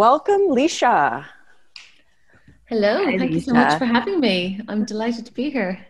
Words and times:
rolling. 0.00 0.10
Welcome, 0.10 0.48
Laoise. 0.48 1.26
Hello, 2.66 3.04
Hi, 3.04 3.18
thank 3.18 3.32
Laoise. 3.32 3.34
you 3.34 3.40
so 3.40 3.52
much 3.52 3.78
for 3.78 3.84
having 3.84 4.20
me. 4.20 4.60
I'm 4.68 4.84
delighted 4.84 5.26
to 5.26 5.32
be 5.32 5.50
here. 5.50 5.86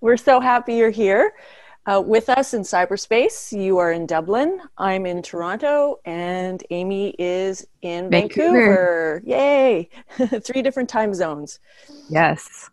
We're 0.00 0.16
so 0.16 0.40
happy 0.40 0.74
you're 0.74 0.90
here 0.90 1.32
uh, 1.86 2.02
with 2.04 2.28
us 2.28 2.54
in 2.54 2.62
cyberspace. 2.62 3.52
You 3.52 3.78
are 3.78 3.92
in 3.92 4.06
Dublin, 4.06 4.60
I'm 4.78 5.06
in 5.06 5.22
Toronto, 5.22 5.96
and 6.04 6.62
Amy 6.70 7.14
is 7.18 7.66
in 7.82 8.10
Vancouver. 8.10 9.20
Vancouver. 9.20 9.22
Yay! 9.24 9.88
Three 10.40 10.62
different 10.62 10.88
time 10.88 11.14
zones. 11.14 11.58
Yes. 12.08 12.70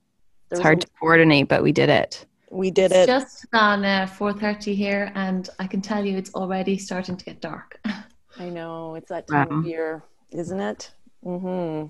There's 0.49 0.59
it's 0.59 0.63
hard 0.63 0.81
to 0.81 0.87
coordinate, 0.99 1.47
but 1.47 1.63
we 1.63 1.71
did 1.71 1.89
it. 1.89 2.25
We 2.51 2.71
did 2.71 2.91
it. 2.91 3.09
it's 3.09 3.09
it. 3.09 3.19
Just 3.19 3.45
on 3.53 3.83
uh, 3.83 4.07
4:30 4.07 4.75
here, 4.75 5.11
and 5.15 5.49
I 5.59 5.67
can 5.67 5.81
tell 5.81 6.05
you 6.05 6.17
it's 6.17 6.33
already 6.35 6.77
starting 6.77 7.17
to 7.17 7.25
get 7.25 7.41
dark. 7.41 7.81
I 8.37 8.49
know 8.49 8.95
it's 8.95 9.09
that 9.09 9.27
time 9.27 9.49
wow. 9.49 9.59
of 9.59 9.65
year, 9.65 10.03
isn't 10.37 10.59
it? 10.59 10.91
Mm-hmm. 11.23 11.87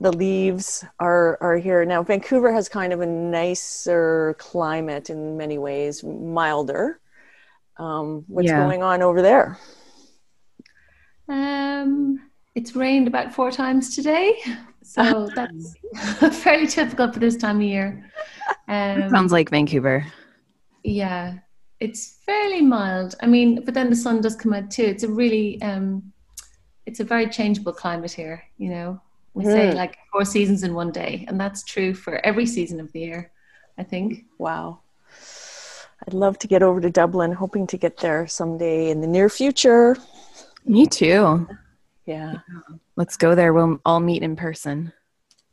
The 0.00 0.12
leaves 0.12 0.84
are 0.98 1.38
are 1.40 1.56
here 1.56 1.84
now. 1.84 2.02
Vancouver 2.02 2.52
has 2.52 2.68
kind 2.68 2.92
of 2.92 3.00
a 3.00 3.06
nicer 3.06 4.34
climate 4.38 5.10
in 5.10 5.36
many 5.36 5.58
ways, 5.58 6.02
milder. 6.02 7.00
Um, 7.78 8.24
what's 8.28 8.48
yeah. 8.48 8.58
going 8.58 8.82
on 8.82 9.02
over 9.02 9.22
there? 9.22 9.58
Um, 11.28 12.20
it's 12.54 12.76
rained 12.76 13.08
about 13.08 13.34
four 13.34 13.50
times 13.50 13.94
today, 13.94 14.36
so 14.82 15.28
that's 15.34 15.74
fairly 16.42 16.66
typical 16.66 17.10
for 17.12 17.18
this 17.18 17.36
time 17.36 17.56
of 17.56 17.62
year. 17.62 18.10
Um, 18.68 19.08
sounds 19.10 19.32
like 19.32 19.50
Vancouver. 19.50 20.06
Yeah, 20.82 21.38
it's 21.80 22.18
fairly 22.26 22.60
mild. 22.60 23.14
I 23.22 23.26
mean, 23.26 23.64
but 23.64 23.74
then 23.74 23.90
the 23.90 23.96
sun 23.96 24.20
does 24.20 24.36
come 24.36 24.52
out 24.52 24.70
too. 24.70 24.84
It's 24.84 25.02
a 25.02 25.08
really, 25.08 25.60
um, 25.62 26.12
it's 26.86 27.00
a 27.00 27.04
very 27.04 27.28
changeable 27.28 27.72
climate 27.72 28.12
here. 28.12 28.44
You 28.58 28.70
know, 28.70 29.00
we 29.34 29.44
mm. 29.44 29.52
say 29.52 29.74
like 29.74 29.96
four 30.12 30.24
seasons 30.24 30.62
in 30.62 30.74
one 30.74 30.92
day, 30.92 31.24
and 31.28 31.40
that's 31.40 31.62
true 31.62 31.94
for 31.94 32.24
every 32.24 32.46
season 32.46 32.80
of 32.80 32.92
the 32.92 33.00
year. 33.00 33.30
I 33.76 33.82
think. 33.82 34.24
Wow. 34.38 34.80
I'd 36.06 36.14
love 36.14 36.38
to 36.40 36.46
get 36.46 36.62
over 36.62 36.80
to 36.80 36.90
Dublin, 36.90 37.32
hoping 37.32 37.66
to 37.68 37.76
get 37.76 37.96
there 37.96 38.26
someday 38.26 38.90
in 38.90 39.00
the 39.00 39.06
near 39.06 39.28
future. 39.28 39.96
Me 40.64 40.86
too. 40.86 41.48
Yeah. 42.06 42.38
Let's 42.96 43.16
go 43.16 43.34
there. 43.34 43.52
We'll 43.52 43.80
all 43.84 44.00
meet 44.00 44.22
in 44.22 44.36
person. 44.36 44.92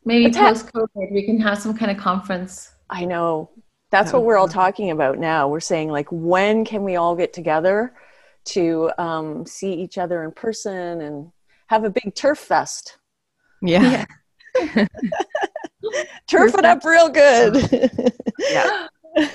Maybe 0.03 0.31
post 0.31 0.71
COVID, 0.73 1.11
we 1.11 1.23
can 1.23 1.39
have 1.39 1.59
some 1.59 1.77
kind 1.77 1.91
of 1.91 1.97
conference. 1.97 2.71
I 2.89 3.05
know. 3.05 3.49
That's 3.91 4.13
what 4.13 4.23
we're 4.23 4.37
all 4.37 4.47
talking 4.47 4.91
about 4.91 5.19
now. 5.19 5.47
We're 5.47 5.59
saying, 5.59 5.89
like, 5.89 6.07
when 6.11 6.65
can 6.65 6.83
we 6.83 6.95
all 6.95 7.15
get 7.15 7.33
together 7.33 7.93
to 8.45 8.91
um, 8.97 9.45
see 9.45 9.73
each 9.73 9.97
other 9.97 10.23
in 10.23 10.31
person 10.31 11.01
and 11.01 11.31
have 11.67 11.83
a 11.83 11.89
big 11.89 12.15
turf 12.15 12.39
fest? 12.39 12.97
Yeah. 13.61 14.05
yeah. 14.55 14.87
turf 16.27 16.55
it 16.55 16.65
up 16.65 16.83
real 16.83 17.09
good. 17.09 18.13
yeah. 18.39 18.87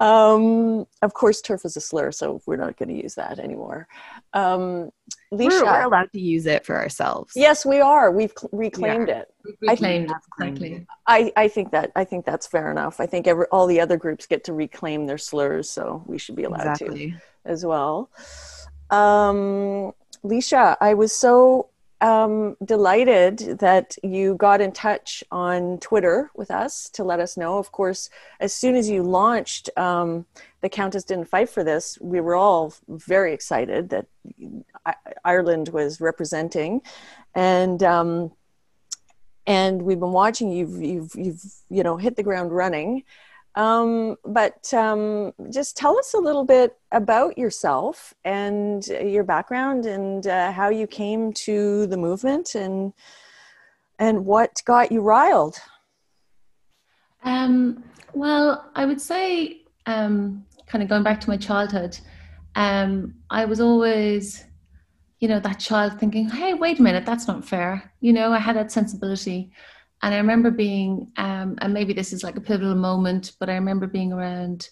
um, 0.00 0.86
of 1.02 1.14
course, 1.14 1.40
turf 1.40 1.64
is 1.64 1.76
a 1.76 1.80
slur, 1.80 2.12
so 2.12 2.40
we're 2.46 2.56
not 2.56 2.76
going 2.76 2.88
to 2.88 3.02
use 3.02 3.14
that 3.14 3.38
anymore. 3.38 3.88
Um, 4.34 4.90
Laoise, 5.32 5.48
we're, 5.48 5.64
we're, 5.64 5.82
allowed 5.82 6.12
to 6.12 6.20
use 6.20 6.46
it 6.46 6.64
for 6.64 6.76
ourselves. 6.76 7.32
Yes, 7.34 7.64
we 7.64 7.80
are. 7.80 8.10
We've 8.10 8.32
cl- 8.36 8.50
reclaimed 8.52 9.08
yeah. 9.08 9.20
it. 9.20 9.34
reclaimed 9.60 10.12
exactly. 10.38 10.86
I, 11.06 11.32
I 11.36 11.48
think 11.48 11.72
that 11.72 11.92
I 11.96 12.04
think 12.04 12.24
that's 12.24 12.46
fair 12.46 12.70
enough. 12.70 13.00
I 13.00 13.06
think 13.06 13.26
every, 13.26 13.46
all 13.46 13.66
the 13.66 13.80
other 13.80 13.96
groups 13.96 14.26
get 14.26 14.44
to 14.44 14.52
reclaim 14.52 15.06
their 15.06 15.18
slurs, 15.18 15.68
so 15.70 16.02
we 16.06 16.18
should 16.18 16.36
be 16.36 16.44
allowed 16.44 16.66
exactly. 16.66 17.12
to 17.12 17.18
as 17.48 17.64
well. 17.64 18.10
Um, 18.90 19.92
Laoise, 20.22 20.76
I 20.80 20.94
was 20.94 21.12
so 21.12 21.68
um, 22.00 22.56
delighted 22.64 23.58
that 23.58 23.96
you 24.02 24.36
got 24.36 24.60
in 24.60 24.72
touch 24.72 25.24
on 25.30 25.78
Twitter 25.78 26.30
with 26.34 26.50
us 26.50 26.88
to 26.90 27.04
let 27.04 27.18
us 27.18 27.36
know. 27.36 27.58
Of 27.58 27.72
course, 27.72 28.08
as 28.40 28.54
soon 28.54 28.76
as 28.76 28.88
you 28.88 29.02
launched, 29.02 29.70
um, 29.76 30.24
the 30.60 30.68
Countess 30.68 31.04
didn't 31.04 31.28
fight 31.28 31.48
for 31.48 31.64
this. 31.64 31.98
We 32.00 32.20
were 32.20 32.36
all 32.36 32.72
very 32.88 33.32
excited 33.32 33.90
that 33.90 34.06
Ireland 35.24 35.70
was 35.70 36.00
representing, 36.00 36.82
and 37.34 37.82
um, 37.82 38.32
and 39.46 39.82
we've 39.82 40.00
been 40.00 40.12
watching. 40.12 40.52
You've 40.52 40.80
you've 40.80 41.14
you've 41.14 41.42
you 41.68 41.82
know 41.82 41.96
hit 41.96 42.16
the 42.16 42.22
ground 42.22 42.52
running. 42.52 43.04
Um, 43.58 44.14
but 44.24 44.72
um, 44.72 45.32
just 45.50 45.76
tell 45.76 45.98
us 45.98 46.14
a 46.14 46.18
little 46.18 46.44
bit 46.44 46.78
about 46.92 47.36
yourself 47.36 48.14
and 48.24 48.86
your 48.86 49.24
background 49.24 49.84
and 49.84 50.24
uh, 50.28 50.52
how 50.52 50.68
you 50.68 50.86
came 50.86 51.32
to 51.32 51.88
the 51.88 51.96
movement 51.96 52.54
and 52.54 52.92
and 53.98 54.24
what 54.24 54.62
got 54.64 54.92
you 54.92 55.00
riled. 55.00 55.56
Um, 57.24 57.82
well, 58.14 58.70
I 58.76 58.84
would 58.84 59.00
say, 59.00 59.62
um, 59.86 60.46
kind 60.68 60.84
of 60.84 60.88
going 60.88 61.02
back 61.02 61.20
to 61.22 61.28
my 61.28 61.36
childhood, 61.36 61.98
um, 62.54 63.12
I 63.28 63.44
was 63.44 63.60
always, 63.60 64.44
you 65.18 65.26
know, 65.26 65.40
that 65.40 65.58
child 65.58 65.98
thinking, 65.98 66.28
"Hey, 66.28 66.54
wait 66.54 66.78
a 66.78 66.82
minute, 66.82 67.04
that's 67.04 67.26
not 67.26 67.44
fair." 67.44 67.92
You 68.00 68.12
know, 68.12 68.32
I 68.32 68.38
had 68.38 68.54
that 68.54 68.70
sensibility. 68.70 69.50
And 70.02 70.14
I 70.14 70.18
remember 70.18 70.50
being, 70.50 71.10
um, 71.16 71.56
and 71.60 71.74
maybe 71.74 71.92
this 71.92 72.12
is 72.12 72.22
like 72.22 72.36
a 72.36 72.40
pivotal 72.40 72.74
moment, 72.74 73.32
but 73.40 73.50
I 73.50 73.54
remember 73.54 73.86
being 73.86 74.12
around 74.12 74.68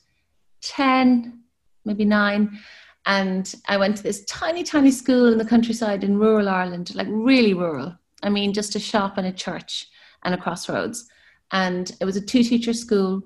10, 0.62 1.40
maybe 1.84 2.04
nine. 2.04 2.58
And 3.06 3.52
I 3.68 3.76
went 3.76 3.96
to 3.96 4.02
this 4.02 4.24
tiny, 4.24 4.62
tiny 4.62 4.90
school 4.90 5.32
in 5.32 5.38
the 5.38 5.44
countryside 5.44 6.04
in 6.04 6.18
rural 6.18 6.48
Ireland, 6.48 6.94
like 6.94 7.08
really 7.10 7.54
rural. 7.54 7.96
I 8.22 8.28
mean, 8.28 8.52
just 8.52 8.74
a 8.76 8.80
shop 8.80 9.18
and 9.18 9.26
a 9.26 9.32
church 9.32 9.88
and 10.24 10.34
a 10.34 10.38
crossroads. 10.38 11.08
And 11.52 11.92
it 12.00 12.04
was 12.04 12.16
a 12.16 12.20
two 12.20 12.42
teacher 12.42 12.72
school. 12.72 13.22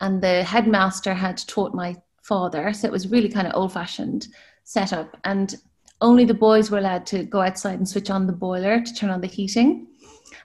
And 0.00 0.22
the 0.22 0.44
headmaster 0.44 1.14
had 1.14 1.38
taught 1.38 1.74
my 1.74 1.96
father. 2.22 2.72
So 2.72 2.86
it 2.86 2.92
was 2.92 3.10
really 3.10 3.28
kind 3.28 3.46
of 3.46 3.54
old 3.54 3.72
fashioned 3.72 4.28
setup. 4.64 5.16
And 5.24 5.54
only 6.00 6.24
the 6.24 6.34
boys 6.34 6.70
were 6.70 6.78
allowed 6.78 7.06
to 7.06 7.24
go 7.24 7.40
outside 7.40 7.78
and 7.78 7.88
switch 7.88 8.10
on 8.10 8.26
the 8.26 8.32
boiler 8.32 8.80
to 8.80 8.94
turn 8.94 9.10
on 9.10 9.20
the 9.20 9.26
heating 9.26 9.86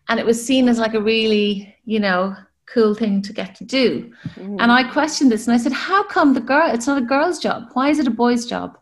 and 0.10 0.20
it 0.20 0.26
was 0.26 0.44
seen 0.44 0.68
as 0.68 0.80
like 0.80 0.94
a 0.94 1.02
really 1.02 1.76
you 1.86 2.00
know 2.00 2.36
cool 2.66 2.94
thing 2.94 3.22
to 3.22 3.34
get 3.34 3.54
to 3.56 3.66
do 3.66 4.12
mm. 4.36 4.58
and 4.62 4.72
i 4.72 4.84
questioned 4.92 5.32
this 5.32 5.48
and 5.48 5.54
i 5.54 5.58
said 5.58 5.72
how 5.72 6.04
come 6.04 6.34
the 6.34 6.40
girl 6.40 6.70
it's 6.72 6.88
not 6.88 7.02
a 7.02 7.06
girl's 7.06 7.40
job 7.40 7.70
why 7.74 7.90
is 7.90 8.00
it 8.00 8.08
a 8.08 8.12
boy's 8.12 8.46
job 8.46 8.78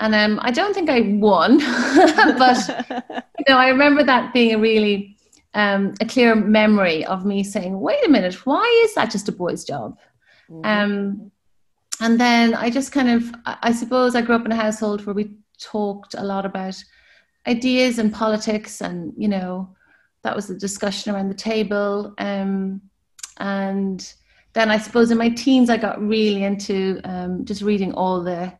and 0.00 0.14
um, 0.14 0.38
i 0.42 0.50
don't 0.50 0.74
think 0.74 0.88
i 0.88 1.00
won 1.00 1.58
but 2.38 2.86
you 3.38 3.44
know 3.48 3.58
i 3.58 3.68
remember 3.68 4.02
that 4.02 4.32
being 4.32 4.54
a 4.54 4.58
really 4.58 5.14
um, 5.54 5.94
a 6.00 6.04
clear 6.04 6.34
memory 6.34 7.04
of 7.06 7.24
me 7.24 7.42
saying 7.42 7.80
wait 7.80 8.04
a 8.06 8.10
minute 8.10 8.46
why 8.46 8.82
is 8.84 8.94
that 8.94 9.10
just 9.10 9.28
a 9.28 9.32
boy's 9.32 9.64
job 9.64 9.98
mm. 10.50 10.64
um, 10.64 11.30
and 12.00 12.20
then 12.20 12.54
i 12.54 12.70
just 12.70 12.92
kind 12.92 13.10
of 13.10 13.34
i 13.44 13.72
suppose 13.72 14.14
i 14.14 14.22
grew 14.22 14.36
up 14.36 14.44
in 14.44 14.52
a 14.52 14.56
household 14.56 15.04
where 15.04 15.14
we 15.14 15.30
talked 15.58 16.14
a 16.14 16.22
lot 16.22 16.46
about 16.46 16.76
ideas 17.46 17.98
and 17.98 18.12
politics 18.12 18.80
and 18.80 19.12
you 19.16 19.28
know 19.28 19.68
that 20.28 20.36
was 20.36 20.48
the 20.48 20.54
discussion 20.54 21.14
around 21.14 21.30
the 21.30 21.34
table. 21.34 22.12
Um, 22.18 22.82
and 23.38 24.14
then 24.52 24.70
I 24.70 24.76
suppose 24.76 25.10
in 25.10 25.16
my 25.16 25.30
teens, 25.30 25.70
I 25.70 25.78
got 25.78 26.06
really 26.06 26.44
into 26.44 27.00
um, 27.04 27.46
just 27.46 27.62
reading 27.62 27.94
all 27.94 28.22
the 28.22 28.52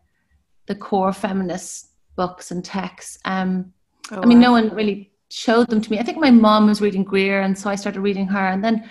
the 0.65 0.75
core 0.75 1.13
feminist 1.13 1.91
books 2.17 2.53
and 2.53 2.65
texts. 2.65 3.19
Um, 3.27 3.75
oh, 4.13 4.23
I 4.23 4.25
mean, 4.25 4.39
wow. 4.39 4.47
no 4.47 4.53
one 4.53 4.75
really 4.75 5.13
showed 5.29 5.69
them 5.69 5.83
to 5.83 5.91
me. 5.91 5.99
I 5.99 6.05
think 6.05 6.17
my 6.17 6.31
mom 6.31 6.69
was 6.69 6.81
reading 6.81 7.05
Greer, 7.05 7.43
and 7.43 7.59
so 7.59 7.69
I 7.69 7.75
started 7.75 8.01
reading 8.01 8.29
her. 8.29 8.47
And 8.49 8.65
then, 8.65 8.89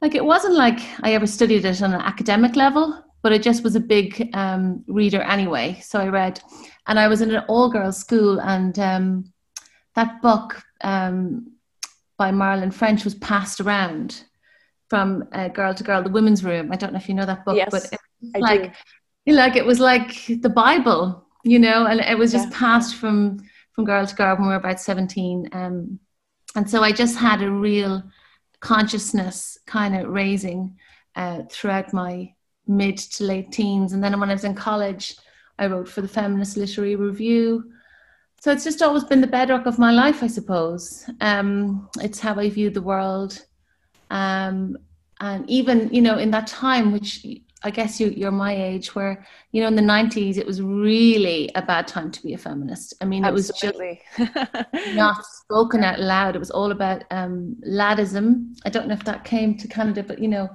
like, 0.00 0.14
it 0.14 0.24
wasn't 0.24 0.54
like 0.54 0.78
I 1.02 1.14
ever 1.14 1.26
studied 1.26 1.64
it 1.64 1.82
on 1.82 1.94
an 1.94 2.00
academic 2.00 2.54
level, 2.54 3.04
but 3.22 3.32
it 3.32 3.42
just 3.42 3.64
was 3.64 3.74
a 3.74 3.80
big 3.80 4.30
um, 4.34 4.84
reader 4.86 5.22
anyway. 5.22 5.80
So 5.82 5.98
I 5.98 6.06
read, 6.06 6.40
and 6.86 6.96
I 6.96 7.08
was 7.08 7.22
in 7.22 7.34
an 7.34 7.44
all 7.48 7.68
girls 7.68 7.98
school, 7.98 8.40
and 8.40 8.78
um, 8.78 9.32
that 9.96 10.22
book 10.22 10.62
um, 10.82 11.57
by 12.18 12.32
Marilyn 12.32 12.70
French 12.70 13.04
was 13.04 13.14
passed 13.14 13.60
around 13.60 14.24
from 14.90 15.24
uh, 15.32 15.48
girl 15.48 15.72
to 15.74 15.84
girl, 15.84 16.02
the 16.02 16.10
women's 16.10 16.44
room. 16.44 16.72
I 16.72 16.76
don't 16.76 16.92
know 16.92 16.98
if 16.98 17.08
you 17.08 17.14
know 17.14 17.26
that 17.26 17.44
book, 17.44 17.56
yes, 17.56 17.68
but 17.70 17.84
it 17.84 18.00
was 18.20 18.42
like, 18.42 18.74
do. 19.26 19.32
like 19.32 19.56
it 19.56 19.64
was 19.64 19.80
like 19.80 20.26
the 20.26 20.48
Bible, 20.48 21.26
you 21.44 21.58
know, 21.58 21.86
and 21.86 22.00
it 22.00 22.18
was 22.18 22.32
just 22.32 22.50
yeah. 22.50 22.58
passed 22.58 22.96
from 22.96 23.38
from 23.72 23.84
girl 23.84 24.04
to 24.04 24.14
girl 24.14 24.34
when 24.34 24.42
we 24.42 24.48
were 24.48 24.56
about 24.56 24.80
17. 24.80 25.50
Um, 25.52 26.00
and 26.56 26.68
so 26.68 26.82
I 26.82 26.90
just 26.90 27.16
had 27.16 27.42
a 27.42 27.50
real 27.50 28.02
consciousness 28.58 29.56
kind 29.66 29.94
of 29.94 30.08
raising 30.08 30.76
uh, 31.14 31.42
throughout 31.48 31.92
my 31.92 32.34
mid 32.66 32.98
to 32.98 33.24
late 33.24 33.52
teens. 33.52 33.92
And 33.92 34.02
then 34.02 34.18
when 34.18 34.30
I 34.30 34.32
was 34.32 34.42
in 34.42 34.56
college, 34.56 35.14
I 35.58 35.66
wrote 35.66 35.88
for 35.88 36.00
the 36.00 36.08
Feminist 36.08 36.56
Literary 36.56 36.96
Review 36.96 37.70
so 38.40 38.52
it's 38.52 38.64
just 38.64 38.82
always 38.82 39.04
been 39.04 39.20
the 39.20 39.26
bedrock 39.26 39.66
of 39.66 39.78
my 39.78 39.90
life, 39.90 40.22
I 40.22 40.28
suppose. 40.28 41.08
Um, 41.20 41.88
it's 42.00 42.20
how 42.20 42.34
I 42.34 42.50
view 42.50 42.70
the 42.70 42.82
world. 42.82 43.44
Um, 44.10 44.76
and 45.20 45.48
even, 45.50 45.92
you 45.92 46.00
know, 46.00 46.18
in 46.18 46.30
that 46.30 46.46
time, 46.46 46.92
which 46.92 47.26
I 47.64 47.70
guess 47.70 47.98
you, 47.98 48.08
you're 48.10 48.30
my 48.30 48.54
age, 48.54 48.94
where 48.94 49.26
you 49.50 49.60
know 49.60 49.66
in 49.66 49.74
the 49.74 49.82
'90s 49.82 50.36
it 50.36 50.46
was 50.46 50.62
really 50.62 51.50
a 51.56 51.62
bad 51.62 51.88
time 51.88 52.12
to 52.12 52.22
be 52.22 52.34
a 52.34 52.38
feminist. 52.38 52.94
I 53.00 53.04
mean, 53.04 53.24
Absolutely. 53.24 54.00
it 54.16 54.20
was 54.20 54.28
just 54.72 54.94
not 54.94 55.26
spoken 55.42 55.82
out 55.82 55.98
loud. 55.98 56.36
It 56.36 56.38
was 56.38 56.52
all 56.52 56.70
about 56.70 57.02
um, 57.10 57.56
laddism. 57.66 58.54
I 58.64 58.70
don't 58.70 58.86
know 58.86 58.94
if 58.94 59.04
that 59.04 59.24
came 59.24 59.56
to 59.58 59.66
Canada, 59.66 60.04
but 60.04 60.20
you 60.20 60.28
know, 60.28 60.48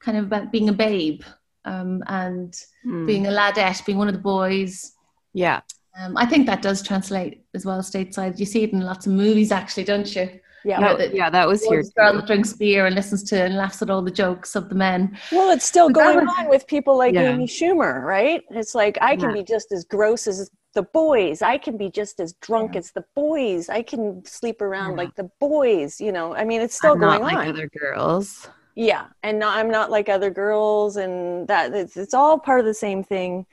kind 0.00 0.18
of 0.18 0.24
about 0.24 0.50
being 0.50 0.68
a 0.68 0.72
babe 0.72 1.22
um, 1.64 2.02
and 2.08 2.52
mm. 2.84 3.06
being 3.06 3.28
a 3.28 3.30
ladette, 3.30 3.86
being 3.86 3.98
one 3.98 4.08
of 4.08 4.14
the 4.14 4.20
boys. 4.20 4.92
Yeah. 5.32 5.60
Um, 6.00 6.16
I 6.16 6.26
think 6.26 6.46
that 6.46 6.62
does 6.62 6.82
translate 6.82 7.44
as 7.54 7.64
well 7.64 7.80
stateside. 7.80 8.38
You 8.38 8.46
see 8.46 8.62
it 8.62 8.72
in 8.72 8.80
lots 8.80 9.06
of 9.06 9.12
movies, 9.12 9.50
actually, 9.50 9.84
don't 9.84 10.14
you? 10.14 10.40
Yeah, 10.64 10.80
no, 10.80 10.96
that, 10.96 11.14
yeah, 11.14 11.30
that 11.30 11.46
was 11.46 11.64
here. 11.64 11.82
Girl 11.96 12.14
that 12.14 12.26
drinks 12.26 12.52
beer 12.52 12.86
and 12.86 12.94
listens 12.94 13.22
to 13.24 13.42
and 13.42 13.56
laughs 13.56 13.80
at 13.80 13.90
all 13.90 14.02
the 14.02 14.10
jokes 14.10 14.56
of 14.56 14.68
the 14.68 14.74
men. 14.74 15.16
Well, 15.30 15.50
it's 15.50 15.64
still 15.64 15.88
but 15.88 15.94
going 15.94 16.26
was, 16.26 16.34
on 16.38 16.48
with 16.48 16.66
people 16.66 16.98
like 16.98 17.14
yeah. 17.14 17.32
Amy 17.32 17.46
Schumer, 17.46 18.02
right? 18.02 18.42
It's 18.50 18.74
like 18.74 18.98
I 19.00 19.16
can 19.16 19.30
yeah. 19.30 19.36
be 19.36 19.42
just 19.44 19.72
as 19.72 19.84
gross 19.84 20.26
as 20.26 20.50
the 20.74 20.82
boys. 20.82 21.42
I 21.42 21.58
can 21.58 21.76
be 21.76 21.90
just 21.90 22.20
as 22.20 22.34
drunk 22.34 22.74
yeah. 22.74 22.80
as 22.80 22.90
the 22.90 23.04
boys. 23.14 23.68
I 23.68 23.82
can 23.82 24.24
sleep 24.24 24.60
around 24.60 24.96
like 24.96 25.14
the 25.14 25.30
boys. 25.40 26.00
You 26.00 26.12
know, 26.12 26.34
I 26.34 26.44
mean, 26.44 26.60
it's 26.60 26.76
still 26.76 26.92
I'm 26.92 27.00
going 27.00 27.22
not 27.22 27.32
on. 27.32 27.38
Like 27.38 27.48
other 27.48 27.68
girls. 27.68 28.48
Yeah, 28.74 29.06
and 29.22 29.38
not, 29.38 29.58
I'm 29.58 29.70
not 29.70 29.90
like 29.90 30.08
other 30.08 30.30
girls, 30.30 30.96
and 30.96 31.48
that 31.48 31.72
it's, 31.72 31.96
it's 31.96 32.14
all 32.14 32.38
part 32.38 32.60
of 32.60 32.66
the 32.66 32.74
same 32.74 33.02
thing. 33.02 33.46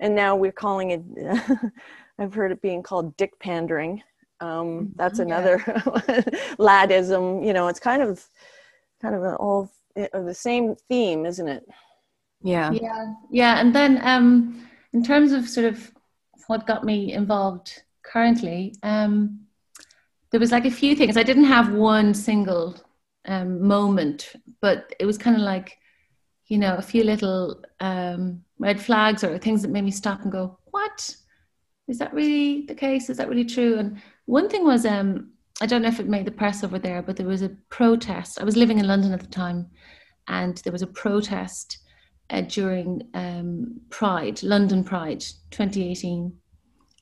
And 0.00 0.14
now 0.14 0.36
we're 0.36 0.52
calling 0.52 0.90
it. 0.90 1.02
I've 2.18 2.34
heard 2.34 2.52
it 2.52 2.62
being 2.62 2.82
called 2.82 3.16
dick 3.16 3.38
pandering 3.40 4.02
um, 4.40 4.92
that's 4.96 5.18
mm-hmm. 5.18 5.32
another 5.32 5.58
laddism. 6.58 7.44
You 7.46 7.52
know, 7.52 7.68
it's 7.68 7.80
kind 7.80 8.02
of 8.02 8.24
kind 9.00 9.14
of 9.14 9.22
an 9.22 9.34
all 9.34 9.70
eh, 9.96 10.08
the 10.12 10.34
same 10.34 10.76
theme, 10.88 11.26
isn't 11.26 11.48
it? 11.48 11.66
Yeah. 12.42 12.70
Yeah. 12.72 13.14
Yeah. 13.30 13.60
And 13.60 13.74
then 13.74 14.00
um, 14.02 14.68
in 14.92 15.02
terms 15.02 15.32
of 15.32 15.48
sort 15.48 15.66
of 15.66 15.90
what 16.46 16.66
got 16.66 16.84
me 16.84 17.12
involved 17.12 17.82
currently, 18.02 18.74
um, 18.82 19.40
there 20.30 20.40
was 20.40 20.52
like 20.52 20.66
a 20.66 20.70
few 20.70 20.94
things. 20.94 21.16
I 21.16 21.22
didn't 21.22 21.44
have 21.44 21.72
one 21.72 22.12
single 22.12 22.76
um, 23.26 23.66
moment, 23.66 24.32
but 24.60 24.94
it 24.98 25.06
was 25.06 25.16
kind 25.16 25.36
of 25.36 25.42
like, 25.42 25.78
you 26.48 26.58
know, 26.58 26.74
a 26.76 26.82
few 26.82 27.04
little 27.04 27.62
um, 27.80 28.44
red 28.64 28.80
flags 28.80 29.22
or 29.22 29.36
things 29.36 29.60
that 29.60 29.70
made 29.70 29.84
me 29.84 29.90
stop 29.90 30.22
and 30.22 30.32
go, 30.32 30.58
what? 30.70 31.14
Is 31.86 31.98
that 31.98 32.14
really 32.14 32.62
the 32.62 32.74
case? 32.74 33.10
Is 33.10 33.18
that 33.18 33.28
really 33.28 33.44
true? 33.44 33.78
And 33.78 34.00
one 34.24 34.48
thing 34.48 34.64
was, 34.64 34.86
um, 34.86 35.32
I 35.60 35.66
don't 35.66 35.82
know 35.82 35.88
if 35.88 36.00
it 36.00 36.08
made 36.08 36.24
the 36.24 36.30
press 36.30 36.64
over 36.64 36.78
there, 36.78 37.02
but 37.02 37.16
there 37.16 37.26
was 37.26 37.42
a 37.42 37.56
protest. 37.68 38.40
I 38.40 38.44
was 38.44 38.56
living 38.56 38.78
in 38.78 38.86
London 38.86 39.12
at 39.12 39.20
the 39.20 39.26
time, 39.26 39.66
and 40.28 40.56
there 40.64 40.72
was 40.72 40.80
a 40.80 40.86
protest 40.86 41.76
uh, 42.30 42.40
during 42.40 43.06
um, 43.12 43.80
Pride, 43.90 44.42
London 44.42 44.82
Pride 44.82 45.20
2018. 45.50 46.32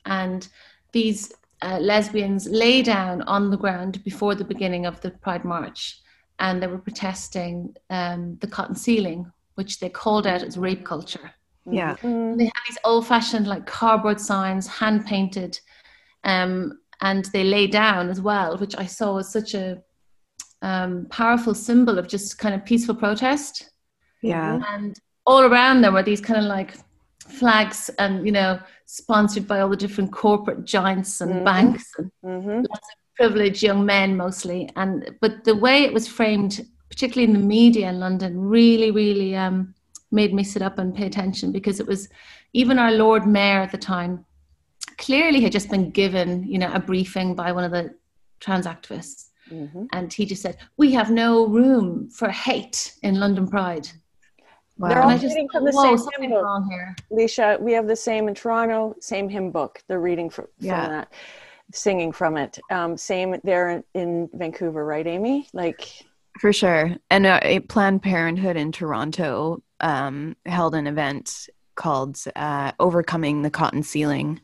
And 0.04 0.48
these 0.90 1.32
uh, 1.62 1.78
lesbians 1.78 2.48
lay 2.48 2.82
down 2.82 3.22
on 3.22 3.50
the 3.50 3.56
ground 3.56 4.02
before 4.02 4.34
the 4.34 4.44
beginning 4.52 4.84
of 4.84 5.00
the 5.00 5.12
Pride 5.12 5.44
March, 5.44 6.00
and 6.40 6.60
they 6.60 6.66
were 6.66 6.78
protesting 6.78 7.76
um, 7.88 8.36
the 8.40 8.48
cotton 8.48 8.74
ceiling, 8.74 9.30
which 9.54 9.78
they 9.78 9.88
called 9.88 10.26
out 10.26 10.42
as 10.42 10.58
rape 10.58 10.84
culture. 10.84 11.30
Yeah. 11.70 11.96
Mm-hmm. 11.96 12.38
They 12.38 12.44
had 12.44 12.62
these 12.68 12.78
old 12.84 13.06
fashioned, 13.06 13.46
like 13.46 13.66
cardboard 13.66 14.20
signs, 14.20 14.66
hand 14.66 15.06
painted. 15.06 15.58
Um, 16.24 16.78
and 17.00 17.24
they 17.26 17.44
lay 17.44 17.66
down 17.66 18.08
as 18.10 18.20
well, 18.20 18.56
which 18.58 18.76
I 18.76 18.86
saw 18.86 19.18
as 19.18 19.32
such 19.32 19.54
a 19.54 19.82
um, 20.62 21.06
powerful 21.10 21.54
symbol 21.54 21.98
of 21.98 22.08
just 22.08 22.38
kind 22.38 22.54
of 22.54 22.64
peaceful 22.64 22.94
protest. 22.94 23.70
Yeah. 24.22 24.62
And 24.68 24.96
all 25.26 25.42
around 25.42 25.82
them 25.82 25.94
were 25.94 26.02
these 26.02 26.20
kind 26.20 26.38
of 26.38 26.46
like 26.46 26.74
flags 27.18 27.90
and, 27.98 28.24
you 28.24 28.32
know, 28.32 28.60
sponsored 28.86 29.48
by 29.48 29.60
all 29.60 29.68
the 29.68 29.76
different 29.76 30.12
corporate 30.12 30.64
giants 30.64 31.20
and 31.20 31.32
mm-hmm. 31.32 31.44
banks 31.44 31.92
and 31.98 32.10
mm-hmm. 32.24 32.58
lots 32.58 32.88
of 32.88 33.16
privileged 33.16 33.62
young 33.62 33.84
men 33.84 34.16
mostly. 34.16 34.70
And, 34.76 35.16
but 35.20 35.44
the 35.44 35.56
way 35.56 35.82
it 35.82 35.92
was 35.92 36.06
framed, 36.06 36.66
particularly 36.88 37.32
in 37.32 37.40
the 37.40 37.46
media 37.46 37.88
in 37.88 37.98
London, 37.98 38.38
really, 38.38 38.90
really 38.90 39.34
um, 39.34 39.74
made 40.12 40.34
me 40.34 40.44
sit 40.44 40.62
up 40.62 40.78
and 40.78 40.94
pay 40.94 41.06
attention 41.06 41.52
because 41.52 41.80
it 41.80 41.86
was 41.86 42.08
even 42.52 42.78
our 42.78 42.92
Lord 42.92 43.26
Mayor 43.26 43.60
at 43.62 43.72
the 43.72 43.78
time 43.78 44.24
clearly 44.98 45.40
had 45.40 45.52
just 45.52 45.70
been 45.70 45.90
given, 45.90 46.44
you 46.44 46.58
know, 46.58 46.72
a 46.72 46.78
briefing 46.78 47.34
by 47.34 47.52
one 47.52 47.64
of 47.64 47.72
the 47.72 47.94
trans 48.40 48.66
activists. 48.66 49.28
Mm-hmm. 49.50 49.86
And 49.92 50.12
he 50.12 50.24
just 50.24 50.42
said, 50.42 50.58
We 50.76 50.92
have 50.92 51.10
no 51.10 51.46
room 51.46 52.08
for 52.10 52.28
hate 52.28 52.94
in 53.02 53.18
London 53.18 53.48
Pride. 53.48 53.88
Wow. 54.78 54.88
They're 54.88 55.02
all 55.02 55.18
reading 55.18 55.48
from 55.52 55.64
the 55.64 55.72
same 55.72 56.22
hymn 56.22 56.30
book. 56.30 56.44
Wrong 56.44 56.68
here. 56.70 56.96
Laoise, 57.10 57.60
we 57.60 57.72
have 57.72 57.86
the 57.86 57.96
same 57.96 58.28
in 58.28 58.34
Toronto, 58.34 58.94
same 59.00 59.28
hymn 59.28 59.50
book. 59.50 59.82
They're 59.86 60.00
reading 60.00 60.30
from, 60.30 60.46
from 60.58 60.66
yeah. 60.66 60.88
that, 60.88 61.12
singing 61.72 62.10
from 62.10 62.36
it. 62.36 62.58
Um, 62.70 62.96
same 62.96 63.36
there 63.44 63.70
in, 63.70 63.84
in, 63.94 64.30
Vancouver, 64.32 64.84
right, 64.84 65.06
Amy? 65.06 65.48
Like 65.52 66.06
for 66.40 66.52
sure. 66.52 66.96
And 67.10 67.26
uh, 67.26 67.60
Planned 67.68 68.02
Parenthood 68.02 68.56
in 68.56 68.72
Toronto 68.72 69.62
um, 69.82 70.36
held 70.46 70.74
an 70.74 70.86
event 70.86 71.48
called 71.74 72.18
uh, 72.36 72.72
"Overcoming 72.80 73.42
the 73.42 73.50
Cotton 73.50 73.82
Ceiling." 73.82 74.40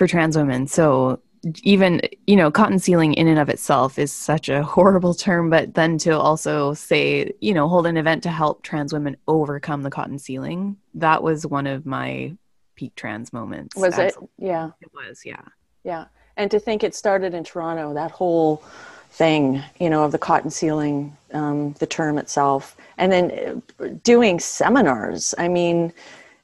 for 0.00 0.06
trans 0.06 0.34
women. 0.34 0.66
So 0.66 1.20
even 1.62 2.00
you 2.26 2.36
know 2.36 2.50
cotton 2.50 2.78
ceiling 2.78 3.12
in 3.14 3.26
and 3.26 3.38
of 3.38 3.48
itself 3.50 3.98
is 3.98 4.12
such 4.12 4.48
a 4.48 4.62
horrible 4.74 5.14
term 5.14 5.48
but 5.48 5.74
then 5.74 5.96
to 5.96 6.18
also 6.18 6.74
say 6.74 7.32
you 7.40 7.54
know 7.54 7.66
hold 7.68 7.86
an 7.86 7.96
event 7.96 8.22
to 8.22 8.30
help 8.30 8.62
trans 8.62 8.92
women 8.92 9.16
overcome 9.26 9.82
the 9.82 9.90
cotton 9.90 10.18
ceiling 10.18 10.76
that 10.92 11.22
was 11.22 11.46
one 11.46 11.66
of 11.66 11.86
my 11.86 12.34
peak 12.76 12.94
trans 12.94 13.32
moments 13.32 13.74
was 13.74 13.98
Absolutely. 13.98 14.28
it 14.38 14.46
yeah 14.48 14.70
it 14.82 14.90
was 14.92 15.22
yeah 15.24 15.42
yeah 15.82 16.04
and 16.36 16.50
to 16.50 16.60
think 16.60 16.84
it 16.84 16.94
started 16.94 17.32
in 17.32 17.42
toronto 17.42 17.94
that 17.94 18.10
whole 18.10 18.62
thing 19.10 19.62
you 19.80 19.90
know 19.90 20.04
of 20.04 20.12
the 20.12 20.18
cotton 20.18 20.50
ceiling 20.50 21.16
um, 21.32 21.72
the 21.74 21.86
term 21.86 22.18
itself. 22.18 22.76
And 22.96 23.12
then 23.12 23.62
uh, 23.80 23.88
doing 24.02 24.38
seminars. 24.40 25.34
I 25.38 25.48
mean 25.48 25.92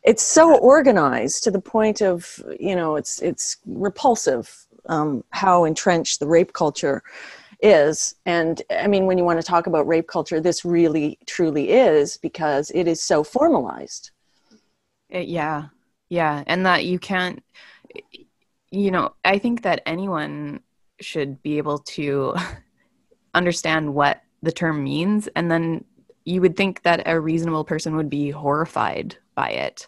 it's 0.03 0.23
so 0.23 0.57
organized 0.59 1.43
to 1.45 1.51
the 1.51 1.61
point 1.61 2.01
of 2.01 2.43
you 2.59 2.77
know 2.77 2.97
it's 2.97 3.21
it's 3.23 3.59
repulsive 3.67 4.67
um, 4.89 5.25
how 5.31 5.65
entrenched 5.65 6.21
the 6.21 6.27
rape 6.27 6.53
culture 6.53 7.03
is. 7.63 8.15
And 8.27 8.63
i 8.71 8.87
mean 8.87 9.07
when 9.07 9.19
you 9.19 9.25
want 9.25 9.41
to 9.41 9.47
talk 9.47 9.67
about 9.67 9.87
rape 9.87 10.09
culture 10.09 10.41
this 10.41 10.65
really 10.65 11.19
truly 11.27 11.71
is 11.71 12.17
because 12.17 12.71
it 12.75 12.87
is 12.87 13.01
so 13.01 13.25
formalized. 13.25 14.11
It, 15.09 15.29
yeah. 15.29 15.67
Yeah. 16.09 16.43
And 16.47 16.67
that 16.67 16.85
you 16.85 16.99
can't 16.99 17.43
you 18.71 18.91
know 18.91 19.15
i 19.25 19.39
think 19.39 19.63
that 19.63 19.81
anyone 19.87 20.61
should 21.01 21.43
be 21.43 21.59
able 21.59 21.79
to 21.79 22.35
understand 23.35 23.95
what 23.95 24.23
the 24.43 24.53
term 24.53 24.85
means 24.85 25.29
and 25.35 25.51
then 25.51 25.85
you 26.27 26.41
would 26.41 26.57
think 26.57 26.83
that 26.83 27.03
a 27.07 27.19
reasonable 27.19 27.65
person 27.65 27.97
would 27.97 28.11
be 28.11 28.31
horrified 28.31 29.17
by 29.35 29.51
it. 29.51 29.87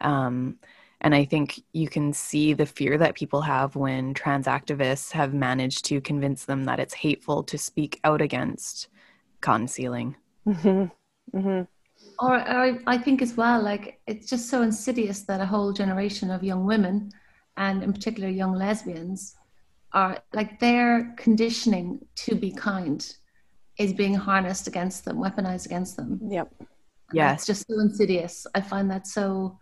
Um, 0.00 0.58
and 1.02 1.14
I 1.14 1.24
think 1.24 1.60
you 1.72 1.88
can 1.88 2.12
see 2.12 2.52
the 2.52 2.64
fear 2.64 2.96
that 2.98 3.16
people 3.16 3.40
have 3.42 3.74
when 3.74 4.14
trans 4.14 4.46
activists 4.46 5.10
have 5.12 5.34
managed 5.34 5.84
to 5.86 6.00
convince 6.00 6.44
them 6.44 6.64
that 6.64 6.78
it's 6.78 6.94
hateful 6.94 7.42
to 7.44 7.58
speak 7.58 7.98
out 8.04 8.20
against 8.20 8.88
cotton 9.40 9.66
ceiling. 9.66 10.14
Mm-hmm. 10.46 11.38
Mm-hmm. 11.38 11.62
Or, 12.24 12.34
or 12.34 12.78
I 12.86 12.98
think 12.98 13.20
as 13.20 13.36
well, 13.36 13.60
like 13.60 14.00
it's 14.06 14.28
just 14.28 14.48
so 14.48 14.62
insidious 14.62 15.22
that 15.22 15.40
a 15.40 15.46
whole 15.46 15.72
generation 15.72 16.30
of 16.30 16.44
young 16.44 16.66
women, 16.66 17.10
and 17.56 17.82
in 17.82 17.92
particular 17.92 18.28
young 18.28 18.54
lesbians, 18.54 19.36
are 19.92 20.18
like 20.32 20.60
their 20.60 21.14
conditioning 21.16 22.04
to 22.14 22.34
be 22.34 22.50
kind 22.52 23.14
is 23.78 23.92
being 23.92 24.14
harnessed 24.14 24.66
against 24.66 25.04
them, 25.04 25.16
weaponized 25.16 25.66
against 25.66 25.96
them. 25.96 26.20
Yep. 26.22 26.52
Yeah. 27.12 27.34
It's 27.34 27.46
just 27.46 27.66
so 27.66 27.80
insidious. 27.80 28.46
I 28.54 28.60
find 28.60 28.90
that 28.90 29.06
so 29.06 29.58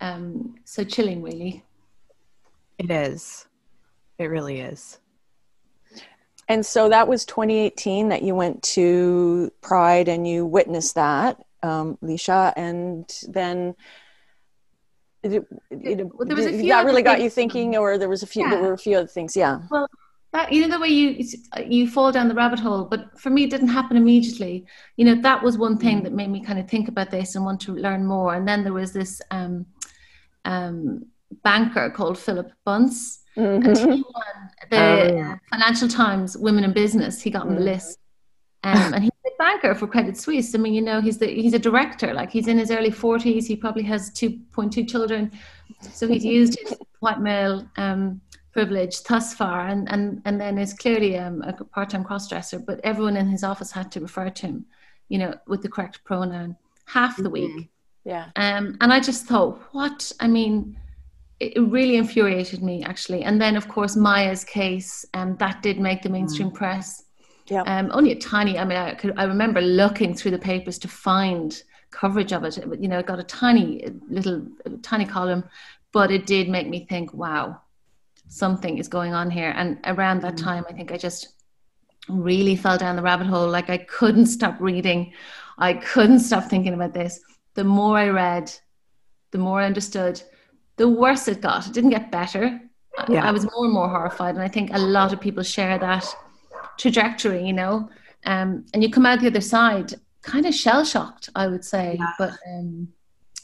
um 0.00 0.56
so 0.64 0.84
chilling 0.84 1.22
really. 1.22 1.64
It 2.78 2.90
is. 2.90 3.46
It 4.18 4.26
really 4.26 4.60
is. 4.60 4.98
And 6.48 6.64
so 6.64 6.88
that 6.88 7.08
was 7.08 7.24
2018 7.24 8.08
that 8.10 8.22
you 8.22 8.34
went 8.34 8.62
to 8.62 9.50
Pride 9.62 10.08
and 10.08 10.28
you 10.28 10.46
witnessed 10.46 10.94
that, 10.94 11.44
um, 11.62 11.98
Laoise, 12.02 12.52
and 12.56 13.12
then 13.28 13.74
it, 15.32 15.46
it, 15.70 16.14
well, 16.14 16.26
there 16.26 16.36
was 16.36 16.46
a 16.46 16.52
few 16.52 16.68
that 16.68 16.84
really 16.84 17.02
got 17.02 17.20
you 17.20 17.30
thinking, 17.30 17.76
or 17.76 17.98
there 17.98 18.08
was 18.08 18.22
a 18.22 18.26
few. 18.26 18.44
Yeah. 18.44 18.50
There 18.50 18.62
were 18.62 18.72
a 18.72 18.78
few 18.78 18.96
other 18.96 19.06
things. 19.06 19.36
Yeah. 19.36 19.60
Well, 19.70 19.88
that 20.36 20.52
you 20.52 20.60
know 20.60 20.68
the 20.68 20.80
way 20.80 20.88
you 20.88 21.24
you 21.66 21.88
fall 21.88 22.12
down 22.12 22.28
the 22.28 22.34
rabbit 22.34 22.58
hole 22.58 22.84
but 22.84 23.18
for 23.18 23.30
me 23.30 23.44
it 23.44 23.50
didn't 23.50 23.68
happen 23.68 23.96
immediately 23.96 24.66
you 24.96 25.04
know 25.04 25.14
that 25.14 25.42
was 25.42 25.56
one 25.56 25.78
thing 25.78 26.00
mm. 26.00 26.04
that 26.04 26.12
made 26.12 26.30
me 26.30 26.42
kind 26.44 26.58
of 26.58 26.68
think 26.68 26.88
about 26.88 27.10
this 27.10 27.34
and 27.34 27.44
want 27.44 27.60
to 27.60 27.72
learn 27.72 28.04
more 28.04 28.34
and 28.34 28.46
then 28.46 28.62
there 28.62 28.72
was 28.72 28.92
this 28.92 29.22
um, 29.30 29.64
um, 30.44 31.06
banker 31.42 31.88
called 31.90 32.18
philip 32.18 32.52
bunce 32.64 33.20
mm-hmm. 33.36 33.66
and 33.66 33.78
he 33.78 34.04
won 34.14 34.34
the 34.70 34.76
oh, 34.76 35.16
yeah. 35.16 35.36
financial 35.50 35.88
times 35.88 36.36
women 36.36 36.64
in 36.64 36.72
business 36.72 37.22
he 37.22 37.30
got 37.30 37.46
on 37.46 37.54
the 37.54 37.60
mm. 37.60 37.72
list 37.72 37.98
um, 38.64 38.94
and 38.94 39.04
he 39.04 39.10
banker 39.38 39.74
for 39.74 39.86
Credit 39.86 40.16
Suisse. 40.16 40.54
I 40.54 40.58
mean, 40.58 40.74
you 40.74 40.82
know, 40.82 41.00
he's 41.00 41.18
the 41.18 41.26
he's 41.26 41.54
a 41.54 41.58
director. 41.58 42.14
Like 42.14 42.30
he's 42.30 42.48
in 42.48 42.58
his 42.58 42.70
early 42.70 42.90
forties. 42.90 43.46
He 43.46 43.56
probably 43.56 43.84
has 43.84 44.10
two 44.12 44.38
point 44.52 44.72
two 44.72 44.84
children. 44.84 45.32
So 45.80 46.06
he's 46.06 46.24
used 46.24 46.58
his 46.60 46.74
white 47.00 47.20
male 47.20 47.68
um, 47.76 48.20
privilege 48.52 49.02
thus 49.02 49.34
far, 49.34 49.66
and 49.66 49.90
and 49.90 50.22
and 50.24 50.40
then 50.40 50.58
is 50.58 50.74
clearly 50.74 51.18
um, 51.18 51.42
a 51.42 51.52
part 51.52 51.90
time 51.90 52.04
cross 52.04 52.28
dresser. 52.28 52.58
But 52.58 52.80
everyone 52.84 53.16
in 53.16 53.28
his 53.28 53.44
office 53.44 53.70
had 53.70 53.90
to 53.92 54.00
refer 54.00 54.30
to 54.30 54.46
him, 54.46 54.66
you 55.08 55.18
know, 55.18 55.34
with 55.46 55.62
the 55.62 55.68
correct 55.68 56.04
pronoun 56.04 56.56
half 56.86 57.16
the 57.16 57.24
mm-hmm. 57.24 57.32
week. 57.32 57.70
Yeah. 58.04 58.26
Um, 58.36 58.76
and 58.80 58.92
I 58.92 59.00
just 59.00 59.26
thought, 59.26 59.60
what? 59.72 60.12
I 60.20 60.28
mean, 60.28 60.78
it 61.40 61.60
really 61.60 61.96
infuriated 61.96 62.62
me 62.62 62.84
actually. 62.84 63.24
And 63.24 63.40
then, 63.40 63.56
of 63.56 63.68
course, 63.68 63.96
Maya's 63.96 64.44
case, 64.44 65.04
and 65.12 65.32
um, 65.32 65.36
that 65.38 65.62
did 65.62 65.78
make 65.78 66.02
the 66.02 66.08
mainstream 66.08 66.50
mm. 66.50 66.54
press. 66.54 67.02
Yeah. 67.48 67.62
Um, 67.62 67.90
only 67.92 68.12
a 68.12 68.16
tiny. 68.16 68.58
I 68.58 68.64
mean, 68.64 68.76
I 68.78 68.94
could. 68.94 69.14
I 69.16 69.24
remember 69.24 69.60
looking 69.60 70.14
through 70.14 70.32
the 70.32 70.38
papers 70.38 70.78
to 70.80 70.88
find 70.88 71.62
coverage 71.90 72.32
of 72.32 72.44
it. 72.44 72.58
You 72.80 72.88
know, 72.88 72.98
it 72.98 73.06
got 73.06 73.18
a 73.18 73.24
tiny 73.24 73.88
little 74.08 74.46
tiny 74.82 75.04
column, 75.04 75.44
but 75.92 76.10
it 76.10 76.26
did 76.26 76.48
make 76.48 76.68
me 76.68 76.86
think, 76.86 77.14
wow, 77.14 77.60
something 78.28 78.78
is 78.78 78.88
going 78.88 79.14
on 79.14 79.30
here. 79.30 79.52
And 79.56 79.78
around 79.84 80.22
that 80.22 80.34
mm. 80.34 80.42
time, 80.42 80.64
I 80.68 80.72
think 80.72 80.90
I 80.92 80.96
just 80.96 81.28
really 82.08 82.56
fell 82.56 82.78
down 82.78 82.96
the 82.96 83.02
rabbit 83.02 83.26
hole. 83.26 83.48
Like 83.48 83.70
I 83.70 83.78
couldn't 83.78 84.26
stop 84.26 84.56
reading. 84.60 85.12
I 85.58 85.74
couldn't 85.74 86.20
stop 86.20 86.44
thinking 86.44 86.74
about 86.74 86.92
this 86.92 87.20
the 87.56 87.64
more 87.64 87.98
I 87.98 88.08
read, 88.10 88.52
the 89.32 89.38
more 89.38 89.60
I 89.60 89.66
understood, 89.66 90.22
the 90.76 90.88
worse 90.88 91.26
it 91.26 91.40
got. 91.40 91.66
It 91.66 91.72
didn't 91.72 91.90
get 91.90 92.12
better. 92.12 92.60
Yeah. 93.08 93.24
I, 93.24 93.28
I 93.28 93.30
was 93.32 93.44
more 93.44 93.64
and 93.64 93.72
more 93.72 93.88
horrified. 93.88 94.34
And 94.34 94.44
I 94.44 94.48
think 94.48 94.70
a 94.72 94.78
lot 94.78 95.12
of 95.12 95.20
people 95.20 95.42
share 95.42 95.78
that 95.78 96.06
trajectory, 96.78 97.46
you 97.46 97.52
know. 97.52 97.88
Um, 98.24 98.66
and 98.74 98.82
you 98.82 98.90
come 98.90 99.06
out 99.06 99.20
the 99.20 99.28
other 99.28 99.40
side 99.40 99.94
kind 100.22 100.46
of 100.46 100.54
shell 100.54 100.84
shocked, 100.84 101.30
I 101.34 101.46
would 101.46 101.64
say. 101.64 101.96
Yeah. 101.98 102.12
But, 102.18 102.32
um, 102.48 102.88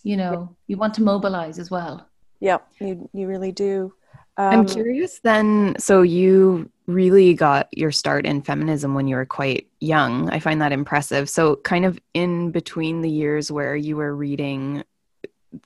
you 0.03 0.17
know, 0.17 0.57
you 0.67 0.77
want 0.77 0.95
to 0.95 1.03
mobilize 1.03 1.59
as 1.59 1.71
well. 1.71 2.09
Yeah, 2.41 2.59
you, 2.81 3.09
you 3.13 3.29
really 3.29 3.53
do. 3.53 3.95
Um, 4.37 4.61
I'm 4.61 4.67
curious 4.67 5.21
then. 5.21 5.77
So 5.79 6.03
you 6.03 6.71
really 6.87 7.35
got 7.35 7.69
your 7.71 7.93
start 7.93 8.27
in 8.27 8.43
feminism 8.43 8.95
when 8.95 9.07
you 9.07 9.17
were 9.17 9.27
quite 9.27 9.69
young. 9.81 10.29
I 10.31 10.41
find 10.41 10.61
that 10.61 10.73
impressive. 10.73 11.31
So, 11.31 11.57
kind 11.57 11.85
of 11.85 12.01
in 12.15 12.51
between 12.51 13.03
the 13.03 13.11
years 13.11 13.53
where 13.53 13.77
you 13.77 13.97
were 13.97 14.17
reading 14.17 14.83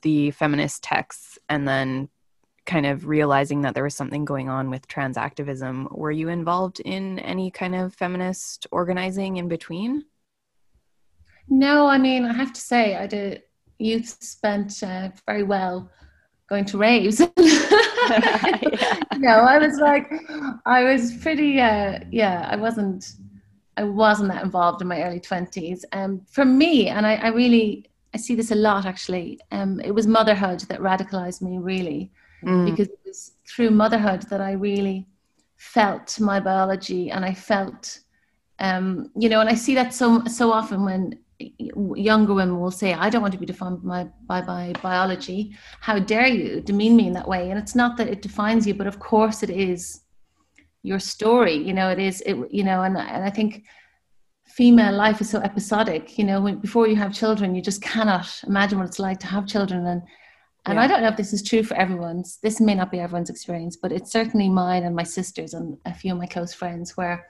the 0.02 0.32
feminist 0.32 0.82
texts 0.82 1.38
and 1.48 1.66
then 1.66 2.08
kind 2.66 2.86
of 2.86 3.06
realizing 3.06 3.62
that 3.62 3.74
there 3.74 3.84
was 3.84 3.94
something 3.94 4.24
going 4.24 4.48
on 4.48 4.70
with 4.70 4.86
trans 4.88 5.16
activism, 5.16 5.88
were 5.90 6.10
you 6.10 6.28
involved 6.28 6.80
in 6.80 7.18
any 7.20 7.50
kind 7.50 7.74
of 7.74 7.94
feminist 7.94 8.66
organizing 8.70 9.36
in 9.38 9.48
between? 9.48 10.04
No, 11.48 11.86
I 11.86 11.98
mean, 11.98 12.24
I 12.24 12.32
have 12.32 12.52
to 12.52 12.60
say, 12.60 12.96
I 12.96 13.06
did 13.06 13.42
youth 13.78 14.16
spent 14.20 14.82
uh, 14.82 15.10
very 15.26 15.42
well 15.42 15.90
going 16.48 16.64
to 16.66 16.78
raves. 16.78 17.20
yeah. 17.38 19.00
You 19.12 19.18
know, 19.18 19.40
I 19.40 19.58
was 19.58 19.78
like, 19.78 20.12
I 20.64 20.84
was 20.84 21.16
pretty, 21.16 21.60
uh, 21.60 22.00
yeah, 22.10 22.48
I 22.50 22.56
wasn't, 22.56 23.12
I 23.76 23.84
wasn't 23.84 24.32
that 24.32 24.44
involved 24.44 24.80
in 24.80 24.88
my 24.88 25.02
early 25.02 25.20
twenties. 25.20 25.84
Um, 25.92 26.22
for 26.30 26.44
me, 26.44 26.88
and 26.88 27.06
I, 27.06 27.16
I, 27.16 27.28
really, 27.28 27.90
I 28.14 28.18
see 28.18 28.34
this 28.34 28.50
a 28.50 28.54
lot 28.54 28.86
actually. 28.86 29.40
Um, 29.52 29.80
it 29.80 29.90
was 29.90 30.06
motherhood 30.06 30.60
that 30.68 30.80
radicalized 30.80 31.42
me 31.42 31.58
really, 31.58 32.10
mm. 32.44 32.70
because 32.70 32.88
it 32.88 33.00
was 33.04 33.32
through 33.48 33.70
motherhood 33.70 34.22
that 34.30 34.40
I 34.40 34.52
really 34.52 35.06
felt 35.56 36.18
my 36.20 36.40
biology, 36.40 37.10
and 37.10 37.24
I 37.24 37.34
felt, 37.34 38.00
um, 38.58 39.10
you 39.16 39.28
know, 39.28 39.40
and 39.40 39.48
I 39.48 39.54
see 39.54 39.74
that 39.74 39.94
so 39.94 40.24
so 40.24 40.52
often 40.52 40.84
when 40.84 41.18
younger 41.94 42.34
women 42.34 42.58
will 42.58 42.70
say, 42.70 42.94
I 42.94 43.10
don't 43.10 43.20
want 43.20 43.34
to 43.34 43.38
be 43.38 43.46
defined 43.46 43.82
by, 43.82 44.08
by, 44.26 44.40
by 44.40 44.72
biology. 44.82 45.54
How 45.80 45.98
dare 45.98 46.26
you 46.26 46.62
demean 46.62 46.96
me 46.96 47.08
in 47.08 47.12
that 47.12 47.28
way? 47.28 47.50
And 47.50 47.58
it's 47.58 47.74
not 47.74 47.96
that 47.98 48.08
it 48.08 48.22
defines 48.22 48.66
you, 48.66 48.74
but 48.74 48.86
of 48.86 48.98
course 48.98 49.42
it 49.42 49.50
is 49.50 50.00
your 50.82 50.98
story. 50.98 51.54
You 51.54 51.74
know, 51.74 51.90
it 51.90 51.98
is, 51.98 52.22
it, 52.22 52.36
you 52.50 52.64
know, 52.64 52.84
and, 52.84 52.96
and 52.96 53.22
I 53.22 53.28
think 53.28 53.64
female 54.46 54.94
life 54.94 55.20
is 55.20 55.28
so 55.28 55.40
episodic. 55.40 56.16
You 56.18 56.24
know, 56.24 56.40
when, 56.40 56.56
before 56.56 56.88
you 56.88 56.96
have 56.96 57.12
children, 57.12 57.54
you 57.54 57.60
just 57.60 57.82
cannot 57.82 58.42
imagine 58.46 58.78
what 58.78 58.88
it's 58.88 58.98
like 58.98 59.20
to 59.20 59.26
have 59.26 59.46
children. 59.46 59.86
And, 59.86 60.02
and 60.66 60.76
yeah. 60.76 60.82
I 60.82 60.86
don't 60.86 61.02
know 61.02 61.08
if 61.08 61.16
this 61.16 61.32
is 61.32 61.42
true 61.42 61.62
for 61.62 61.74
everyone's, 61.76 62.38
this 62.42 62.60
may 62.60 62.74
not 62.74 62.90
be 62.90 63.00
everyone's 63.00 63.30
experience, 63.30 63.76
but 63.76 63.92
it's 63.92 64.12
certainly 64.12 64.48
mine 64.48 64.84
and 64.84 64.94
my 64.94 65.04
sisters 65.04 65.54
and 65.54 65.78
a 65.86 65.94
few 65.94 66.12
of 66.12 66.18
my 66.18 66.26
close 66.26 66.52
friends 66.52 66.96
where 66.96 67.26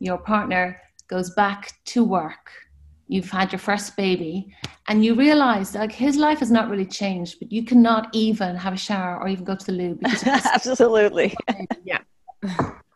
your 0.00 0.18
partner 0.18 0.80
goes 1.08 1.30
back 1.30 1.72
to 1.86 2.04
work 2.04 2.50
you've 3.12 3.30
had 3.30 3.52
your 3.52 3.58
first 3.58 3.96
baby 3.96 4.54
and 4.88 5.04
you 5.04 5.14
realize 5.14 5.74
like 5.74 5.92
his 5.92 6.16
life 6.16 6.38
has 6.38 6.50
not 6.50 6.70
really 6.70 6.86
changed 6.86 7.38
but 7.38 7.52
you 7.52 7.64
cannot 7.64 8.08
even 8.12 8.56
have 8.56 8.72
a 8.72 8.76
shower 8.76 9.20
or 9.20 9.28
even 9.28 9.44
go 9.44 9.54
to 9.54 9.66
the 9.66 9.72
loo 9.72 9.94
because 10.00 10.26
absolutely 10.26 11.34
yeah 11.84 11.98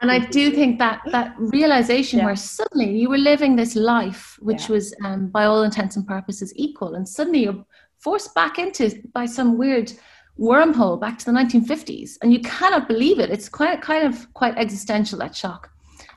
and 0.00 0.10
i 0.10 0.18
do 0.18 0.50
think 0.50 0.78
that 0.78 1.00
that 1.12 1.34
realization 1.38 2.18
yeah. 2.18 2.24
where 2.24 2.36
suddenly 2.36 2.90
you 2.98 3.08
were 3.08 3.18
living 3.18 3.54
this 3.54 3.76
life 3.76 4.38
which 4.40 4.62
yeah. 4.62 4.72
was 4.72 4.94
um, 5.04 5.28
by 5.28 5.44
all 5.44 5.62
intents 5.62 5.96
and 5.96 6.06
purposes 6.06 6.52
equal 6.56 6.94
and 6.94 7.06
suddenly 7.08 7.44
you're 7.44 7.64
forced 8.06 8.32
back 8.36 8.60
into 8.60 9.02
by 9.12 9.26
some 9.26 9.58
weird 9.58 9.92
wormhole 10.38 11.00
back 11.00 11.18
to 11.18 11.25
the 11.25 11.32
1950s 11.32 12.18
and 12.22 12.32
you 12.32 12.40
cannot 12.40 12.86
believe 12.86 13.18
it. 13.18 13.30
It's 13.30 13.48
quite 13.48 13.82
kind 13.82 14.06
of 14.06 14.32
quite 14.32 14.56
existential 14.56 15.18
that 15.18 15.34
shock. 15.34 15.62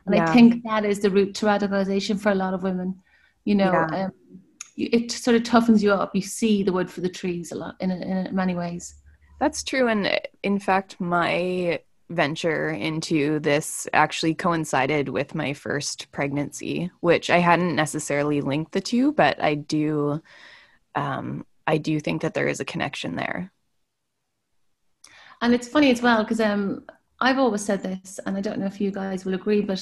And 0.06 0.14
yeah. 0.14 0.30
i 0.30 0.34
think 0.34 0.64
that 0.70 0.86
is 0.86 1.00
the 1.00 1.10
route 1.10 1.34
to 1.38 1.48
radicalization 1.48 2.20
for 2.20 2.32
a 2.32 2.36
lot 2.44 2.54
of 2.54 2.64
women 2.64 2.90
you 3.44 3.56
know 3.56 3.72
yeah. 3.72 4.06
um, 4.06 4.12
it 4.78 5.12
sort 5.12 5.36
of 5.36 5.44
toughens 5.44 5.82
you 5.82 5.92
up. 5.92 6.16
You 6.16 6.22
see 6.22 6.64
the 6.64 6.72
wood 6.72 6.90
for 6.92 7.02
the 7.02 7.10
trees 7.10 7.52
a 7.52 7.56
lot 7.56 7.76
in, 7.80 7.92
in 7.92 8.34
many 8.34 8.56
ways. 8.56 8.84
That's 9.40 9.64
true. 9.64 9.88
And 9.88 10.02
in 10.44 10.60
fact 10.60 10.96
my 11.00 11.80
venture 12.10 12.70
into 12.70 13.40
this 13.40 13.88
actually 13.94 14.36
coincided 14.36 15.10
with 15.10 15.36
my 15.36 15.54
first 15.54 16.12
pregnancy 16.12 16.90
which 17.02 17.30
i 17.30 17.38
hadn't 17.38 17.76
necessarily 17.76 18.42
linked 18.42 18.72
the 18.72 18.82
two 18.82 19.12
but 19.12 19.40
i 19.44 19.54
do 19.54 20.20
um, 20.96 21.46
i 21.70 21.78
do 21.78 22.00
think 22.00 22.22
that 22.22 22.34
there 22.34 22.50
is 22.54 22.60
a 22.60 22.72
connection 22.74 23.16
there 23.16 23.52
and 25.42 25.54
it's 25.54 25.68
funny 25.68 25.90
as 25.92 26.02
well 26.02 26.24
because 26.24 26.42
um, 26.42 26.84
i've 27.22 27.40
always 27.40 27.64
said 27.64 27.82
this 27.82 28.20
and 28.26 28.38
i 28.38 28.42
don't 28.42 28.60
know 28.60 28.72
if 28.74 28.82
you 28.82 28.92
guys 28.92 29.26
will 29.26 29.36
agree 29.36 29.62
but 29.62 29.82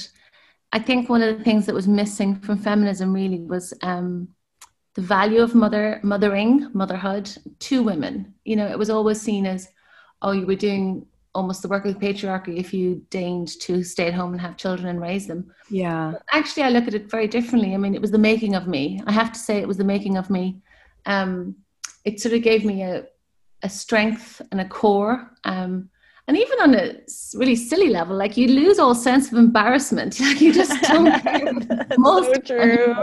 I 0.74 0.79
think 0.79 1.10
one 1.10 1.22
of 1.22 1.38
the 1.38 1.44
things 1.44 1.65
that 1.65 1.75
was 1.75 1.88
missing 1.88 2.36
from 2.36 2.58
feminism 2.58 3.13
really 3.13 3.39
was 3.39 3.74
um, 3.82 4.27
the 4.96 5.01
value 5.01 5.41
of 5.41 5.56
mother 5.56 6.00
mothering, 6.03 6.70
motherhood 6.74 7.32
to 7.60 7.84
women. 7.84 8.34
You 8.44 8.58
know, 8.58 8.67
it 8.67 8.77
was 8.77 8.89
always 8.89 9.22
seen 9.22 9.46
as, 9.46 9.70
oh, 10.22 10.32
you 10.32 10.46
were 10.46 10.56
doing 10.56 11.06
almost 11.34 11.62
the 11.62 11.67
work 11.67 11.86
of 11.86 11.94
the 11.94 12.06
patriarchy 12.06 12.58
if 12.58 12.74
you 12.74 13.06
deigned 13.10 13.48
to 13.62 13.84
stay 13.84 14.08
at 14.08 14.13
home 14.13 14.34
and 14.34 14.41
have 14.41 14.58
children 14.58 14.89
and 14.89 15.00
raise 15.00 15.27
them. 15.27 15.53
Yeah. 15.70 16.12
But 16.13 16.24
actually, 16.32 16.63
I 16.63 16.70
look 16.70 16.88
at 16.88 16.96
it 16.96 17.10
very 17.10 17.27
differently. 17.27 17.74
I 17.74 17.77
mean, 17.77 17.96
it 17.96 18.01
was 18.01 18.12
the 18.12 18.17
making 18.17 18.56
of 18.56 18.67
me. 18.67 19.01
I 19.06 19.12
have 19.12 19.32
to 19.32 19.39
say, 19.39 19.60
it 19.60 19.67
was 19.67 19.77
the 19.77 19.84
making 19.84 20.17
of 20.17 20.29
me. 20.29 20.62
Um, 21.06 21.56
it 22.08 22.22
sort 22.22 22.34
of 22.34 22.42
gave 22.42 22.64
me 22.64 22.84
a, 22.84 23.06
a 23.64 23.70
strength 23.70 24.42
and 24.52 24.62
a 24.62 24.68
core. 24.68 25.30
Um, 25.44 25.90
and 26.30 26.38
even 26.38 26.60
on 26.60 26.76
a 26.76 26.96
really 27.36 27.56
silly 27.56 27.90
level, 27.90 28.16
like 28.16 28.36
you 28.36 28.48
lose 28.48 28.80
all 28.80 28.96
sense 28.96 29.32
of 29.32 29.38
embarrassment. 29.38 30.20
Like 30.28 30.42
you 30.42 30.54
just 30.54 30.82
don't 30.94 31.22
care. 31.22 31.54
Most 31.98 32.34
so 32.34 32.42
true. 32.42 32.96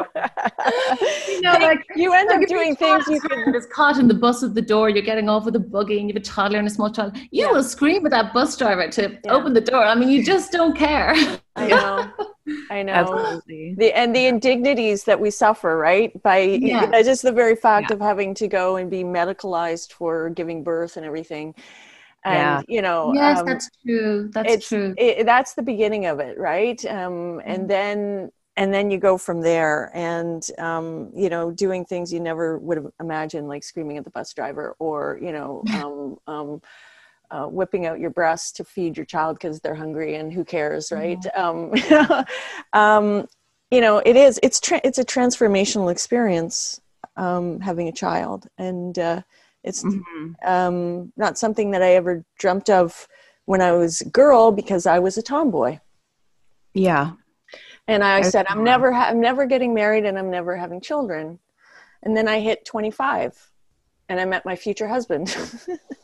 you 1.29 1.41
know, 1.43 1.53
like 1.53 1.85
you 1.97 2.13
end 2.15 2.29
like 2.29 2.43
up 2.43 2.49
doing 2.49 2.77
things 2.77 3.07
you 3.09 3.21
could. 3.21 3.55
Is 3.55 3.67
caught 3.67 3.99
in 3.99 4.09
the 4.09 4.15
bus 4.15 4.43
at 4.43 4.55
the 4.55 4.63
door. 4.63 4.89
You're 4.89 5.03
getting 5.03 5.29
off 5.29 5.45
with 5.45 5.57
a 5.57 5.61
buggy, 5.61 5.99
and 6.01 6.09
you 6.09 6.15
have 6.15 6.23
a 6.23 6.25
toddler 6.25 6.59
and 6.59 6.67
a 6.67 6.71
small 6.71 6.91
child. 6.91 7.17
You 7.31 7.47
yeah. 7.47 7.53
will 7.53 7.63
scream 7.63 8.05
at 8.07 8.11
that 8.13 8.33
bus 8.35 8.57
driver 8.57 8.89
to 8.91 9.19
yeah. 9.25 9.33
open 9.33 9.55
the 9.55 9.61
door. 9.61 9.85
I 9.85 9.95
mean, 9.95 10.11
you 10.11 10.23
just 10.23 10.53
don't 10.53 10.77
care. 10.77 11.15
I 11.57 11.67
know. 11.67 12.11
I 12.71 12.83
know. 12.83 12.93
Absolutely. 12.93 13.75
The 13.77 13.97
and 13.97 14.15
the 14.15 14.27
indignities 14.27 15.05
that 15.05 15.19
we 15.19 15.31
suffer, 15.31 15.77
right? 15.77 16.21
By 16.23 16.39
yeah. 16.39 17.03
just 17.03 17.23
the 17.23 17.33
very 17.33 17.57
fact 17.57 17.91
of 17.91 18.01
having 18.01 18.35
to 18.35 18.49
go 18.49 18.77
and 18.77 18.91
be 18.91 19.03
medicalized 19.03 19.93
for 19.93 20.31
giving 20.31 20.63
birth 20.63 20.97
and 20.97 21.07
everything 21.07 21.55
and 22.25 22.35
yeah. 22.69 22.75
you 22.75 22.83
know 22.83 23.13
yes 23.15 23.41
um, 23.41 23.47
that's 23.47 23.71
true 23.85 24.31
that's 24.33 24.69
true 24.69 24.95
it, 24.97 25.27
that's 25.27 25.55
the 25.55 25.63
beginning 25.63 26.07
of 26.07 26.21
it 26.21 26.39
right 26.39 26.85
um, 26.87 27.41
and 27.45 27.61
mm-hmm. 27.61 27.67
then 27.67 28.33
and 28.57 28.73
then 28.73 28.91
you 28.91 28.99
go 28.99 29.19
from 29.19 29.41
there 29.41 29.91
and 29.95 30.49
um, 30.59 31.11
you 31.15 31.29
know 31.29 31.51
doing 31.51 31.85
things 31.85 32.13
you 32.13 32.21
never 32.21 32.59
would 32.59 32.77
have 32.77 32.91
imagined 33.01 33.49
like 33.49 33.63
screaming 33.63 33.99
at 33.99 34.05
the 34.05 34.11
bus 34.11 34.33
driver 34.33 34.75
or 34.79 35.19
you 35.23 35.33
know 35.33 35.63
um, 35.75 36.33
um, 36.33 36.63
uh, 37.31 37.47
whipping 37.47 37.87
out 37.87 37.99
your 37.99 38.11
breast 38.11 38.57
to 38.57 38.65
feed 38.65 38.97
your 38.97 39.07
child 39.07 39.37
because 39.37 39.61
they're 39.61 39.75
hungry 39.75 40.17
and 40.17 40.33
who 40.33 40.45
cares 40.45 40.93
right 40.93 41.21
mm-hmm. 41.37 42.23
um, 42.79 43.27
you 43.71 43.81
know 43.81 43.99
it 43.99 44.17
is 44.17 44.39
it's 44.43 44.61
tra- 44.61 44.81
it's 44.85 44.99
a 44.99 45.05
transformational 45.05 45.91
experience 45.91 46.81
having 47.17 47.89
a 47.89 47.93
child 47.93 48.47
and 48.59 48.99
uh, 48.99 49.23
it's 49.65 49.83
mm-hmm. 49.83 50.33
um, 50.47 51.13
not 51.17 51.39
something 51.39 51.71
that 51.73 51.83
I 51.83 51.95
ever 51.95 52.25
dreamt 52.39 52.69
of 52.69 53.09
when 53.47 53.63
I 53.63 53.73
was 53.73 54.03
a 54.03 54.09
girl 54.09 54.53
because 54.53 54.87
I 54.87 54.99
was 54.99 55.17
a 55.17 55.23
tomboy. 55.23 55.79
Yeah. 56.75 57.13
And 57.89 58.05
I, 58.05 58.19
I 58.19 58.23
said, 58.23 58.47
I'm 58.49 58.63
never, 58.63 58.93
ha- 58.93 59.09
I'm 59.09 59.21
never 59.21 59.47
getting 59.47 59.75
married 59.75 60.05
and 60.05 60.19
I'm 60.19 60.31
never 60.31 60.57
having 60.57 60.81
children. 60.81 61.39
And 62.03 62.17
then 62.17 62.29
I 62.29 62.41
hit 62.41 62.65
25 62.67 63.51
and 64.09 64.21
I 64.21 64.25
met 64.27 64.45
my 64.45 64.57
future 64.57 64.89
husband. 64.89 65.35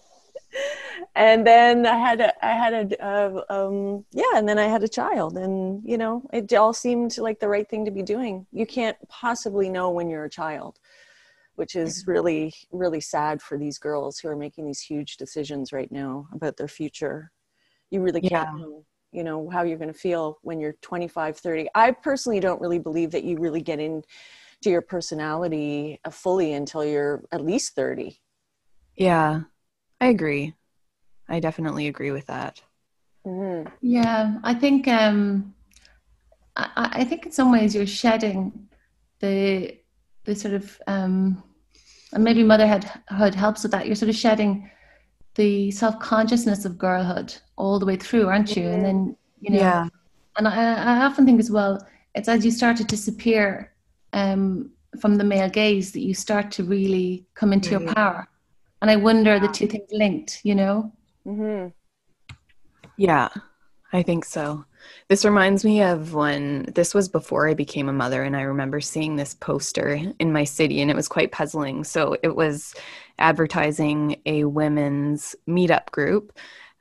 and 1.14 1.47
then 1.47 1.87
I 1.87 1.97
had 1.97 2.21
a, 2.21 2.45
I 2.45 2.52
had 2.52 2.75
a, 2.75 3.05
uh, 3.05 3.45
um, 3.49 4.05
yeah, 4.12 4.37
and 4.37 4.49
then 4.49 4.59
I 4.59 4.64
had 4.64 4.83
a 4.83 4.88
child, 4.88 5.37
and 5.37 5.83
you 5.85 5.99
know, 5.99 6.23
it 6.33 6.52
all 6.55 6.73
seemed 6.73 7.19
like 7.19 7.40
the 7.40 7.49
right 7.49 7.69
thing 7.69 7.85
to 7.85 7.90
be 7.90 8.02
doing. 8.02 8.47
You 8.52 8.67
can't 8.67 8.97
possibly 9.09 9.69
know 9.69 9.90
when 9.90 10.09
you're 10.09 10.25
a 10.25 10.31
child, 10.31 10.79
which 11.57 11.76
is 11.76 12.02
mm-hmm. 12.02 12.11
really, 12.12 12.55
really 12.71 13.00
sad 13.00 13.43
for 13.43 13.59
these 13.59 13.79
girls 13.79 14.19
who 14.19 14.29
are 14.29 14.37
making 14.37 14.67
these 14.67 14.81
huge 14.81 15.17
decisions 15.17 15.73
right 15.73 15.90
now 15.90 16.29
about 16.33 16.57
their 16.57 16.69
future. 16.69 17.33
You 17.90 18.02
really 18.02 18.21
can't 18.21 18.49
yeah. 18.59 18.64
know, 18.64 18.85
you 19.12 19.25
know, 19.25 19.50
how 19.50 19.62
you're 19.62 19.79
going 19.79 19.93
to 19.93 19.99
feel 19.99 20.38
when 20.43 20.61
you're 20.61 20.76
25, 20.81 21.37
30. 21.37 21.69
I 21.75 21.90
personally 21.90 22.40
don't 22.40 22.61
really 22.61 22.79
believe 22.79 23.11
that 23.11 23.25
you 23.25 23.37
really 23.38 23.62
get 23.62 23.81
into 23.81 24.07
your 24.64 24.81
personality 24.81 25.99
uh, 26.05 26.11
fully 26.11 26.52
until 26.52 26.85
you're 26.85 27.25
at 27.33 27.45
least 27.45 27.75
30. 27.75 28.21
Yeah. 28.97 29.43
I 30.00 30.07
agree. 30.07 30.54
I 31.28 31.40
definitely 31.40 31.87
agree 31.87 32.11
with 32.11 32.26
that. 32.26 32.61
Mm-hmm. 33.26 33.69
Yeah, 33.83 34.38
I 34.42 34.54
think 34.54 34.88
um, 34.88 35.54
I, 36.57 36.90
I, 36.95 37.04
think 37.04 37.26
in 37.26 37.33
some 37.33 37.52
ways 37.52 37.75
you're 37.75 37.87
shedding 37.87 38.69
the 39.21 39.76
the 40.25 40.35
sort 40.35 40.54
of 40.54 40.80
um, 40.87 41.42
and 42.12 42.25
maybe 42.25 42.42
motherhood 42.42 42.85
helps 43.35 43.62
with 43.62 43.73
that. 43.73 43.87
You're 43.87 43.95
sort 43.95 44.09
of 44.09 44.16
shedding 44.16 44.71
the 45.35 45.71
self 45.71 45.99
consciousness 46.00 46.64
of 46.64 46.78
girlhood 46.78 47.35
all 47.57 47.78
the 47.78 47.87
way 47.87 47.97
through, 47.97 48.26
aren't 48.26 48.57
you? 48.57 48.64
Mm-hmm. 48.64 48.75
And 48.75 48.85
then 48.85 49.16
you 49.40 49.50
know, 49.50 49.59
yeah. 49.59 49.88
And 50.38 50.49
I, 50.49 50.75
I 50.75 51.04
often 51.04 51.26
think 51.26 51.40
as 51.40 51.50
well, 51.50 51.87
it's 52.14 52.28
as 52.28 52.45
you 52.45 52.50
start 52.50 52.78
to 52.78 52.85
disappear 52.85 53.73
um, 54.14 54.71
from 54.99 55.16
the 55.16 55.25
male 55.25 55.50
gaze 55.50 55.92
that 55.92 56.00
you 56.00 56.14
start 56.14 56.50
to 56.52 56.64
really 56.64 57.26
come 57.35 57.52
into 57.52 57.71
your 57.71 57.95
power 57.95 58.26
and 58.82 58.90
i 58.90 58.96
wonder 58.96 59.38
the 59.38 59.49
two 59.49 59.66
things 59.66 59.88
linked 59.92 60.40
you 60.44 60.54
know? 60.54 60.92
Mm-hmm. 61.26 61.68
yeah 62.96 63.28
i 63.92 64.02
think 64.02 64.25
so. 64.25 64.64
This 65.08 65.25
reminds 65.25 65.64
me 65.64 65.82
of 65.82 66.14
when 66.14 66.72
this 66.75 66.94
was 66.94 67.08
before 67.08 67.49
i 67.49 67.54
became 67.54 67.88
a 67.88 67.92
mother 67.92 68.22
and 68.22 68.37
i 68.37 68.42
remember 68.42 68.80
seeing 68.80 69.16
this 69.16 69.34
poster 69.34 70.00
in 70.18 70.32
my 70.32 70.44
city 70.44 70.80
and 70.80 70.90
it 70.90 70.96
was 70.96 71.08
quite 71.08 71.32
puzzling. 71.32 71.84
So 71.84 72.16
it 72.22 72.34
was 72.34 72.75
advertising 73.18 74.20
a 74.26 74.44
women's 74.44 75.37
meetup 75.49 75.90
group. 75.90 76.32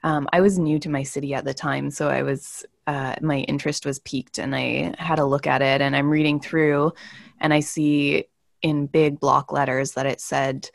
Um, 0.04 0.30
i 0.32 0.40
was 0.40 0.58
new 0.58 0.80
to 0.80 0.90
my 0.90 1.04
city 1.04 1.34
at 1.34 1.44
the 1.44 1.54
time 1.54 1.92
so 1.92 2.08
i 2.08 2.22
was 2.22 2.66
uh, 2.88 3.16
my 3.22 3.40
interest 3.40 3.86
was 3.86 4.00
piqued 4.00 4.40
and 4.40 4.56
i 4.56 4.96
had 4.98 5.20
a 5.20 5.26
look 5.26 5.46
at 5.46 5.62
it 5.62 5.82
and 5.82 5.94
i'm 5.94 6.10
reading 6.10 6.40
through 6.40 6.94
and 7.42 7.54
i 7.54 7.60
see 7.60 8.24
in 8.62 8.88
big 8.88 9.20
block 9.20 9.52
letters 9.52 9.92
that 9.94 10.06
it 10.06 10.22
said 10.22 10.70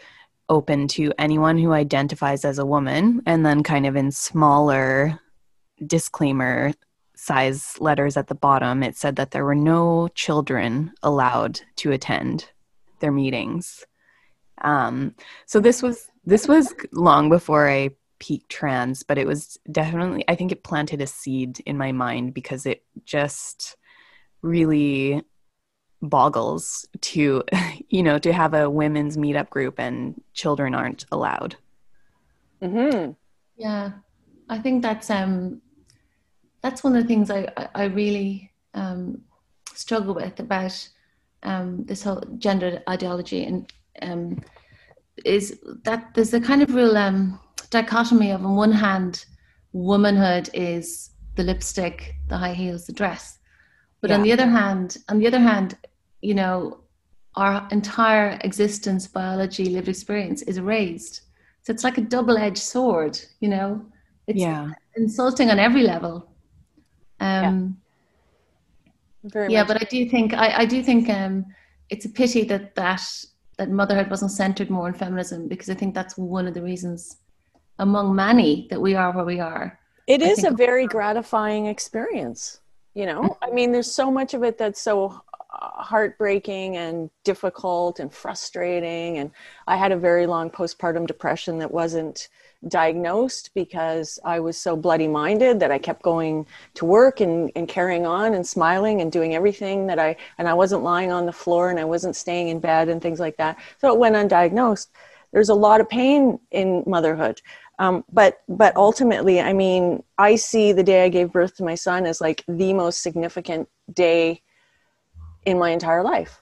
open 0.49 0.89
to 0.89 1.13
anyone 1.19 1.59
who 1.59 1.73
identifies 1.73 2.45
as 2.45 2.59
a 2.59 2.67
woman, 2.67 3.23
and 3.27 3.45
then 3.45 3.63
kind 3.63 3.87
of 3.87 3.97
in 3.97 4.11
smaller 4.11 5.21
disclaimer 5.87 6.73
size 7.17 7.77
letters 7.81 8.17
at 8.17 8.27
the 8.27 8.35
bottom, 8.35 8.83
it 8.83 8.97
said 8.97 9.17
that 9.17 9.31
there 9.31 9.45
were 9.45 9.55
no 9.55 10.09
children 10.15 10.93
allowed 11.03 11.61
to 11.77 11.93
attend 11.93 12.51
their 13.01 13.13
meetings. 13.13 13.85
Um, 14.63 15.15
so 15.47 15.61
this 15.61 15.83
was 15.83 16.09
this 16.25 16.49
was 16.49 16.75
long 16.93 17.29
before 17.29 17.69
I 17.69 17.91
peaked 18.19 18.51
trans, 18.51 19.03
but 19.03 19.19
it 19.19 19.27
was 19.27 19.59
definitely 19.71 20.25
I 20.29 20.35
think 20.35 20.53
it 20.53 20.65
planted 20.65 21.01
a 21.01 21.07
seed 21.07 21.61
in 21.67 21.77
my 21.77 21.93
mind 21.93 22.35
because 22.35 22.67
it 22.67 22.83
just 23.05 23.77
really 24.43 25.23
boggles 26.03 26.87
to 27.01 27.43
you 27.89 28.03
know 28.03 28.19
to 28.19 28.33
have 28.33 28.55
a 28.55 28.69
women's 28.69 29.17
meetup 29.17 29.51
group 29.51 29.79
and 29.79 30.21
children 30.33 30.75
aren't 30.75 31.05
allowed 31.13 31.57
mm-hmm. 32.63 33.13
yeah 33.57 33.93
i 34.49 34.59
think 34.59 34.83
that's 34.83 35.11
um 35.11 35.61
that's 36.63 36.85
one 36.85 36.97
of 36.97 37.03
the 37.03 37.09
things 37.09 37.31
i 37.31 37.47
i 37.75 37.85
really 37.85 38.51
um 38.75 39.21
struggle 39.75 40.15
with 40.15 40.39
about 40.41 40.89
um 41.43 41.85
this 41.85 42.03
whole 42.03 42.23
gender 42.39 42.83
ideology 42.89 43.45
and 43.45 43.73
um 44.03 44.41
is 45.25 45.61
that 45.85 46.13
there's 46.15 46.35
a 46.35 46.41
kind 46.41 46.63
of 46.63 46.75
real 46.75 46.97
um 46.97 47.39
dichotomy 47.71 48.31
of 48.31 48.45
on 48.45 48.57
one 48.57 48.73
hand 48.73 49.25
womanhood 49.73 50.49
is 50.55 51.11
the 51.37 51.43
lipstick 51.43 52.15
the 52.29 52.37
high 52.37 52.55
heels 52.55 52.87
the 52.87 52.93
dress 52.93 53.39
but 54.05 54.11
yeah. 54.11 54.17
on 54.17 54.23
the 54.23 54.33
other 54.37 54.47
hand 54.47 54.99
on 55.09 55.19
the 55.19 55.27
other 55.27 55.41
hand 55.41 55.77
you 56.25 56.35
know, 56.35 56.79
our 57.37 57.69
entire 57.71 58.39
existence, 58.43 59.07
biology, 59.07 59.67
lived 59.67 59.89
experience 59.89 60.41
is 60.43 60.57
erased. 60.57 61.21
So 61.63 61.73
it's 61.73 61.85
like 61.85 61.99
a 61.99 62.01
double 62.01 62.39
edged 62.39 62.63
sword, 62.63 63.21
you 63.41 63.49
know? 63.49 63.85
It's 64.27 64.41
yeah. 64.41 64.71
insulting 64.97 65.51
on 65.51 65.59
every 65.59 65.83
level. 65.83 66.31
Um, 67.21 67.77
yeah. 69.35 69.49
yeah 69.51 69.65
but 69.65 69.83
I 69.83 69.85
do 69.85 70.09
think, 70.09 70.33
I, 70.33 70.61
I 70.61 70.65
do 70.65 70.83
think 70.83 71.11
um, 71.11 71.45
it's 71.91 72.07
a 72.07 72.09
pity 72.09 72.45
that, 72.45 72.75
that, 72.75 73.03
that 73.59 73.71
motherhood 73.71 74.09
wasn't 74.09 74.31
centered 74.31 74.71
more 74.71 74.89
in 74.89 74.95
feminism 74.95 75.47
because 75.47 75.69
I 75.69 75.75
think 75.75 75.95
that's 75.95 76.17
one 76.17 76.47
of 76.47 76.55
the 76.55 76.63
reasons 76.63 77.19
among 77.79 78.17
many 78.17 78.67
that 78.71 78.81
we 78.81 78.95
are 78.95 79.13
where 79.13 79.27
we 79.27 79.41
are. 79.41 79.79
It 80.07 80.23
is 80.23 80.45
a 80.45 80.51
very 80.51 80.87
gratifying 80.87 81.67
experience 81.67 82.61
you 82.95 83.07
know 83.07 83.37
i 83.43 83.51
mean 83.51 83.73
there's 83.73 83.93
so 83.93 84.11
much 84.11 84.35
of 84.35 84.43
it 84.43 84.57
that's 84.59 84.81
so 84.81 85.23
uh, 85.55 85.83
heartbreaking 85.83 86.77
and 86.77 87.11
difficult 87.23 88.01
and 88.01 88.13
frustrating. 88.13 89.19
And 89.19 89.31
I 89.69 89.77
had 89.77 89.93
a 89.93 89.97
very 89.97 90.27
long 90.27 90.51
postpartum 90.51 91.07
depression 91.07 91.59
that 91.59 91.71
wasn't 91.71 92.29
diagnosed 92.67 93.51
because 93.55 94.19
I 94.25 94.41
was 94.41 94.57
so 94.57 94.75
bloody 94.75 95.07
minded 95.07 95.61
that 95.61 95.71
I 95.71 95.79
kept 95.79 96.03
going 96.03 96.47
to 96.75 96.85
work 96.85 97.21
and, 97.21 97.53
and 97.55 97.69
carrying 97.69 98.07
on 98.07 98.35
and 98.35 98.45
smiling 98.45 99.01
and 99.01 99.13
doing 99.13 99.35
everything 99.35 99.87
that 99.87 99.99
I, 99.99 100.17
and 100.39 100.49
I 100.49 100.55
wasn't 100.55 100.83
lying 100.83 101.13
on 101.13 101.27
the 101.27 101.33
floor 101.33 101.71
and 101.71 101.79
I 101.79 101.85
wasn't 101.85 102.17
staying 102.17 102.49
in 102.49 102.59
bed 102.59 102.89
and 102.89 103.01
things 103.01 103.21
like 103.21 103.37
that. 103.37 103.59
So 103.79 103.93
it 103.93 103.99
went 103.99 104.17
undiagnosed. 104.17 104.89
There's 105.33 105.51
a 105.51 105.55
lot 105.55 105.81
of 105.81 105.89
pain 105.89 106.39
in 106.53 106.85
motherhood. 106.87 107.41
Um, 107.79 108.05
but 108.13 108.41
but 108.49 108.77
ultimately, 108.77 109.41
I 109.41 109.53
mean, 109.53 110.03
I 110.17 110.37
see 110.37 110.73
the 110.73 110.83
day 110.83 111.05
I 111.05 111.09
gave 111.09 111.33
birth 111.33 111.57
to 111.57 111.65
my 111.65 111.75
son 111.75 112.07
as 112.07 112.21
like 112.21 112.45
the 112.47 112.73
most 112.73 113.03
significant 113.03 113.69
day 113.93 114.43
in 115.45 115.59
my 115.59 115.71
entire 115.71 116.03
life. 116.03 116.41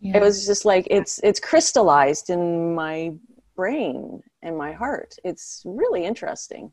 Yeah. 0.00 0.18
It 0.18 0.22
was 0.22 0.46
just 0.46 0.64
like 0.64 0.86
it's 0.90 1.20
it's 1.22 1.40
crystallized 1.40 2.28
in 2.30 2.74
my 2.74 3.14
brain 3.54 4.22
and 4.42 4.58
my 4.58 4.72
heart. 4.72 5.16
It's 5.24 5.62
really 5.64 6.04
interesting. 6.04 6.72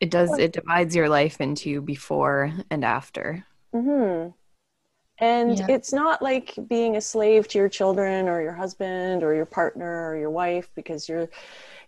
It 0.00 0.10
does. 0.10 0.36
It 0.38 0.52
divides 0.52 0.96
your 0.96 1.08
life 1.08 1.40
into 1.40 1.82
before 1.82 2.52
and 2.70 2.84
after. 2.84 3.46
Hmm. 3.72 4.28
And 5.18 5.58
yeah. 5.58 5.66
it's 5.68 5.92
not 5.92 6.20
like 6.20 6.54
being 6.68 6.96
a 6.96 7.00
slave 7.00 7.46
to 7.48 7.58
your 7.58 7.68
children 7.68 8.28
or 8.28 8.42
your 8.42 8.54
husband 8.54 9.22
or 9.22 9.34
your 9.34 9.46
partner 9.46 10.08
or 10.08 10.16
your 10.16 10.30
wife 10.30 10.68
because 10.74 11.08
you're, 11.08 11.28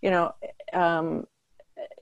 you 0.04 0.10
know, 0.10 0.34
um, 0.74 1.26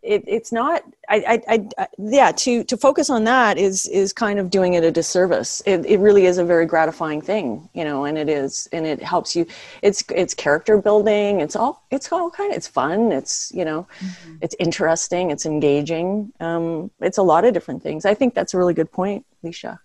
it, 0.03 0.25
it's 0.27 0.51
not 0.51 0.83
I, 1.09 1.41
I, 1.49 1.67
I, 1.79 1.87
yeah 1.97 2.33
to 2.33 2.65
to 2.65 2.77
focus 2.77 3.09
on 3.09 3.23
that 3.25 3.57
is 3.57 3.87
is 3.87 4.13
kind 4.13 4.41
of 4.41 4.51
doing 4.51 4.75
it 4.75 4.83
a 4.83 4.91
disservice. 4.91 5.63
It, 5.65 5.87
it 5.87 6.01
really 6.01 6.27
is 6.27 6.39
a 6.39 6.45
very 6.45 6.67
gratifying 6.67 7.21
thing 7.21 7.69
you 7.73 7.85
know 7.85 8.05
and 8.05 8.19
it 8.19 8.29
is 8.29 8.69
and 8.73 8.85
it 8.85 9.01
helps 9.01 9.37
you. 9.37 9.47
It's 9.81 10.03
it's 10.13 10.35
character 10.35 10.77
building. 10.79 11.41
It's 11.41 11.55
all 11.55 11.85
it's 11.93 12.11
all 12.11 12.31
kind 12.31 12.51
of 12.51 12.57
it's 12.57 12.67
fun. 12.67 13.13
It's 13.13 13.53
you 13.55 13.65
know 13.65 13.87
mm-hmm. 14.01 14.35
it's 14.41 14.57
interesting. 14.59 15.31
It's 15.31 15.47
engaging. 15.47 16.33
Um, 16.41 16.91
it's 17.01 17.19
a 17.19 17.23
lot 17.23 17.45
of 17.45 17.55
different 17.55 17.81
things. 17.85 18.05
I 18.05 18.15
think 18.15 18.35
that's 18.35 18.55
a 18.55 18.59
really 18.59 18.75
good 18.75 18.91
point 18.91 19.25
Laoise 19.45 19.79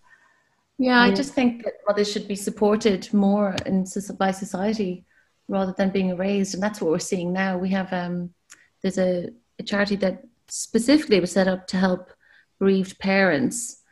yeah 0.79 1.01
i 1.01 1.11
just 1.11 1.33
think 1.33 1.63
that 1.63 1.73
mothers 1.87 2.11
should 2.11 2.27
be 2.27 2.35
supported 2.35 3.11
more 3.13 3.55
in 3.65 3.85
by 4.17 4.31
society 4.31 5.06
rather 5.47 5.73
than 5.77 5.89
being 5.89 6.09
erased 6.09 6.53
and 6.53 6.61
that's 6.61 6.81
what 6.81 6.91
we're 6.91 6.99
seeing 6.99 7.31
now. 7.33 7.57
We 7.57 7.69
have 7.69 7.91
um 7.93 8.33
there's 8.81 8.97
a 8.97 9.29
a 9.59 9.63
charity 9.63 9.95
that 9.97 10.23
specifically 10.47 11.19
was 11.19 11.31
set 11.31 11.47
up 11.47 11.67
to 11.67 11.77
help 11.77 12.11
bereaved 12.59 12.97
parents, 12.99 13.83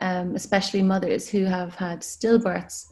um, 0.00 0.34
especially 0.34 0.82
mothers 0.82 1.28
who 1.28 1.44
have 1.44 1.74
had 1.74 2.00
stillbirths 2.00 2.86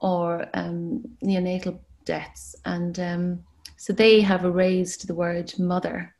or 0.00 0.46
um, 0.54 1.02
neonatal 1.24 1.78
deaths. 2.04 2.56
And 2.64 2.98
um, 2.98 3.44
so 3.76 3.92
they 3.92 4.20
have 4.20 4.44
erased 4.44 5.06
the 5.06 5.14
word 5.14 5.52
mother 5.58 6.14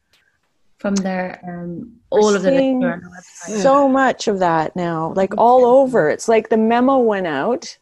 from 0.79 0.95
their 0.97 1.41
um, 1.47 1.93
all 2.11 2.35
of 2.35 2.43
the 2.43 3.21
so 3.33 3.89
much 3.89 4.27
of 4.27 4.41
that 4.41 4.75
now 4.75 5.13
like 5.15 5.33
all 5.39 5.65
over. 5.65 6.11
It's 6.11 6.29
like 6.29 6.49
the 6.49 6.57
memo 6.57 6.99
went 6.99 7.29
out 7.29 7.79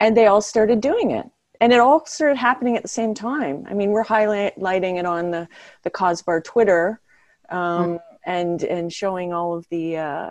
and 0.00 0.16
they 0.16 0.26
all 0.26 0.40
started 0.40 0.80
doing 0.80 1.10
it 1.10 1.26
and 1.62 1.72
it 1.72 1.78
all 1.78 2.04
started 2.04 2.36
happening 2.36 2.76
at 2.76 2.82
the 2.82 2.88
same 2.88 3.14
time. 3.14 3.64
I 3.70 3.74
mean 3.74 3.90
we're 3.90 4.04
highlighting 4.04 4.98
it 4.98 5.06
on 5.06 5.30
the 5.30 5.48
the 5.84 5.90
CAWSBAR 5.90 6.42
twitter 6.42 7.00
um, 7.50 7.58
mm. 7.58 8.00
and 8.26 8.64
and 8.64 8.92
showing 8.92 9.32
all 9.32 9.54
of 9.54 9.66
the 9.70 9.96
uh, 9.96 10.30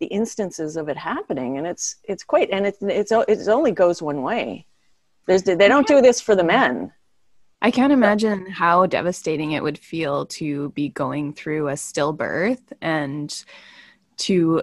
the 0.00 0.06
instances 0.06 0.76
of 0.76 0.90
it 0.90 0.98
happening. 0.98 1.56
And 1.56 1.66
it's 1.66 1.96
it's 2.04 2.22
quite 2.22 2.50
and 2.50 2.66
it's 2.66 2.78
it's 2.82 3.10
it 3.10 3.48
only 3.48 3.72
goes 3.72 4.02
one 4.02 4.20
way. 4.22 4.66
There's, 5.26 5.42
they 5.42 5.56
don't 5.56 5.88
do 5.88 6.00
this 6.00 6.20
for 6.20 6.36
the 6.36 6.44
men. 6.44 6.92
I 7.62 7.70
can't 7.70 7.92
imagine 7.92 8.46
how 8.46 8.86
devastating 8.86 9.52
it 9.52 9.62
would 9.62 9.78
feel 9.78 10.26
to 10.26 10.68
be 10.70 10.90
going 10.90 11.32
through 11.32 11.68
a 11.68 11.72
stillbirth 11.72 12.60
and 12.82 13.44
to 14.18 14.62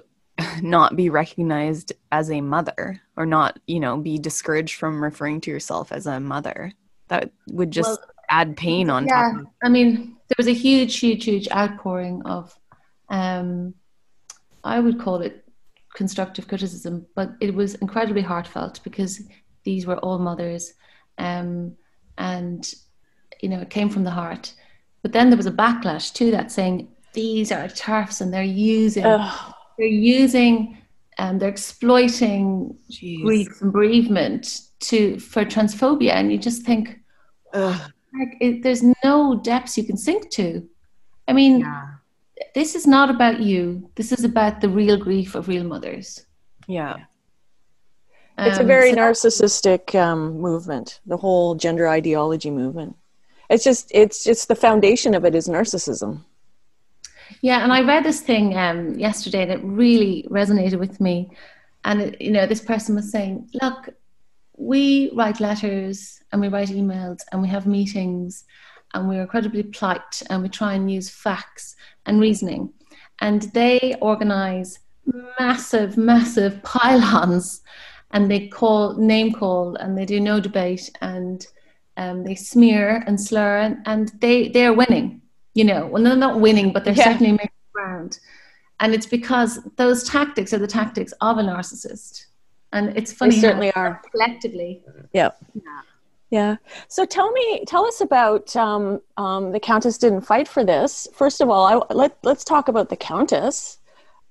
not 0.62 0.96
be 0.96 1.10
recognized 1.10 1.94
as 2.12 2.32
a 2.32 2.42
mother 2.42 3.02
or 3.18 3.26
not 3.26 3.60
you 3.68 3.80
know 3.80 3.98
be 3.98 4.18
discouraged 4.18 4.76
from 4.76 5.04
referring 5.04 5.40
to 5.40 5.52
yourself 5.52 5.92
as 5.92 6.08
a 6.08 6.20
mother 6.20 6.72
that 7.08 7.32
would 7.52 7.70
just 7.70 8.00
well, 8.00 8.10
add 8.30 8.58
pain 8.58 8.90
on 8.90 9.06
yeah, 9.06 9.32
top 9.32 9.42
of- 9.42 9.48
i 9.64 9.70
mean 9.70 10.18
there 10.28 10.36
was 10.38 10.48
a 10.48 10.54
huge 10.54 10.98
huge 10.98 11.26
huge 11.26 11.48
outpouring 11.52 12.22
of 12.26 12.58
um 13.10 13.74
I 14.64 14.80
would 14.80 15.00
call 15.00 15.22
it 15.22 15.44
constructive 15.94 16.48
criticism, 16.48 17.06
but 17.16 17.32
it 17.42 17.54
was 17.54 17.76
incredibly 17.76 18.22
heartfelt 18.22 18.80
because 18.84 19.22
these 19.64 19.86
were 19.86 19.98
all 19.98 20.20
mothers, 20.20 20.74
um, 21.18 21.76
and 22.18 22.74
you 23.42 23.50
know 23.50 23.60
it 23.60 23.70
came 23.70 23.90
from 23.90 24.04
the 24.04 24.12
heart. 24.12 24.54
But 25.02 25.12
then 25.12 25.30
there 25.30 25.38
was 25.38 25.46
a 25.46 25.52
backlash 25.52 26.14
to 26.14 26.32
that, 26.32 26.52
saying 26.52 26.88
these 27.14 27.52
are 27.52 27.68
turfs 27.68 28.22
and 28.22 28.34
they're 28.34 28.44
using 28.44 29.06
Ugh. 29.06 29.54
They're 29.78 29.88
using 29.88 30.78
and 31.18 31.32
um, 31.32 31.40
they're 31.40 31.50
exploiting 31.50 32.76
Jeez. 32.92 33.22
grief 33.22 33.62
and 33.62 33.72
bereavement 33.72 34.62
to 34.82 35.20
for 35.20 35.46
transphobia, 35.46 36.12
and 36.14 36.32
you 36.32 36.40
just 36.40 36.64
think, 36.64 37.00
like, 37.54 38.38
it, 38.42 38.64
there's 38.64 38.84
no 39.04 39.40
depths 39.44 39.78
you 39.78 39.84
can 39.84 39.98
sink 39.98 40.30
to. 40.32 40.68
I 41.28 41.34
mean. 41.34 41.60
Yeah 41.60 41.86
this 42.54 42.76
is 42.76 42.86
not 42.86 43.10
about 43.10 43.40
you. 43.40 43.90
This 43.96 44.12
is 44.12 44.24
about 44.24 44.62
the 44.62 44.70
real 44.70 44.98
grief 44.98 45.36
of 45.36 45.48
real 45.48 45.64
mothers. 45.64 46.26
Yeah. 46.68 46.98
Um, 48.38 48.48
it's 48.48 48.60
a 48.60 48.64
very 48.64 48.92
so 48.92 48.98
narcissistic 48.98 49.96
um, 49.96 50.40
movement, 50.40 51.00
the 51.06 51.18
whole 51.18 51.56
gender 51.56 51.88
ideology 51.88 52.50
movement. 52.50 52.96
It's 53.50 53.64
just, 53.64 53.92
it's 53.94 54.24
just 54.24 54.48
the 54.48 54.56
foundation 54.56 55.14
of 55.14 55.26
it 55.26 55.36
is 55.36 55.48
narcissism. 55.48 56.24
Yeah, 57.42 57.64
and 57.64 57.72
I 57.72 57.82
read 57.82 58.04
this 58.04 58.22
thing 58.22 58.58
um, 58.58 58.94
yesterday 58.96 59.44
and 59.44 59.52
it 59.52 59.62
really 59.64 60.28
resonated 60.30 60.80
with 60.80 61.00
me. 61.00 61.30
And, 61.86 62.02
it, 62.02 62.22
you 62.22 62.32
know, 62.32 62.46
this 62.46 62.62
person 62.62 62.96
was 62.96 63.12
saying, 63.12 63.50
look, 63.62 63.90
we 64.58 65.12
write 65.16 65.40
letters 65.40 66.22
and 66.32 66.42
we 66.42 66.48
write 66.48 66.70
emails 66.70 67.22
and 67.32 67.42
we 67.42 67.48
have 67.50 67.66
meetings 67.66 68.46
and 68.94 69.10
we're 69.10 69.22
incredibly 69.22 69.64
polite 69.64 70.22
and 70.30 70.44
we 70.44 70.50
try 70.50 70.74
and 70.74 70.92
use 70.92 71.10
facts 71.10 71.76
and 72.06 72.22
reasoning. 72.22 72.72
And 73.20 73.44
they 73.54 73.96
organize 74.02 74.80
massive, 75.40 75.98
massive 75.98 76.62
pylons 76.64 77.62
and 78.12 78.30
they 78.30 78.48
call, 78.48 78.96
name 78.96 79.34
call, 79.34 79.76
and 79.76 79.98
they 79.98 80.06
do 80.06 80.20
no 80.20 80.40
debate 80.40 80.92
and 81.02 81.46
um, 81.98 82.24
they 82.24 82.36
smear 82.36 83.04
and 83.08 83.20
slur 83.20 83.58
and, 83.58 83.78
and 83.86 84.12
they, 84.20 84.50
they're 84.50 84.74
winning, 84.74 85.22
you 85.54 85.64
know. 85.64 85.88
Well, 85.88 86.04
they're 86.04 86.16
not 86.16 86.40
winning, 86.40 86.74
but 86.74 86.86
they're 86.86 86.94
yeah. 86.94 87.06
certainly 87.06 87.32
making 87.34 87.50
ground. 87.72 88.20
And 88.80 88.94
it's 88.94 89.06
because 89.06 89.60
those 89.78 90.04
tactics 90.04 90.54
are 90.54 90.58
the 90.58 90.68
tactics 90.68 91.14
of 91.22 91.38
a 91.38 91.42
narcissist. 91.42 92.26
And 92.72 92.96
it's 92.98 93.14
funny. 93.14 93.36
They 93.36 93.42
certainly 93.42 93.72
are. 93.74 94.02
Collectively. 94.12 94.82
Yeah. 95.14 95.30
yeah. 95.54 95.82
Yeah. 96.30 96.56
So 96.88 97.06
tell 97.06 97.32
me, 97.32 97.64
tell 97.68 97.86
us 97.86 98.02
about 98.02 98.56
um, 98.56 99.00
um, 99.18 99.52
the 99.52 99.60
Countess 99.60 100.00
didn't 100.00 100.22
fight 100.22 100.48
for 100.48 100.66
this. 100.66 101.08
First 101.14 101.42
of 101.42 101.50
all, 101.50 101.66
I, 101.66 101.94
let 101.94 102.18
let's 102.24 102.44
talk 102.44 102.68
about 102.68 102.90
the 102.90 102.96
Countess 102.96 103.78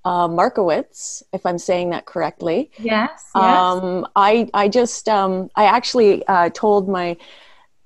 uh, 0.05 0.27
Markievicz, 0.27 1.23
if 1.33 1.47
I'm 1.47 1.59
saying 1.59 1.91
that 1.91 2.07
correctly. 2.07 2.73
Yes. 2.79 3.31
yes. 3.35 3.37
Um, 3.37 4.07
I 4.17 4.51
I 4.53 4.69
just 4.69 5.09
um, 5.09 5.49
I 5.55 5.67
actually 5.67 6.27
uh, 6.27 6.51
told 6.53 6.89
my 6.89 7.17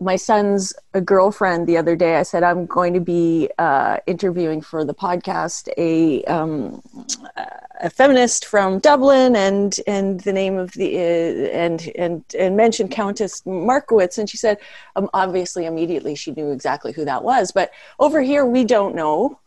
my 0.01 0.17
son's 0.17 0.75
a 0.95 1.01
girlfriend 1.01 1.67
the 1.67 1.77
other 1.77 1.97
day. 1.97 2.17
I 2.17 2.23
said 2.23 2.43
I'm 2.43 2.67
going 2.67 2.93
to 2.95 3.01
be 3.01 3.49
uh, 3.59 3.99
interviewing 4.07 4.61
for 4.61 4.85
the 4.85 4.95
podcast 4.95 5.69
a 5.79 6.23
um, 6.25 6.83
a 7.81 7.89
feminist 7.89 8.45
from 8.45 8.79
Dublin, 8.79 9.37
and 9.37 9.79
and 9.87 10.21
the 10.21 10.33
name 10.33 10.59
of 10.59 10.73
the 10.73 10.97
uh, 10.97 11.51
and 11.51 11.91
and 11.97 12.25
and 12.39 12.57
mentioned 12.57 12.91
Countess 12.91 13.43
Markievicz, 13.43 14.19
and 14.19 14.29
she 14.29 14.37
said 14.37 14.59
um, 14.97 15.09
obviously 15.15 15.65
immediately 15.65 16.15
she 16.15 16.33
knew 16.33 16.51
exactly 16.51 16.93
who 16.93 17.05
that 17.05 17.25
was. 17.25 17.51
But 17.51 17.71
over 17.99 18.21
here 18.21 18.45
we 18.45 18.65
don't 18.65 18.95
know 18.95 19.41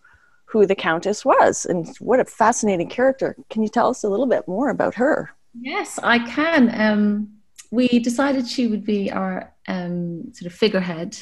who 0.46 0.66
the 0.66 0.76
Countess 0.76 1.24
was, 1.24 1.66
and 1.66 1.96
what 2.00 2.20
a 2.20 2.26
fascinating 2.26 2.90
character. 2.90 3.36
Can 3.52 3.62
you 3.62 3.70
tell 3.70 3.90
us 3.90 4.04
a 4.04 4.10
little 4.10 4.28
bit 4.28 4.48
more 4.48 4.70
about 4.70 4.96
her? 4.96 5.32
Yes, 5.62 6.00
I 6.02 6.20
can. 6.20 6.74
Um, 6.80 7.30
we 7.72 7.88
decided 8.00 8.48
she 8.48 8.68
would 8.68 8.84
be 8.84 9.12
our 9.12 9.54
um, 9.70 10.34
sort 10.34 10.52
of 10.52 10.58
figurehead. 10.58 11.18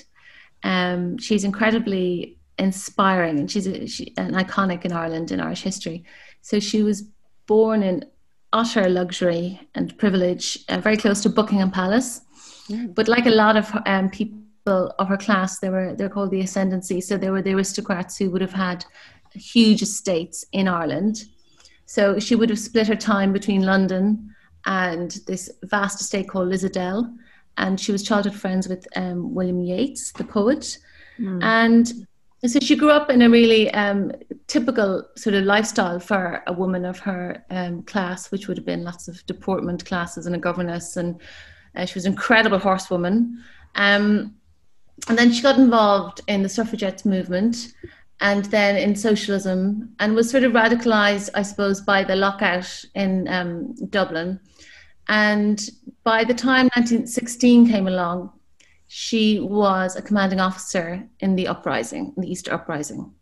Um, 0.64 1.20
she's 1.20 1.44
incredibly 1.44 2.40
inspiring 2.58 3.38
and 3.38 3.52
she's 3.52 3.68
a, 3.68 3.86
she, 3.86 4.14
an 4.18 4.34
iconic 4.34 4.86
in 4.86 4.92
Ireland 4.92 5.32
in 5.32 5.40
Irish 5.40 5.62
history. 5.62 6.04
So 6.42 6.60
she 6.60 6.82
was 6.82 7.04
born 7.46 7.84
in 7.84 8.06
utter 8.54 8.90
luxury 8.90 9.60
and 9.76 9.96
privilege, 9.98 10.58
uh, 10.70 10.80
very 10.80 10.98
close 10.98 11.22
to 11.22 11.30
Buckingham 11.30 11.70
Palace. 11.70 12.22
Mm. 12.70 12.96
But 12.96 13.08
like 13.08 13.28
a 13.28 13.32
lot 13.32 13.58
of 13.58 13.72
um, 13.86 14.10
people 14.10 14.94
of 14.98 15.08
her 15.08 15.18
class, 15.18 15.60
they 15.60 15.70
were 15.70 15.94
they're 15.96 16.10
called 16.10 16.32
the 16.32 16.42
ascendancy. 16.42 17.02
So 17.02 17.18
they 17.18 17.30
were 17.30 17.42
the 17.42 17.54
aristocrats 17.54 18.18
who 18.18 18.32
would 18.32 18.42
have 18.42 18.54
had 18.54 18.86
huge 19.34 19.82
estates 19.82 20.46
in 20.54 20.68
Ireland. 20.68 21.26
So 21.86 22.20
she 22.20 22.36
would 22.36 22.50
have 22.50 22.60
split 22.60 22.88
her 22.88 22.96
time 22.96 23.32
between 23.32 23.62
London 23.62 24.36
and 24.66 25.12
this 25.28 25.50
vast 25.64 26.02
estate 26.02 26.28
called 26.28 26.50
Lissadell 26.50 27.16
and 27.58 27.80
she 27.80 27.92
was 27.92 28.04
childhood 28.04 28.36
friends 28.36 28.68
with 28.68 28.88
um, 28.96 29.34
William 29.34 29.62
Yeats, 29.62 30.12
the 30.12 30.24
poet. 30.24 30.78
Mm. 31.20 31.44
And 31.44 32.08
so 32.46 32.60
she 32.60 32.76
grew 32.76 32.92
up 32.92 33.10
in 33.10 33.24
a 33.24 33.30
really 33.30 33.74
um, 33.74 34.12
typical 34.46 35.08
sort 35.16 35.36
of 35.36 35.44
lifestyle 35.44 36.00
for 36.00 36.44
a 36.46 36.54
woman 36.54 36.86
of 36.86 37.00
her 37.00 37.44
um, 37.50 37.82
class, 37.84 38.32
which 38.32 38.48
would 38.48 38.58
have 38.58 38.66
been 38.66 38.84
lots 38.84 39.08
of 39.08 39.26
deportment 39.26 39.86
classes 39.86 40.28
and 40.28 40.36
a 40.36 40.40
governess. 40.40 40.98
And 40.98 41.20
uh, 41.76 41.86
she 41.86 41.96
was 41.96 42.06
an 42.06 42.14
incredible 42.14 42.60
horsewoman. 42.60 43.44
Um, 43.76 44.36
and 45.10 45.18
then 45.18 45.32
she 45.32 45.42
got 45.42 45.58
involved 45.58 46.22
in 46.28 46.44
the 46.44 46.50
suffragettes 46.50 47.06
movement 47.06 47.74
and 48.20 48.46
then 48.46 48.76
in 48.76 48.96
socialism 48.96 49.94
and 50.00 50.16
was 50.16 50.30
sort 50.30 50.44
of 50.44 50.54
radicalized, 50.54 51.30
I 51.36 51.44
suppose, 51.44 51.82
by 51.82 52.04
the 52.04 52.16
lockout 52.16 52.84
in 52.96 53.28
um, 53.28 53.76
Dublin 53.90 54.40
and 55.08 55.70
by 56.04 56.24
the 56.24 56.34
time 56.34 56.66
1916 56.76 57.70
came 57.70 57.88
along, 57.88 58.32
she 58.88 59.40
was 59.40 59.96
a 59.96 60.02
commanding 60.02 60.40
officer 60.40 61.08
in 61.20 61.36
the 61.36 61.48
uprising, 61.48 62.14
in 62.16 62.24
the 62.24 62.32
Easter 62.32 62.54
uprising. 62.54 63.14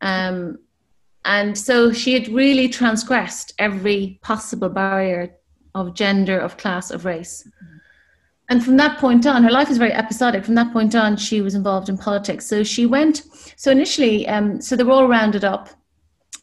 Um, 0.00 0.58
and 1.24 1.56
so 1.56 1.92
she 1.92 2.12
had 2.12 2.28
really 2.28 2.68
transgressed 2.68 3.54
every 3.58 4.18
possible 4.22 4.68
barrier 4.68 5.34
of 5.74 5.94
gender, 5.94 6.38
of 6.38 6.58
class, 6.58 6.90
of 6.90 7.04
race. 7.04 7.48
And 8.50 8.62
from 8.62 8.76
that 8.76 8.98
point 8.98 9.26
on, 9.26 9.42
her 9.42 9.50
life 9.50 9.70
was 9.70 9.78
very 9.78 9.92
episodic. 9.92 10.44
From 10.44 10.54
that 10.56 10.72
point 10.72 10.94
on, 10.94 11.16
she 11.16 11.40
was 11.40 11.54
involved 11.54 11.88
in 11.88 11.96
politics. 11.96 12.46
So 12.46 12.62
she 12.62 12.84
went, 12.84 13.22
so 13.56 13.70
initially, 13.70 14.28
um, 14.28 14.60
so 14.60 14.76
they 14.76 14.84
were 14.84 14.92
all 14.92 15.08
rounded 15.08 15.44
up 15.44 15.70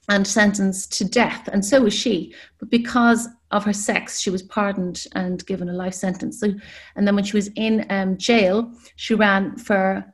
and 0.09 0.25
sentenced 0.25 0.97
to 0.97 1.05
death, 1.05 1.47
and 1.51 1.63
so 1.63 1.81
was 1.81 1.93
she. 1.93 2.33
But 2.59 2.69
because 2.69 3.27
of 3.51 3.63
her 3.65 3.73
sex, 3.73 4.19
she 4.19 4.29
was 4.29 4.41
pardoned 4.41 5.05
and 5.13 5.45
given 5.45 5.69
a 5.69 5.73
life 5.73 5.93
sentence. 5.93 6.39
So, 6.39 6.53
and 6.95 7.07
then 7.07 7.15
when 7.15 7.23
she 7.23 7.37
was 7.37 7.49
in 7.55 7.85
um, 7.89 8.17
jail, 8.17 8.71
she 8.95 9.13
ran 9.13 9.57
for 9.57 10.05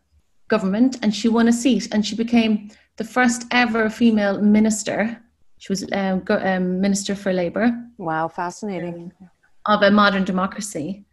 government 0.49 0.97
and 1.01 1.13
she 1.13 1.29
won 1.29 1.47
a 1.47 1.53
seat, 1.53 1.87
and 1.93 2.05
she 2.05 2.15
became 2.15 2.69
the 2.97 3.03
first 3.03 3.45
ever 3.51 3.89
female 3.89 4.41
minister. 4.41 5.21
She 5.59 5.71
was 5.71 5.85
um, 5.93 6.19
go, 6.21 6.37
um, 6.37 6.81
minister 6.81 7.15
for 7.15 7.33
Labour. 7.33 7.73
Wow, 7.97 8.27
fascinating. 8.27 9.11
Of 9.65 9.81
a 9.81 9.91
modern 9.91 10.23
democracy. 10.23 11.05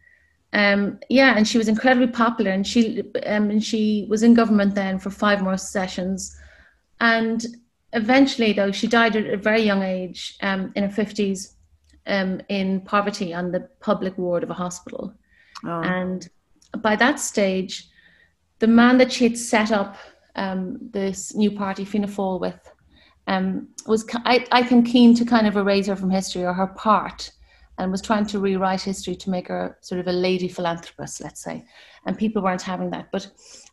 Um, 0.53 0.99
yeah, 1.09 1.33
and 1.35 1.47
she 1.47 1.57
was 1.57 1.67
incredibly 1.67 2.07
popular, 2.07 2.51
and 2.51 2.65
she 2.65 3.01
um, 3.25 3.49
and 3.49 3.63
she 3.63 4.05
was 4.09 4.23
in 4.23 4.33
government 4.33 4.75
then 4.75 4.99
for 4.99 5.09
five 5.09 5.41
more 5.41 5.57
sessions, 5.57 6.37
and 6.99 7.45
eventually, 7.95 8.53
though, 8.53 8.71
she 8.71 8.87
died 8.87 9.15
at 9.15 9.25
a 9.25 9.37
very 9.37 9.61
young 9.61 9.81
age, 9.81 10.37
um, 10.41 10.71
in 10.75 10.83
her 10.83 11.03
50s, 11.03 11.53
um, 12.05 12.41
in 12.49 12.81
poverty 12.81 13.33
on 13.33 13.51
the 13.51 13.61
public 13.79 14.17
ward 14.17 14.43
of 14.43 14.49
a 14.49 14.53
hospital. 14.53 15.13
Oh. 15.65 15.81
And 15.81 16.27
by 16.81 16.95
that 16.97 17.19
stage, 17.19 17.89
the 18.59 18.67
man 18.67 18.97
that 18.99 19.11
she 19.11 19.23
had 19.23 19.37
set 19.37 19.71
up 19.71 19.97
um, 20.35 20.77
this 20.91 21.33
new 21.33 21.51
party, 21.51 21.85
Fianna 21.85 22.07
Fáil, 22.07 22.39
with, 22.39 22.59
um, 23.27 23.69
was, 23.87 24.05
I, 24.25 24.45
I 24.51 24.61
think, 24.61 24.87
keen 24.87 25.15
to 25.15 25.25
kind 25.25 25.47
of 25.47 25.55
erase 25.55 25.87
her 25.87 25.95
from 25.95 26.11
history 26.11 26.43
or 26.43 26.53
her 26.53 26.67
part 26.67 27.31
and 27.77 27.91
was 27.91 28.01
trying 28.01 28.25
to 28.25 28.39
rewrite 28.39 28.81
history 28.81 29.15
to 29.15 29.29
make 29.29 29.47
her 29.47 29.77
sort 29.81 29.99
of 29.99 30.07
a 30.07 30.11
lady 30.11 30.47
philanthropist, 30.47 31.21
let's 31.21 31.41
say. 31.41 31.65
And 32.05 32.17
people 32.17 32.41
weren't 32.41 32.61
having 32.61 32.89
that. 32.91 33.09
But 33.11 33.27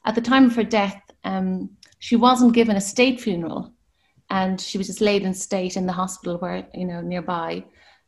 at 0.05 0.15
the 0.15 0.21
time 0.21 0.47
of 0.47 0.57
her 0.57 0.65
death, 0.65 1.01
um, 1.25 1.71
she 1.99 2.17
wasn't 2.17 2.55
given 2.55 2.77
a 2.77 2.81
state 2.81 3.21
funeral 3.21 3.73
and 4.33 4.59
she 4.59 4.79
was 4.79 4.87
just 4.87 5.03
laid 5.03 5.23
in 5.23 5.35
state 5.35 5.77
in 5.77 5.87
the 5.87 5.93
hospital 5.93 6.39
where 6.39 6.67
you 6.75 6.87
know 6.87 7.01
nearby. 7.03 7.63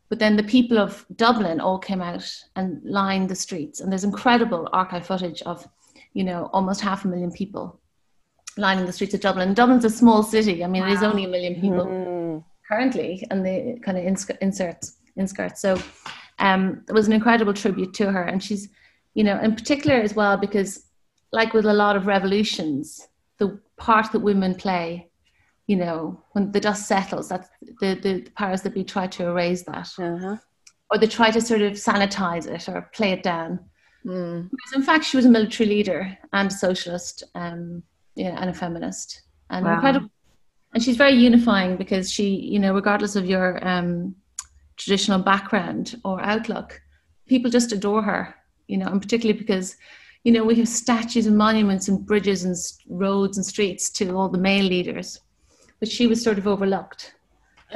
But 0.09 0.19
then 0.19 0.37
the 0.37 0.43
people 0.57 0.79
of 0.79 1.05
Dublin 1.17 1.61
all 1.61 1.79
came 1.79 2.01
out 2.01 2.27
and 2.57 2.81
lined 2.83 3.29
the 3.29 3.37
streets, 3.37 3.81
and 3.81 3.93
there's 3.93 4.05
incredible 4.05 4.69
archive 4.73 5.07
footage 5.07 5.43
of, 5.43 5.69
you 6.15 6.25
know, 6.25 6.51
almost 6.53 6.81
half 6.81 7.05
a 7.05 7.09
million 7.09 7.31
people 7.31 7.81
lining 8.57 8.87
the 8.87 8.93
streets 8.93 9.15
of 9.15 9.21
Dublin. 9.21 9.55
Dublin's 9.55 9.85
a 9.85 9.91
small 9.91 10.23
city. 10.23 10.65
I 10.65 10.67
mean, 10.67 10.83
wow. 10.83 10.89
it 10.89 10.95
is 10.95 11.03
only 11.03 11.25
a 11.25 11.29
million 11.29 11.61
people 11.61 11.87
mm. 11.87 12.45
currently, 12.67 13.27
and 13.31 13.45
the 13.45 13.79
kind 13.85 13.99
of 13.99 14.05
insert 14.05 14.39
inserts 14.41 14.97
inskirts. 15.17 15.61
So 15.61 15.79
um, 16.39 16.85
it 16.89 16.93
was 16.93 17.07
an 17.07 17.13
incredible 17.13 17.53
tribute 17.53 17.93
to 17.95 18.11
her, 18.11 18.23
and 18.23 18.43
she's, 18.43 18.71
you 19.13 19.25
know, 19.25 19.39
in 19.41 19.55
particular 19.55 19.97
as 19.97 20.15
well 20.15 20.39
because, 20.39 20.87
like 21.33 21.53
with 21.53 21.67
a 21.67 21.73
lot 21.85 21.97
of 21.97 22.07
revolutions, 22.07 23.09
the 23.39 23.61
part 23.77 24.13
that 24.13 24.21
women 24.21 24.55
play 24.55 25.11
you 25.67 25.77
know, 25.77 26.23
when 26.33 26.53
the 26.53 26.61
dust 26.61 26.87
settles, 26.87 27.29
that's 27.29 27.49
the, 27.63 27.95
the, 27.95 28.21
the 28.23 28.31
powers 28.37 28.63
that 28.63 28.75
be 28.75 28.85
try 28.85 29.07
to 29.07 29.29
erase 29.29 29.63
that. 29.63 29.91
Uh-huh. 29.99 30.37
Or 30.91 30.99
they 30.99 31.07
try 31.07 31.31
to 31.31 31.41
sort 31.41 31.63
of 31.63 31.73
sanitize 31.73 32.47
it 32.47 32.69
or 32.69 32.91
play 32.93 33.13
it 33.13 33.23
down. 33.23 33.59
Mm. 34.05 34.51
Because 34.51 34.73
in 34.75 34.83
fact, 34.83 35.05
she 35.05 35.17
was 35.17 35.25
a 35.25 35.31
military 35.31 35.69
leader 35.69 36.19
and 36.33 36.51
a 36.51 36.55
socialist 36.55 37.23
um, 37.35 37.83
yeah, 38.15 38.37
and 38.39 38.51
a 38.51 38.55
feminist. 38.55 39.23
And 39.49 39.65
wow. 39.65 39.75
incredible. 39.75 40.11
And 40.75 40.83
she's 40.83 40.97
very 40.97 41.15
unifying 41.15 41.77
because 41.77 42.13
she, 42.13 42.29
you 42.29 42.59
know, 42.59 42.75
regardless 42.75 43.17
of 43.17 43.25
your 43.25 43.67
um, 43.67 44.15
traditional 44.77 45.21
background 45.21 45.99
or 46.05 46.21
outlook, 46.21 46.81
people 47.27 47.51
just 47.51 47.73
adore 47.73 48.03
her, 48.03 48.35
you 48.67 48.77
know, 48.77 48.89
and 48.89 49.01
particularly 49.01 49.39
because 49.39 49.77
you 50.25 50.33
know, 50.33 50.43
we 50.43 50.55
have 50.55 50.69
statues 50.69 51.27
and 51.27 51.37
monuments 51.37 51.89
and 51.89 52.07
bridges 52.07 52.45
and 52.45 52.57
roads 52.89 53.37
and 53.37 53.45
streets 53.45 53.91
to 53.91 54.17
all 54.17 54.31
the 54.31 54.39
male 54.39 54.65
leaders 54.65 55.21
but 55.85 55.93
she 55.93 56.07
was 56.07 56.23
sort 56.23 56.39
of 56.39 56.47
overlooked, 56.47 57.15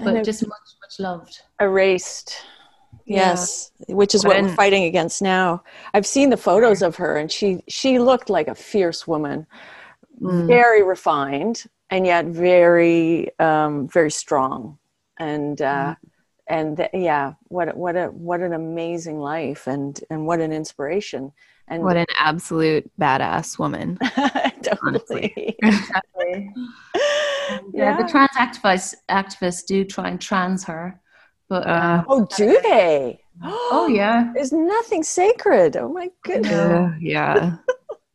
but 0.03 0.25
just 0.25 0.41
much, 0.47 0.69
much 0.81 0.99
loved. 0.99 1.43
Erased. 1.61 2.43
Yes, 3.05 3.71
yeah. 3.87 3.97
which 3.97 4.15
is 4.15 4.25
what 4.25 4.41
we're 4.43 4.49
fighting 4.55 4.85
against 4.85 5.21
now. 5.21 5.63
I've 5.93 6.07
seen 6.07 6.31
the 6.31 6.39
photos 6.39 6.81
of 6.81 6.97
her, 6.97 7.17
and 7.19 7.31
she 7.31 7.63
she 7.69 7.99
looked 7.99 8.31
like 8.31 8.49
a 8.49 8.55
fierce 8.55 9.07
woman, 9.07 9.47
mm. 10.23 10.47
very 10.47 10.83
refined, 10.83 11.67
and 11.91 12.07
yet 12.07 12.25
very 12.25 13.39
um, 13.39 13.89
very 13.89 14.11
strong, 14.11 14.79
and 15.19 15.61
uh, 15.61 15.95
mm. 15.95 15.97
and 16.47 16.79
th- 16.79 16.91
yeah, 16.95 17.35
what 17.49 17.77
what 17.77 17.95
a 17.95 18.07
what 18.07 18.41
an 18.41 18.55
amazing 18.55 19.21
life, 19.21 19.67
and 19.67 20.01
and 20.09 20.27
what 20.27 20.41
an 20.41 20.53
inspiration, 20.53 21.31
and 21.69 21.83
what 21.83 21.97
an 21.97 22.07
absolute 22.19 22.91
badass 23.01 23.59
woman. 23.59 23.99
totally. 24.63 25.57
yeah. 27.73 27.97
the 27.97 28.09
trans 28.09 28.31
activists 28.37 28.95
activists 29.09 29.65
do 29.67 29.85
try 29.85 30.09
and 30.09 30.21
trans 30.21 30.65
her, 30.65 31.01
but 31.49 31.67
uh, 31.67 31.99
um, 31.99 32.05
oh, 32.09 32.27
do 32.37 32.59
they? 32.63 33.21
oh 33.43 33.89
yeah, 33.93 34.33
there's 34.35 34.53
nothing 34.53 35.03
sacred. 35.03 35.77
Oh 35.77 35.89
my 35.89 36.09
goodness. 36.23 36.53
Uh, 36.53 36.93
yeah, 37.01 37.57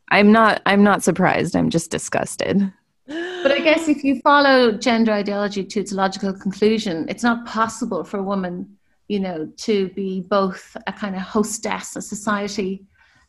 I'm 0.10 0.32
not. 0.32 0.62
I'm 0.66 0.84
not 0.84 1.04
surprised. 1.04 1.56
I'm 1.56 1.70
just 1.70 1.92
disgusted. 1.92 2.72
But 3.06 3.52
I 3.52 3.60
guess 3.60 3.90
if 3.90 4.04
you 4.04 4.22
follow 4.22 4.72
gender 4.72 5.12
ideology 5.12 5.66
to 5.66 5.80
its 5.82 5.92
logical 5.92 6.32
conclusion, 6.34 7.06
it's 7.10 7.24
not 7.24 7.46
possible 7.46 8.06
for 8.06 8.18
a 8.18 8.24
woman, 8.24 8.78
you 9.10 9.20
know, 9.20 9.52
to 9.58 9.90
be 9.90 10.22
both 10.22 10.78
a 10.88 10.94
kind 10.94 11.14
of 11.14 11.22
hostess, 11.22 11.98
a 11.98 12.02
society 12.02 12.86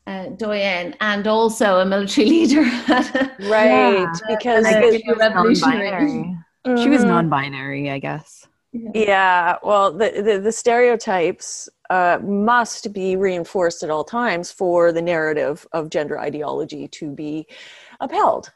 uh, 0.07 0.27
doyen 0.37 0.95
and 1.01 1.27
also 1.27 1.81
a 1.81 1.85
military 1.85 2.29
leader. 2.31 2.63
right, 2.63 4.01
yeah. 4.01 4.13
because, 4.29 4.67
because 4.67 4.97
she, 4.97 5.03
was 5.07 5.19
non-binary. 5.19 6.37
Mm-hmm. 6.67 6.83
she 6.83 6.89
was 6.89 7.05
non-binary, 7.05 7.91
I 7.91 7.99
guess. 7.99 8.47
Yeah, 8.73 8.91
yeah 8.95 9.57
well, 9.63 9.93
the, 9.93 10.23
the, 10.25 10.41
the 10.41 10.53
stereotypes 10.53 11.69
uh, 11.91 12.19
must 12.23 12.93
be 12.93 13.17
reinforced 13.17 13.83
at 13.83 13.91
all 13.91 14.05
times 14.05 14.51
for 14.51 14.93
the 14.93 15.03
narrative 15.03 15.67
of 15.73 15.91
gender 15.91 16.19
ideology 16.19 16.89
to 16.89 17.11
be 17.11 17.47
upheld. 18.01 18.53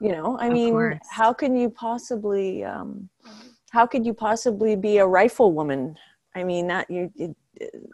You 0.00 0.12
know, 0.12 0.36
I 0.38 0.48
of 0.48 0.52
mean, 0.52 0.72
course. 0.72 0.98
how 1.10 1.32
can 1.32 1.56
you 1.56 1.70
possibly, 1.70 2.64
um, 2.64 3.08
how 3.70 3.86
could 3.86 4.04
you 4.04 4.12
possibly 4.12 4.76
be 4.76 4.98
a 4.98 5.06
rifle 5.06 5.52
woman? 5.52 5.96
I 6.34 6.42
mean, 6.42 6.66
that 6.66 6.90
you, 6.90 7.10
it, 7.14 7.36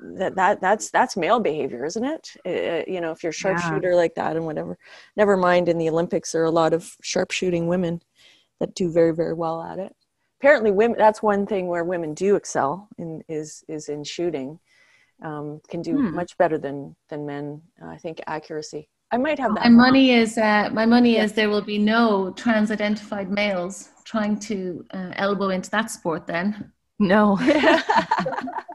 that 0.00 0.34
that 0.34 0.60
that's 0.60 0.90
that's 0.90 1.16
male 1.16 1.40
behavior 1.40 1.84
isn't 1.84 2.04
it 2.04 2.30
uh, 2.46 2.90
you 2.90 3.00
know 3.00 3.10
if 3.10 3.22
you're 3.22 3.30
a 3.30 3.34
sharpshooter 3.34 3.90
yeah. 3.90 3.96
like 3.96 4.14
that 4.14 4.36
and 4.36 4.46
whatever 4.46 4.78
never 5.16 5.36
mind 5.36 5.68
in 5.68 5.78
the 5.78 5.88
olympics 5.88 6.32
there 6.32 6.42
are 6.42 6.46
a 6.46 6.50
lot 6.50 6.72
of 6.72 6.96
sharpshooting 7.02 7.66
women 7.66 8.00
that 8.58 8.74
do 8.74 8.90
very 8.90 9.14
very 9.14 9.34
well 9.34 9.62
at 9.62 9.78
it 9.78 9.94
apparently 10.40 10.70
women 10.70 10.96
that's 10.98 11.22
one 11.22 11.46
thing 11.46 11.66
where 11.66 11.84
women 11.84 12.14
do 12.14 12.36
excel 12.36 12.88
in 12.98 13.22
is 13.28 13.64
is 13.68 13.88
in 13.88 14.04
shooting 14.04 14.58
um, 15.22 15.60
can 15.68 15.82
do 15.82 15.96
hmm. 15.96 16.14
much 16.14 16.36
better 16.38 16.58
than 16.58 16.96
than 17.08 17.26
men 17.26 17.60
uh, 17.82 17.88
i 17.88 17.96
think 17.96 18.20
accuracy 18.26 18.88
i 19.10 19.18
might 19.18 19.38
have 19.38 19.54
that 19.54 19.64
my 19.64 19.68
money 19.68 20.12
is 20.12 20.38
uh, 20.38 20.68
my 20.72 20.86
money 20.86 21.16
yeah. 21.16 21.24
is 21.24 21.32
there 21.32 21.50
will 21.50 21.62
be 21.62 21.78
no 21.78 22.30
trans 22.32 22.70
identified 22.70 23.30
males 23.30 23.90
trying 24.04 24.38
to 24.38 24.84
uh, 24.94 25.10
elbow 25.16 25.50
into 25.50 25.70
that 25.70 25.90
sport 25.90 26.26
then 26.26 26.72
no 26.98 27.38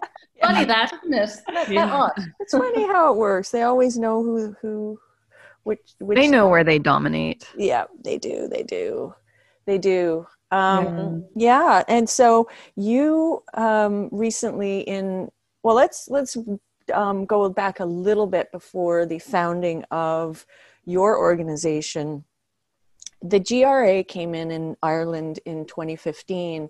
funny 0.48 0.66
that, 0.66 0.94
isn't 0.94 1.14
it? 1.14 1.30
That's 1.54 1.70
yeah. 1.70 2.10
It's 2.40 2.52
funny 2.54 2.84
how 2.84 3.12
it 3.14 3.18
works. 3.18 3.52
They 3.52 3.64
always 3.64 3.98
know 3.98 4.24
who 4.24 4.56
who 4.62 5.00
which 5.64 5.82
which 6.00 6.18
They 6.18 6.28
know 6.28 6.48
where 6.48 6.64
they 6.64 6.80
dominate. 6.80 7.48
Yeah, 7.58 7.86
they 8.04 8.18
do. 8.18 8.48
They 8.48 8.64
do. 8.64 9.14
They 9.66 9.78
do. 9.78 10.28
Um 10.52 11.26
yeah, 11.36 11.80
yeah. 11.80 11.84
and 11.88 12.10
so 12.10 12.50
you 12.76 13.44
um 13.56 14.10
recently 14.12 14.82
in 14.82 15.30
well 15.64 15.76
let's 15.76 16.08
let's 16.10 16.38
um, 16.94 17.26
go 17.26 17.50
back 17.50 17.80
a 17.80 17.86
little 17.86 18.28
bit 18.28 18.52
before 18.52 19.06
the 19.06 19.20
founding 19.20 19.84
of 19.92 20.46
your 20.86 21.18
organization. 21.18 22.24
The 23.22 23.40
GRA 23.40 24.04
came 24.04 24.36
in 24.36 24.52
in 24.52 24.76
Ireland 24.84 25.40
in 25.46 25.66
2015 25.66 26.70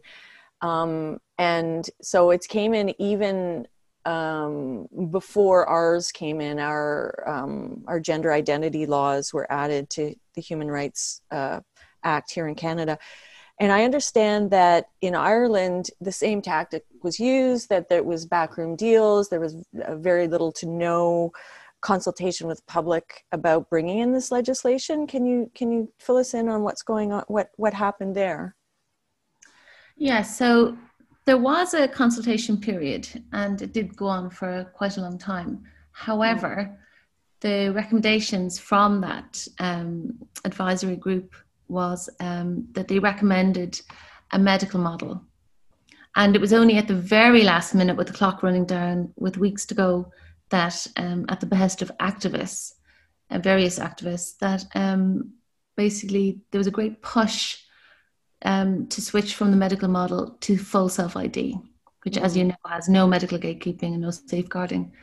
um, 0.62 1.20
and 1.38 1.90
so 2.02 2.32
it 2.32 2.48
came 2.48 2.74
in 2.74 3.00
even 3.02 3.68
um, 4.06 4.88
before 5.10 5.66
ours 5.68 6.12
came 6.12 6.40
in. 6.40 6.60
Our 6.60 7.24
um, 7.28 7.84
our 7.88 8.00
gender 8.00 8.32
identity 8.32 8.86
laws 8.86 9.34
were 9.34 9.52
added 9.52 9.90
to 9.92 10.16
the 10.36 10.42
Human 10.42 10.70
Rights 10.70 11.22
uh, 11.32 11.62
Act 12.04 12.32
here 12.32 12.48
in 12.48 12.56
Canada. 12.56 12.98
And 13.60 13.72
I 13.72 13.86
understand 13.86 14.52
that 14.52 14.90
in 15.02 15.16
Ireland, 15.16 15.90
the 16.02 16.12
same 16.12 16.42
tactic 16.42 16.84
was 17.02 17.20
used, 17.20 17.70
that 17.70 17.88
there 17.88 18.04
was 18.04 18.26
backroom 18.26 18.76
deals, 18.76 19.30
there 19.30 19.40
was 19.40 19.56
very 19.74 20.28
little 20.28 20.52
to 20.54 20.66
no 20.66 21.32
consultation 21.80 22.48
with 22.48 22.66
public 22.66 23.24
about 23.32 23.70
bringing 23.70 24.00
in 24.00 24.12
this 24.12 24.30
legislation. 24.30 25.08
Can 25.08 25.26
you, 25.26 25.50
can 25.56 25.72
you 25.72 25.92
fill 26.00 26.18
us 26.18 26.34
in 26.34 26.50
on 26.50 26.64
what's 26.64 26.82
going 26.82 27.14
on, 27.14 27.24
what, 27.28 27.52
what 27.56 27.74
happened 27.74 28.14
there? 28.14 28.58
Yeah, 29.98 30.22
so 30.22 30.78
there 31.26 31.38
was 31.38 31.74
a 31.74 31.88
consultation 31.88 32.58
period 32.60 33.08
and 33.34 33.62
it 33.62 33.74
did 33.74 33.96
go 33.96 34.08
on 34.08 34.30
for 34.30 34.66
quite 34.74 34.98
a 34.98 35.02
long 35.02 35.18
time. 35.18 35.64
However, 35.92 36.78
the 37.40 37.72
recommendations 37.74 38.60
from 38.60 39.02
that 39.02 39.48
um, 39.60 40.18
advisory 40.44 40.96
group 40.96 41.36
was 41.68 42.10
um, 42.20 42.68
that 42.74 42.88
they 42.88 43.00
recommended 43.00 43.80
a 44.32 44.40
medical 44.40 44.80
model. 44.80 45.22
And 46.16 46.36
it 46.36 46.42
was 46.42 46.54
only 46.54 46.78
at 46.78 46.88
the 46.88 46.96
very 46.96 47.44
last 47.44 47.76
minute, 47.76 47.98
with 47.98 48.08
the 48.08 48.14
clock 48.14 48.42
running 48.42 48.66
down, 48.66 49.14
with 49.18 49.38
weeks 49.38 49.66
to 49.68 49.76
go, 49.76 50.12
that 50.50 50.88
um, 50.98 51.26
at 51.30 51.40
the 51.40 51.46
behest 51.46 51.82
of 51.82 51.92
activists, 52.00 52.74
uh, 53.32 53.40
various 53.40 53.80
activists, 53.80 54.38
that 54.40 54.66
um, 54.76 55.34
basically 55.76 56.40
there 56.52 56.60
was 56.60 56.68
a 56.68 56.72
great 56.72 57.02
push 57.02 57.58
um, 58.46 58.88
to 58.88 59.02
switch 59.02 59.36
from 59.36 59.52
the 59.52 59.58
medical 59.58 59.90
model 59.90 60.38
to 60.42 60.58
full 60.58 60.88
self 60.88 61.18
ID, 61.18 61.58
which, 62.04 62.18
as 62.18 62.38
you 62.38 62.46
mm. 62.46 62.50
know, 62.50 62.56
has 62.70 62.88
no 62.88 63.06
medical 63.06 63.38
gatekeeping 63.38 63.94
and 63.94 64.02
no 64.02 64.12
safeguarding. 64.12 64.94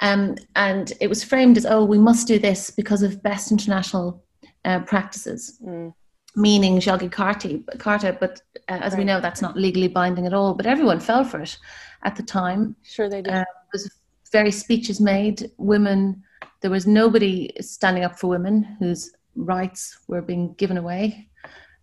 Um, 0.00 0.36
and 0.54 0.92
it 1.00 1.08
was 1.08 1.24
framed 1.24 1.56
as, 1.56 1.66
oh, 1.66 1.84
we 1.84 1.98
must 1.98 2.26
do 2.26 2.38
this 2.38 2.70
because 2.70 3.02
of 3.02 3.22
best 3.22 3.50
international 3.50 4.22
uh, 4.64 4.80
practices, 4.80 5.58
mm. 5.64 5.92
meaning 6.36 6.78
Yogyakarta. 6.78 8.18
But 8.20 8.40
uh, 8.68 8.78
as 8.80 8.92
right. 8.92 8.98
we 8.98 9.04
know, 9.04 9.20
that's 9.20 9.42
not 9.42 9.56
legally 9.56 9.88
binding 9.88 10.26
at 10.26 10.34
all. 10.34 10.54
But 10.54 10.66
everyone 10.66 11.00
fell 11.00 11.24
for 11.24 11.40
it 11.40 11.58
at 12.04 12.14
the 12.14 12.22
time. 12.22 12.76
Sure, 12.82 13.08
they 13.08 13.22
did. 13.22 13.32
Uh, 13.32 13.44
there 13.44 13.46
was 13.72 13.90
various 14.30 14.60
speeches 14.60 15.00
made. 15.00 15.50
Women, 15.56 16.22
there 16.60 16.70
was 16.70 16.86
nobody 16.86 17.50
standing 17.60 18.04
up 18.04 18.18
for 18.18 18.28
women 18.28 18.62
whose 18.78 19.12
rights 19.34 19.98
were 20.06 20.22
being 20.22 20.54
given 20.54 20.76
away. 20.76 21.28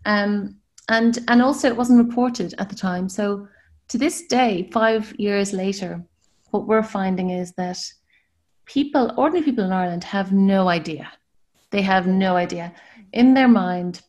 Um, 0.06 0.58
and 0.89 1.19
and 1.28 1.41
also 1.41 1.67
it 1.67 1.78
wasn't 1.78 1.98
reported 1.98 2.54
at 2.58 2.69
the 2.69 2.76
time 2.76 3.08
so 3.10 3.48
to 3.88 3.98
this 3.98 4.26
day 4.28 4.69
5 4.72 5.15
years 5.17 5.54
later 5.54 6.04
what 6.52 6.67
we're 6.67 6.84
finding 6.84 7.30
is 7.30 7.54
that 7.54 7.80
people 8.65 9.13
ordinary 9.17 9.46
people 9.46 9.65
in 9.65 9.72
Ireland 9.72 10.04
have 10.04 10.32
no 10.32 10.67
idea 10.67 11.12
they 11.72 11.82
have 11.82 12.08
no 12.08 12.36
idea 12.36 12.74
in 13.12 13.34
their 13.34 13.48
mind 13.48 14.02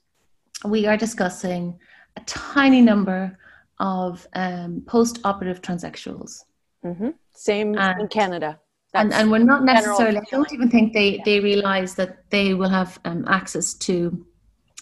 we 0.64 0.86
are 0.86 0.96
discussing 0.96 1.78
a 2.16 2.20
tiny 2.20 2.80
number 2.80 3.38
of 3.80 4.26
um, 4.34 4.82
post-operative 4.86 5.60
transsexuals. 5.60 6.44
Mm-hmm. 6.84 7.10
Same 7.32 7.76
and, 7.76 8.02
in 8.02 8.08
Canada. 8.08 8.58
and, 8.94 9.12
and 9.12 9.30
we're 9.30 9.38
not 9.38 9.64
necessarily, 9.64 10.18
I 10.18 10.24
don't 10.30 10.52
even 10.52 10.70
think 10.70 10.92
they, 10.92 11.20
they 11.24 11.40
realize 11.40 11.94
that 11.96 12.30
they 12.30 12.54
will 12.54 12.68
have 12.68 12.98
um, 13.04 13.24
access 13.28 13.74
to, 13.74 14.24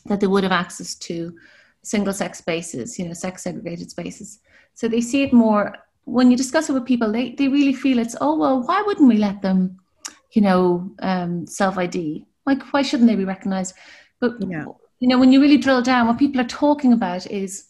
that 0.07 0.21
they 0.21 0.27
would 0.27 0.43
have 0.43 0.53
access 0.53 0.95
to 0.97 1.35
single 1.83 2.13
sex 2.13 2.39
spaces, 2.39 2.99
you 2.99 3.07
know, 3.07 3.13
sex 3.13 3.43
segregated 3.43 3.91
spaces. 3.91 4.41
So 4.75 4.89
they 4.89 5.01
see 5.01 5.23
it 5.23 5.33
more 5.33 5.75
when 6.05 6.31
you 6.31 6.37
discuss 6.37 6.69
it 6.69 6.73
with 6.73 6.85
people, 6.85 7.13
they, 7.13 7.33
they 7.33 7.49
really 7.49 7.73
feel 7.73 7.99
it's, 7.99 8.17
oh, 8.21 8.37
well, 8.37 8.63
why 8.63 8.83
wouldn't 8.83 9.09
we 9.09 9.17
let 9.17 9.43
them, 9.43 9.79
you 10.33 10.43
know, 10.43 10.91
um, 11.01 11.47
self 11.47 11.79
ID? 11.79 12.27
Like, 12.45 12.63
why 12.73 12.83
shouldn't 12.83 13.09
they 13.09 13.17
be 13.17 13.25
recognized? 13.25 13.75
But, 14.21 14.35
yeah. 14.41 14.65
you 14.99 15.09
know, 15.09 15.19
when 15.19 15.33
you 15.33 15.41
really 15.41 15.59
drill 15.59 15.83
down, 15.83 16.07
what 16.07 16.19
people 16.19 16.41
are 16.41 16.45
talking 16.45 16.93
about 16.93 17.27
is 17.27 17.69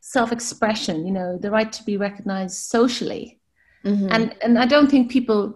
self 0.00 0.30
expression, 0.32 1.06
you 1.06 1.12
know, 1.12 1.38
the 1.38 1.50
right 1.50 1.72
to 1.72 1.82
be 1.84 1.96
recognized 1.96 2.56
socially. 2.56 3.40
Mm-hmm. 3.84 4.08
And, 4.10 4.36
and 4.42 4.58
I 4.58 4.66
don't 4.66 4.90
think 4.90 5.10
people, 5.10 5.54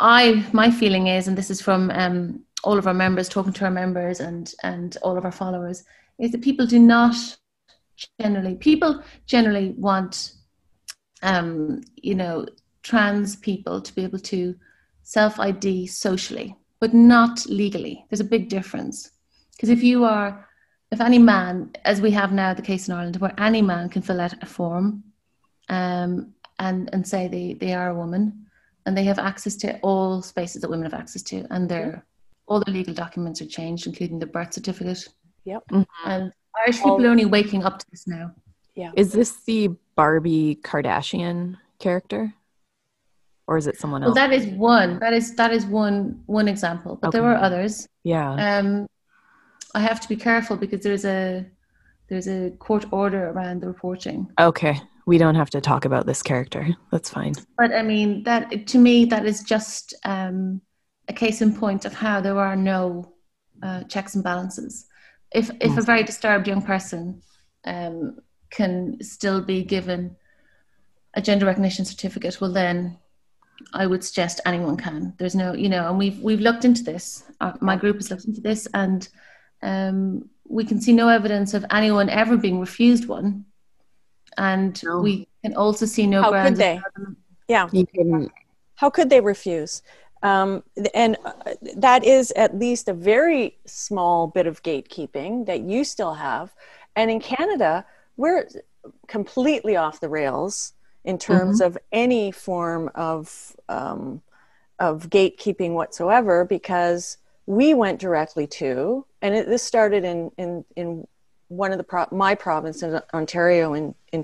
I, 0.00 0.44
my 0.52 0.70
feeling 0.70 1.06
is, 1.06 1.28
and 1.28 1.38
this 1.38 1.50
is 1.50 1.60
from 1.60 1.90
um, 1.92 2.40
all 2.64 2.76
of 2.76 2.88
our 2.88 2.94
members, 2.94 3.28
talking 3.28 3.52
to 3.52 3.64
our 3.66 3.70
members 3.70 4.18
and, 4.18 4.52
and 4.64 4.96
all 5.02 5.16
of 5.16 5.24
our 5.24 5.32
followers, 5.32 5.84
is 6.18 6.32
that 6.32 6.42
people 6.42 6.66
do 6.66 6.78
not 6.78 7.14
generally, 8.20 8.54
people 8.54 9.02
generally 9.26 9.74
want 9.76 10.32
um, 11.22 11.80
you 11.96 12.14
know, 12.14 12.46
trans 12.82 13.36
people 13.36 13.80
to 13.80 13.94
be 13.94 14.04
able 14.04 14.18
to 14.18 14.54
self 15.02 15.38
ID 15.40 15.86
socially, 15.86 16.56
but 16.80 16.94
not 16.94 17.46
legally. 17.46 18.04
There's 18.08 18.20
a 18.20 18.24
big 18.24 18.48
difference. 18.48 19.10
Because 19.52 19.70
if 19.70 19.82
you 19.82 20.04
are, 20.04 20.48
if 20.92 21.00
any 21.00 21.18
man, 21.18 21.70
as 21.84 22.00
we 22.00 22.10
have 22.12 22.32
now 22.32 22.54
the 22.54 22.62
case 22.62 22.88
in 22.88 22.94
Ireland, 22.94 23.16
where 23.16 23.34
any 23.38 23.62
man 23.62 23.88
can 23.88 24.02
fill 24.02 24.20
out 24.20 24.42
a 24.42 24.46
form 24.46 25.02
um, 25.68 26.34
and, 26.58 26.90
and 26.92 27.06
say 27.06 27.28
they, 27.28 27.54
they 27.54 27.72
are 27.72 27.90
a 27.90 27.94
woman 27.94 28.46
and 28.84 28.96
they 28.96 29.04
have 29.04 29.18
access 29.18 29.56
to 29.56 29.78
all 29.80 30.22
spaces 30.22 30.62
that 30.62 30.70
women 30.70 30.88
have 30.88 31.00
access 31.00 31.22
to, 31.22 31.44
and 31.50 31.68
their 31.68 32.04
all 32.46 32.60
the 32.60 32.70
legal 32.70 32.94
documents 32.94 33.42
are 33.42 33.46
changed, 33.46 33.88
including 33.88 34.20
the 34.20 34.26
birth 34.26 34.52
certificate. 34.52 35.08
Yep. 35.46 35.62
Mm-hmm. 35.72 36.10
And 36.10 36.32
Irish 36.60 36.76
people 36.76 37.04
are 37.04 37.08
only 37.08 37.24
waking 37.24 37.64
up 37.64 37.78
to 37.78 37.86
this 37.90 38.06
now. 38.06 38.32
Yeah. 38.74 38.90
Is 38.94 39.12
this 39.12 39.42
the 39.44 39.70
Barbie 39.94 40.58
Kardashian 40.62 41.56
character? 41.78 42.34
Or 43.46 43.56
is 43.56 43.66
it 43.68 43.78
someone 43.78 44.02
else? 44.02 44.14
Well, 44.14 44.28
that 44.28 44.34
is 44.34 44.46
one. 44.46 44.98
That 44.98 45.12
is 45.12 45.34
that 45.36 45.52
is 45.52 45.64
one 45.64 46.20
one 46.26 46.48
example. 46.48 46.98
But 47.00 47.08
okay. 47.08 47.18
there 47.18 47.22
were 47.22 47.36
others. 47.36 47.88
Yeah. 48.02 48.32
Um 48.58 48.88
I 49.74 49.80
have 49.80 50.00
to 50.00 50.08
be 50.08 50.16
careful 50.16 50.56
because 50.56 50.80
there's 50.80 51.04
a 51.04 51.46
there's 52.08 52.28
a 52.28 52.50
court 52.58 52.86
order 52.90 53.30
around 53.30 53.62
the 53.62 53.68
reporting. 53.68 54.28
Okay. 54.38 54.80
We 55.06 55.18
don't 55.18 55.36
have 55.36 55.50
to 55.50 55.60
talk 55.60 55.84
about 55.84 56.06
this 56.06 56.22
character. 56.22 56.68
That's 56.90 57.08
fine. 57.08 57.34
But 57.56 57.72
I 57.72 57.82
mean 57.82 58.24
that 58.24 58.66
to 58.66 58.78
me 58.78 59.04
that 59.06 59.24
is 59.24 59.44
just 59.44 59.94
um 60.04 60.60
a 61.08 61.12
case 61.12 61.40
in 61.40 61.54
point 61.54 61.84
of 61.84 61.94
how 61.94 62.20
there 62.20 62.38
are 62.38 62.56
no 62.56 63.12
uh, 63.62 63.84
checks 63.84 64.16
and 64.16 64.24
balances. 64.24 64.85
If 65.32 65.50
if 65.60 65.72
mm. 65.72 65.78
a 65.78 65.82
very 65.82 66.02
disturbed 66.02 66.46
young 66.46 66.62
person 66.62 67.22
um, 67.64 68.18
can 68.50 69.02
still 69.02 69.40
be 69.40 69.62
given 69.64 70.16
a 71.14 71.22
gender 71.22 71.46
recognition 71.46 71.84
certificate, 71.84 72.40
well 72.40 72.52
then 72.52 72.98
I 73.72 73.86
would 73.86 74.04
suggest 74.04 74.40
anyone 74.44 74.76
can. 74.76 75.14
There's 75.18 75.34
no, 75.34 75.54
you 75.54 75.68
know, 75.68 75.88
and 75.88 75.98
we've 75.98 76.20
we've 76.20 76.40
looked 76.40 76.64
into 76.64 76.82
this. 76.82 77.24
Uh, 77.40 77.52
my 77.60 77.76
group 77.76 77.96
has 77.96 78.10
looked 78.10 78.26
into 78.26 78.40
this, 78.40 78.66
and 78.74 79.08
um, 79.62 80.28
we 80.48 80.64
can 80.64 80.80
see 80.80 80.92
no 80.92 81.08
evidence 81.08 81.54
of 81.54 81.64
anyone 81.70 82.08
ever 82.08 82.36
being 82.36 82.60
refused 82.60 83.08
one. 83.08 83.46
And 84.38 84.80
no. 84.84 85.00
we 85.00 85.28
can 85.42 85.54
also 85.54 85.86
see 85.86 86.06
no. 86.06 86.22
How 86.22 86.44
could 86.44 86.56
they? 86.56 86.80
Yeah. 87.48 87.68
How 88.76 88.90
could 88.90 89.08
they 89.08 89.20
refuse? 89.20 89.82
Um, 90.22 90.62
and 90.94 91.16
uh, 91.24 91.32
that 91.76 92.04
is 92.04 92.32
at 92.32 92.58
least 92.58 92.88
a 92.88 92.94
very 92.94 93.56
small 93.66 94.26
bit 94.26 94.46
of 94.46 94.62
gatekeeping 94.62 95.46
that 95.46 95.60
you 95.60 95.84
still 95.84 96.14
have. 96.14 96.54
And 96.94 97.10
in 97.10 97.20
Canada, 97.20 97.84
we're 98.16 98.48
completely 99.06 99.76
off 99.76 100.00
the 100.00 100.08
rails 100.08 100.72
in 101.04 101.18
terms 101.18 101.60
mm-hmm. 101.60 101.66
of 101.66 101.78
any 101.92 102.32
form 102.32 102.90
of 102.94 103.56
um, 103.68 104.22
of 104.78 105.08
gatekeeping 105.08 105.72
whatsoever 105.72 106.44
because 106.44 107.16
we 107.46 107.72
went 107.72 108.00
directly 108.00 108.46
to 108.46 109.06
and 109.22 109.34
it, 109.34 109.46
this 109.46 109.62
started 109.62 110.04
in 110.04 110.30
in 110.36 110.64
in 110.74 111.06
one 111.48 111.72
of 111.72 111.78
the 111.78 111.84
pro- 111.84 112.08
my 112.10 112.34
province 112.34 112.82
in 112.82 113.00
Ontario 113.14 113.72
in 113.72 113.94
in 114.12 114.22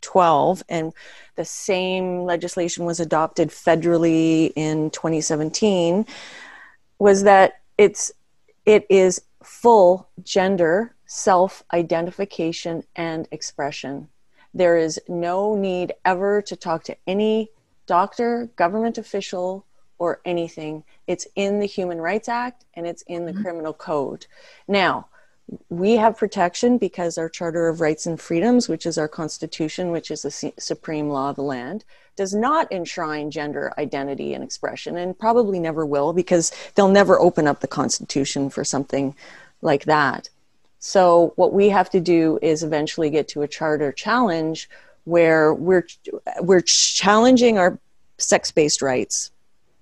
2012 0.00 0.62
and 0.68 0.92
the 1.36 1.44
same 1.44 2.24
legislation 2.24 2.84
was 2.84 3.00
adopted 3.00 3.50
federally 3.50 4.52
in 4.56 4.90
2017 4.90 6.06
was 6.98 7.22
that 7.22 7.60
it's 7.76 8.12
it 8.66 8.86
is 8.90 9.22
full 9.42 10.08
gender 10.22 10.94
self 11.06 11.64
identification 11.72 12.84
and 12.96 13.26
expression. 13.30 14.08
There 14.54 14.76
is 14.76 15.00
no 15.08 15.54
need 15.54 15.94
ever 16.04 16.42
to 16.42 16.56
talk 16.56 16.84
to 16.84 16.96
any 17.06 17.50
doctor, 17.86 18.50
government 18.56 18.98
official, 18.98 19.64
or 19.98 20.20
anything. 20.24 20.84
It's 21.06 21.26
in 21.34 21.58
the 21.58 21.66
Human 21.66 22.00
Rights 22.00 22.28
Act 22.28 22.64
and 22.74 22.86
it's 22.86 23.02
in 23.02 23.26
the 23.26 23.32
mm-hmm. 23.32 23.42
Criminal 23.42 23.72
Code. 23.72 24.26
Now, 24.68 25.08
we 25.70 25.96
have 25.96 26.18
protection 26.18 26.78
because 26.78 27.16
our 27.16 27.28
Charter 27.28 27.68
of 27.68 27.80
Rights 27.80 28.06
and 28.06 28.20
Freedoms, 28.20 28.68
which 28.68 28.84
is 28.84 28.98
our 28.98 29.08
Constitution, 29.08 29.90
which 29.90 30.10
is 30.10 30.22
the 30.22 30.52
supreme 30.58 31.08
law 31.08 31.30
of 31.30 31.36
the 31.36 31.42
land, 31.42 31.84
does 32.16 32.34
not 32.34 32.70
enshrine 32.70 33.30
gender 33.30 33.72
identity 33.78 34.34
and 34.34 34.44
expression, 34.44 34.96
and 34.96 35.18
probably 35.18 35.58
never 35.58 35.86
will 35.86 36.12
because 36.12 36.52
they'll 36.74 36.88
never 36.88 37.18
open 37.18 37.46
up 37.46 37.60
the 37.60 37.66
Constitution 37.66 38.50
for 38.50 38.64
something 38.64 39.14
like 39.62 39.84
that. 39.84 40.28
So 40.80 41.32
what 41.36 41.52
we 41.52 41.68
have 41.70 41.90
to 41.90 42.00
do 42.00 42.38
is 42.42 42.62
eventually 42.62 43.10
get 43.10 43.28
to 43.28 43.42
a 43.42 43.48
charter 43.48 43.92
challenge 43.92 44.68
where 45.04 45.54
we're 45.54 45.86
we're 46.40 46.60
challenging 46.60 47.58
our 47.58 47.78
sex-based 48.18 48.82
rights 48.82 49.30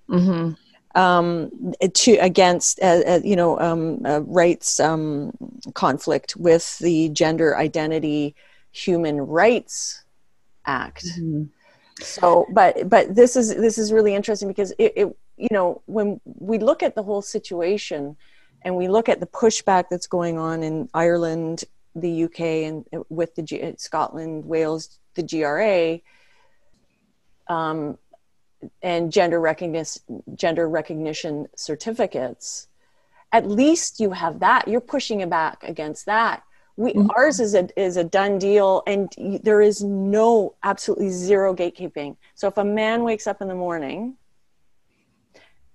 mm-hmm. 0.09 0.53
Um, 0.97 1.75
to 1.93 2.13
against 2.15 2.81
uh, 2.81 3.03
uh, 3.07 3.21
you 3.23 3.37
know 3.37 3.61
um, 3.61 4.05
uh, 4.05 4.23
rights 4.23 4.81
um, 4.81 5.31
conflict 5.75 6.35
with 6.37 6.79
the 6.79 7.11
Gender 7.11 7.57
Identity 7.57 8.35
Human 8.73 9.21
Rights 9.21 10.03
Act. 10.65 11.05
Mm-hmm. 11.05 11.45
So, 12.01 12.47
but 12.51 12.89
but 12.89 13.15
this 13.15 13.37
is 13.37 13.55
this 13.55 13.79
is 13.79 13.93
really 13.93 14.15
interesting 14.15 14.49
because 14.49 14.73
it, 14.79 14.93
it 14.97 15.17
you 15.37 15.49
know 15.51 15.83
when 15.87 16.21
we 16.25 16.59
look 16.59 16.83
at 16.83 16.95
the 16.95 17.03
whole 17.03 17.23
situation 17.23 18.17
and 18.63 18.75
we 18.75 18.89
look 18.89 19.09
at 19.09 19.21
the 19.21 19.27
pushback 19.27 19.85
that's 19.91 20.07
going 20.07 20.39
on 20.39 20.63
in 20.63 20.89
Ireland, 20.95 21.65
the 21.95 22.25
UK, 22.25 22.41
and 22.41 22.85
with 23.11 23.35
the 23.35 23.43
G- 23.43 23.75
Scotland, 23.77 24.47
Wales, 24.47 24.99
the 25.15 25.23
GRA, 25.23 26.01
um, 27.55 27.97
and 28.83 29.13
gender 29.13 29.41
recognition, 29.41 30.03
gender 30.35 30.69
recognition 30.69 31.49
certificates, 31.55 32.69
at 33.33 33.49
least 33.49 34.01
you 34.01 34.11
have 34.11 34.41
that. 34.41 34.69
You're 34.69 34.81
pushing 34.81 35.21
it 35.21 35.31
back 35.31 35.63
against 35.63 36.07
that. 36.07 36.43
We, 36.77 36.93
mm-hmm. 36.93 37.11
Ours 37.17 37.41
is 37.41 37.55
a 37.55 37.69
is 37.81 37.97
a 37.97 38.05
done 38.05 38.39
deal, 38.39 38.83
and 38.87 39.13
there 39.43 39.63
is 39.63 39.83
no 39.83 40.55
absolutely 40.63 41.11
zero 41.11 41.55
gatekeeping. 41.55 42.17
So 42.35 42.49
if 42.49 42.59
a 42.59 42.65
man 42.65 43.03
wakes 43.03 43.27
up 43.27 43.41
in 43.41 43.49
the 43.49 43.55
morning 43.55 44.17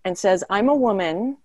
and 0.06 0.18
says, 0.18 0.44
"I'm 0.50 0.70
a 0.70 0.76
woman," 0.76 1.38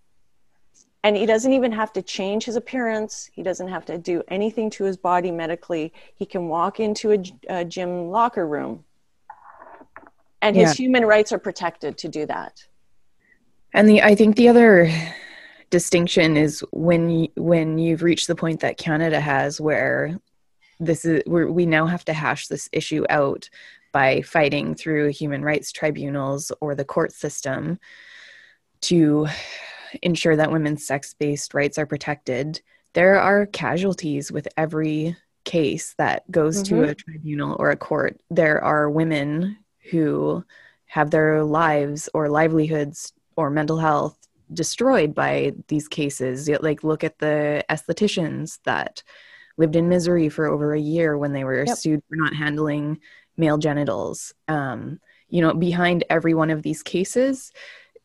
and 1.06 1.16
he 1.16 1.24
doesn't 1.24 1.52
even 1.52 1.70
have 1.70 1.92
to 1.92 2.02
change 2.02 2.44
his 2.44 2.56
appearance 2.56 3.30
he 3.32 3.42
doesn't 3.42 3.68
have 3.68 3.84
to 3.84 3.96
do 3.96 4.24
anything 4.26 4.68
to 4.68 4.82
his 4.82 4.96
body 4.96 5.30
medically 5.30 5.92
he 6.16 6.26
can 6.26 6.48
walk 6.48 6.80
into 6.80 7.12
a, 7.12 7.22
a 7.48 7.64
gym 7.64 8.10
locker 8.10 8.44
room 8.44 8.84
and 10.46 10.56
his 10.56 10.78
yeah. 10.78 10.84
human 10.84 11.04
rights 11.04 11.32
are 11.32 11.38
protected 11.38 11.98
to 11.98 12.08
do 12.08 12.26
that 12.26 12.64
and 13.72 13.88
the 13.88 14.02
i 14.02 14.14
think 14.14 14.36
the 14.36 14.48
other 14.48 14.90
distinction 15.70 16.36
is 16.36 16.64
when 16.72 17.10
you, 17.10 17.28
when 17.36 17.78
you've 17.78 18.02
reached 18.02 18.26
the 18.26 18.34
point 18.34 18.60
that 18.60 18.76
canada 18.76 19.20
has 19.20 19.60
where 19.60 20.18
this 20.78 21.04
is 21.04 21.22
where 21.26 21.50
we 21.50 21.66
now 21.66 21.86
have 21.86 22.04
to 22.04 22.12
hash 22.12 22.48
this 22.48 22.68
issue 22.72 23.04
out 23.08 23.48
by 23.92 24.20
fighting 24.20 24.74
through 24.74 25.08
human 25.08 25.42
rights 25.42 25.72
tribunals 25.72 26.52
or 26.60 26.74
the 26.74 26.84
court 26.84 27.12
system 27.12 27.78
to 28.82 29.26
ensure 30.02 30.36
that 30.36 30.52
women's 30.52 30.86
sex 30.86 31.14
based 31.14 31.54
rights 31.54 31.78
are 31.78 31.86
protected, 31.86 32.60
there 32.92 33.18
are 33.18 33.46
casualties 33.46 34.30
with 34.30 34.48
every 34.56 35.16
case 35.44 35.94
that 35.98 36.28
goes 36.30 36.62
mm-hmm. 36.62 36.82
to 36.82 36.90
a 36.90 36.94
tribunal 36.94 37.56
or 37.58 37.70
a 37.70 37.76
court. 37.76 38.20
There 38.30 38.62
are 38.62 38.90
women 38.90 39.58
who 39.90 40.44
have 40.86 41.10
their 41.10 41.42
lives 41.42 42.08
or 42.14 42.28
livelihoods 42.28 43.12
or 43.36 43.50
mental 43.50 43.78
health 43.78 44.16
destroyed 44.52 45.14
by 45.14 45.52
these 45.68 45.88
cases. 45.88 46.48
Like, 46.60 46.84
look 46.84 47.04
at 47.04 47.18
the 47.18 47.64
estheticians 47.68 48.58
that 48.64 49.02
lived 49.56 49.76
in 49.76 49.88
misery 49.88 50.28
for 50.28 50.46
over 50.46 50.72
a 50.72 50.80
year 50.80 51.16
when 51.16 51.32
they 51.32 51.44
were 51.44 51.64
yep. 51.64 51.76
sued 51.76 52.02
for 52.08 52.16
not 52.16 52.34
handling 52.34 53.00
male 53.36 53.58
genitals. 53.58 54.34
Um, 54.48 55.00
you 55.28 55.40
know, 55.40 55.54
behind 55.54 56.04
every 56.08 56.34
one 56.34 56.50
of 56.50 56.62
these 56.62 56.82
cases, 56.82 57.52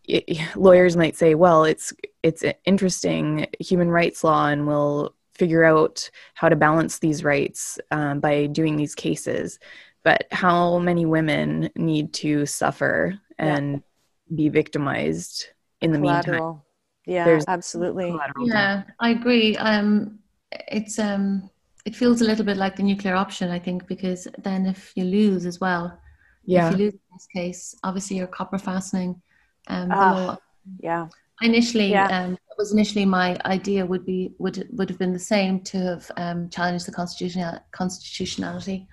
it, 0.08 0.26
lawyers 0.56 0.98
might 0.98 1.16
say, 1.16 1.36
"Well, 1.36 1.64
it's 1.64 1.94
it's 2.24 2.44
interesting 2.66 3.48
human 3.60 3.90
rights 3.90 4.24
law, 4.24 4.48
and 4.48 4.68
we'll 4.68 5.14
figure 5.36 5.64
out 5.64 6.10
how 6.34 6.50
to 6.50 6.56
balance 6.56 7.00
these 7.00 7.24
rights 7.24 7.80
um, 7.92 8.20
by 8.20 8.48
doing 8.48 8.76
these 8.76 8.96
cases." 8.96 9.60
But 10.04 10.28
how 10.32 10.80
many 10.80 11.06
women 11.06 11.70
need 11.76 12.14
to 12.14 12.46
suffer 12.46 13.20
and 13.38 13.74
yeah. 13.74 14.36
be 14.36 14.50
victimized 14.50 15.48
in 15.82 15.92
the 15.92 16.00
Collateral. 16.00 16.48
meantime? 16.48 16.62
Yeah, 17.06 17.26
There's 17.26 17.46
absolutely. 17.48 18.16
Yeah, 18.42 18.84
I 19.00 19.10
agree. 19.10 19.58
Um, 19.58 20.20
it's 20.52 21.00
um, 21.00 21.50
it 21.86 21.96
feels 21.96 22.22
a 22.22 22.26
little 22.26 22.46
bit 22.46 22.58
like 22.58 22.76
the 22.76 22.84
nuclear 22.84 23.16
option, 23.16 23.50
I 23.50 23.60
think, 23.60 23.88
because 23.88 24.28
then 24.40 24.66
if 24.66 24.92
you 24.96 25.04
lose 25.04 25.46
as 25.46 25.60
well, 25.60 26.00
yeah, 26.46 26.68
if 26.68 26.78
you 26.78 26.86
lose 26.86 26.94
in 26.94 27.00
this 27.14 27.28
case, 27.34 27.76
obviously 27.84 28.18
your 28.18 28.28
copper 28.28 28.58
fastening. 28.58 29.22
Um, 29.68 29.92
uh, 29.92 30.36
yeah. 30.80 31.08
Initially, 31.42 31.90
yeah. 31.90 32.06
um, 32.08 32.34
it 32.34 32.58
was 32.58 32.72
initially 32.72 33.06
my 33.06 33.36
idea 33.46 33.84
would 33.84 34.06
be 34.06 34.34
would 34.38 34.68
would 34.72 34.90
have 34.90 35.00
been 35.00 35.14
the 35.14 35.20
same 35.20 35.60
to 35.62 35.78
have 35.78 36.12
um, 36.18 36.50
challenged 36.50 36.86
the 36.86 36.92
constitutional 36.92 37.58
constitutionality, 37.72 38.88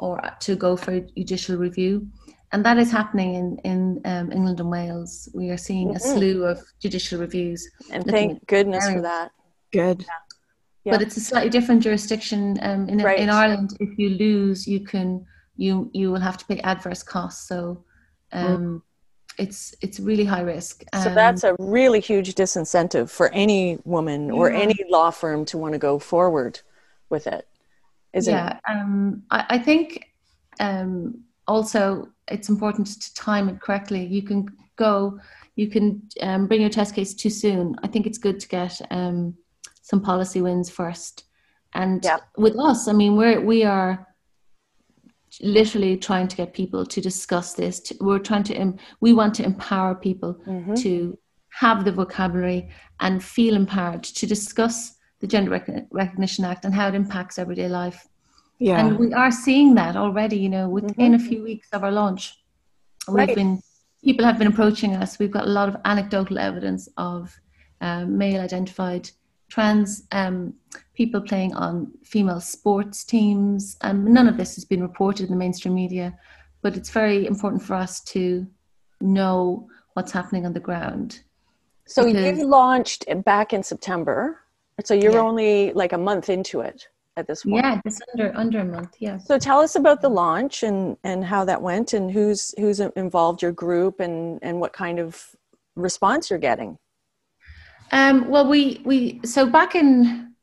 or 0.00 0.20
to 0.40 0.56
go 0.56 0.76
for 0.76 1.00
judicial 1.16 1.56
review 1.56 2.06
and 2.52 2.64
that 2.64 2.78
is 2.78 2.90
happening 2.90 3.34
in 3.34 3.58
in 3.64 4.00
um, 4.04 4.32
England 4.32 4.60
and 4.60 4.70
Wales. 4.70 5.28
We 5.34 5.50
are 5.50 5.56
seeing 5.56 5.88
mm-hmm. 5.88 5.96
a 5.96 6.00
slew 6.00 6.44
of 6.44 6.60
judicial 6.80 7.20
reviews, 7.20 7.68
and 7.90 8.04
thank 8.04 8.46
goodness 8.46 8.88
for 8.90 9.00
that. 9.02 9.30
Good. 9.72 10.04
Yeah. 10.84 10.92
But 10.92 11.02
it's 11.02 11.16
a 11.16 11.20
slightly 11.20 11.50
different 11.50 11.82
jurisdiction. 11.82 12.58
Um, 12.62 12.88
in 12.88 12.98
right. 12.98 13.18
in 13.18 13.30
Ireland, 13.30 13.76
if 13.80 13.98
you 13.98 14.10
lose, 14.10 14.66
you 14.66 14.80
can 14.80 15.24
you 15.56 15.90
you 15.92 16.10
will 16.10 16.20
have 16.20 16.38
to 16.38 16.44
pay 16.46 16.60
adverse 16.60 17.02
costs. 17.02 17.48
So. 17.48 17.84
Um, 18.32 18.46
mm. 18.46 18.82
It's 19.38 19.74
it's 19.80 19.98
really 19.98 20.24
high 20.24 20.42
risk. 20.42 20.84
Um, 20.92 21.02
so 21.02 21.14
that's 21.14 21.44
a 21.44 21.56
really 21.58 22.00
huge 22.00 22.34
disincentive 22.34 23.08
for 23.08 23.32
any 23.32 23.78
woman 23.84 24.26
yeah. 24.26 24.34
or 24.34 24.50
any 24.50 24.74
law 24.90 25.10
firm 25.10 25.46
to 25.46 25.56
want 25.56 25.72
to 25.72 25.78
go 25.78 25.98
forward 25.98 26.60
with 27.08 27.26
it, 27.26 27.48
isn't 28.12 28.32
yeah, 28.32 28.50
it? 28.50 28.56
Yeah, 28.68 28.82
um, 28.82 29.22
I, 29.30 29.46
I 29.50 29.58
think 29.58 30.06
um, 30.58 31.22
also 31.46 32.08
it's 32.28 32.48
important 32.48 32.86
to 33.00 33.14
time 33.14 33.48
it 33.48 33.60
correctly. 33.60 34.04
You 34.06 34.22
can 34.22 34.48
go, 34.76 35.18
you 35.56 35.68
can 35.68 36.02
um, 36.20 36.46
bring 36.46 36.60
your 36.60 36.70
test 36.70 36.94
case 36.94 37.14
too 37.14 37.30
soon. 37.30 37.76
I 37.82 37.88
think 37.88 38.06
it's 38.06 38.18
good 38.18 38.40
to 38.40 38.48
get 38.48 38.80
um, 38.90 39.34
some 39.82 40.00
policy 40.00 40.40
wins 40.40 40.70
first. 40.70 41.24
And 41.74 42.04
yeah. 42.04 42.18
with 42.36 42.58
us, 42.58 42.88
I 42.88 42.92
mean, 42.92 43.16
we're 43.16 43.40
we 43.40 43.64
are 43.64 44.06
literally 45.40 45.96
trying 45.96 46.26
to 46.28 46.36
get 46.36 46.52
people 46.52 46.84
to 46.84 47.00
discuss 47.00 47.54
this. 47.54 47.80
To, 47.80 47.96
we're 48.00 48.18
trying 48.18 48.42
to 48.44 48.74
we 49.00 49.12
want 49.12 49.34
to 49.34 49.44
empower 49.44 49.94
people 49.94 50.34
mm-hmm. 50.46 50.74
to 50.74 51.18
have 51.50 51.84
the 51.84 51.92
vocabulary 51.92 52.70
and 53.00 53.22
feel 53.22 53.54
empowered 53.54 54.02
to 54.02 54.26
discuss 54.26 54.96
the 55.20 55.26
Gender 55.26 55.50
Rec- 55.50 55.86
Recognition 55.90 56.44
Act 56.44 56.64
and 56.64 56.74
how 56.74 56.88
it 56.88 56.94
impacts 56.94 57.38
everyday 57.38 57.68
life. 57.68 58.08
Yeah. 58.58 58.78
And 58.78 58.98
we 58.98 59.12
are 59.14 59.30
seeing 59.30 59.74
that 59.76 59.96
already, 59.96 60.36
you 60.36 60.48
know, 60.48 60.68
within 60.68 61.12
mm-hmm. 61.12 61.14
a 61.14 61.18
few 61.18 61.42
weeks 61.42 61.68
of 61.72 61.82
our 61.82 61.90
launch. 61.90 62.42
We've 63.08 63.16
right. 63.16 63.34
been, 63.34 63.62
people 64.04 64.24
have 64.24 64.38
been 64.38 64.48
approaching 64.48 64.94
us. 64.96 65.18
We've 65.18 65.30
got 65.30 65.44
a 65.44 65.50
lot 65.50 65.68
of 65.68 65.76
anecdotal 65.84 66.38
evidence 66.38 66.88
of 66.96 67.34
um, 67.80 68.18
male 68.18 68.40
identified 68.40 69.10
trans 69.48 70.04
um, 70.12 70.54
people 70.94 71.20
playing 71.20 71.54
on 71.54 71.90
female 72.04 72.40
sports 72.40 73.04
teams. 73.04 73.76
Um, 73.80 74.12
none 74.12 74.28
of 74.28 74.36
this 74.36 74.54
has 74.54 74.64
been 74.64 74.82
reported 74.82 75.24
in 75.24 75.30
the 75.30 75.36
mainstream 75.36 75.74
media, 75.74 76.16
but 76.62 76.76
it's 76.76 76.90
very 76.90 77.26
important 77.26 77.62
for 77.62 77.74
us 77.74 78.00
to 78.02 78.46
know 79.00 79.68
what's 79.94 80.12
happening 80.12 80.46
on 80.46 80.52
the 80.52 80.60
ground. 80.60 81.22
So 81.86 82.06
you 82.06 82.46
launched 82.46 83.04
back 83.24 83.52
in 83.52 83.62
September. 83.62 84.39
So 84.84 84.94
you're 84.94 85.12
yeah. 85.12 85.20
only 85.20 85.72
like 85.72 85.92
a 85.92 85.98
month 85.98 86.28
into 86.28 86.60
it 86.60 86.88
at 87.16 87.26
this 87.26 87.44
point. 87.44 87.64
Yeah, 87.64 87.80
just 87.86 88.02
under 88.12 88.36
under 88.36 88.58
a 88.60 88.64
month. 88.64 88.96
Yeah. 88.98 89.18
So 89.18 89.38
tell 89.38 89.60
us 89.60 89.76
about 89.76 90.00
the 90.00 90.08
launch 90.08 90.62
and 90.62 90.96
and 91.04 91.24
how 91.24 91.44
that 91.44 91.62
went, 91.62 91.92
and 91.92 92.10
who's 92.10 92.54
who's 92.58 92.80
involved 92.80 93.42
your 93.42 93.52
group, 93.52 94.00
and 94.00 94.38
and 94.42 94.60
what 94.60 94.72
kind 94.72 94.98
of 94.98 95.24
response 95.76 96.30
you're 96.30 96.38
getting. 96.38 96.78
Um, 97.92 98.28
well, 98.28 98.48
we 98.48 98.82
we 98.84 99.20
so 99.24 99.46
back 99.46 99.74
in 99.74 100.34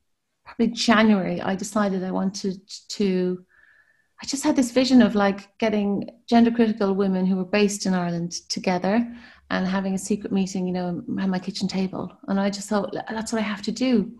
probably 0.45 0.67
January, 0.67 1.41
I 1.41 1.55
decided 1.55 2.03
I 2.03 2.11
wanted 2.11 2.61
to. 2.89 3.43
I 4.21 4.25
just 4.25 4.43
had 4.43 4.55
this 4.55 4.71
vision 4.71 5.03
of 5.03 5.13
like 5.13 5.55
getting 5.59 6.09
gender 6.27 6.49
critical 6.49 6.95
women 6.95 7.27
who 7.27 7.35
were 7.35 7.45
based 7.45 7.85
in 7.85 7.93
Ireland 7.93 8.31
together 8.49 9.07
and 9.49 9.65
having 9.65 9.93
a 9.93 9.97
secret 9.97 10.31
meeting, 10.31 10.67
you 10.67 10.73
know, 10.73 11.03
around 11.09 11.29
my 11.29 11.39
kitchen 11.39 11.67
table. 11.67 12.11
And 12.27 12.39
I 12.39 12.49
just 12.49 12.67
thought 12.67 12.93
that's 13.09 13.31
what 13.31 13.39
I 13.39 13.45
have 13.45 13.61
to 13.63 13.71
do 13.71 14.11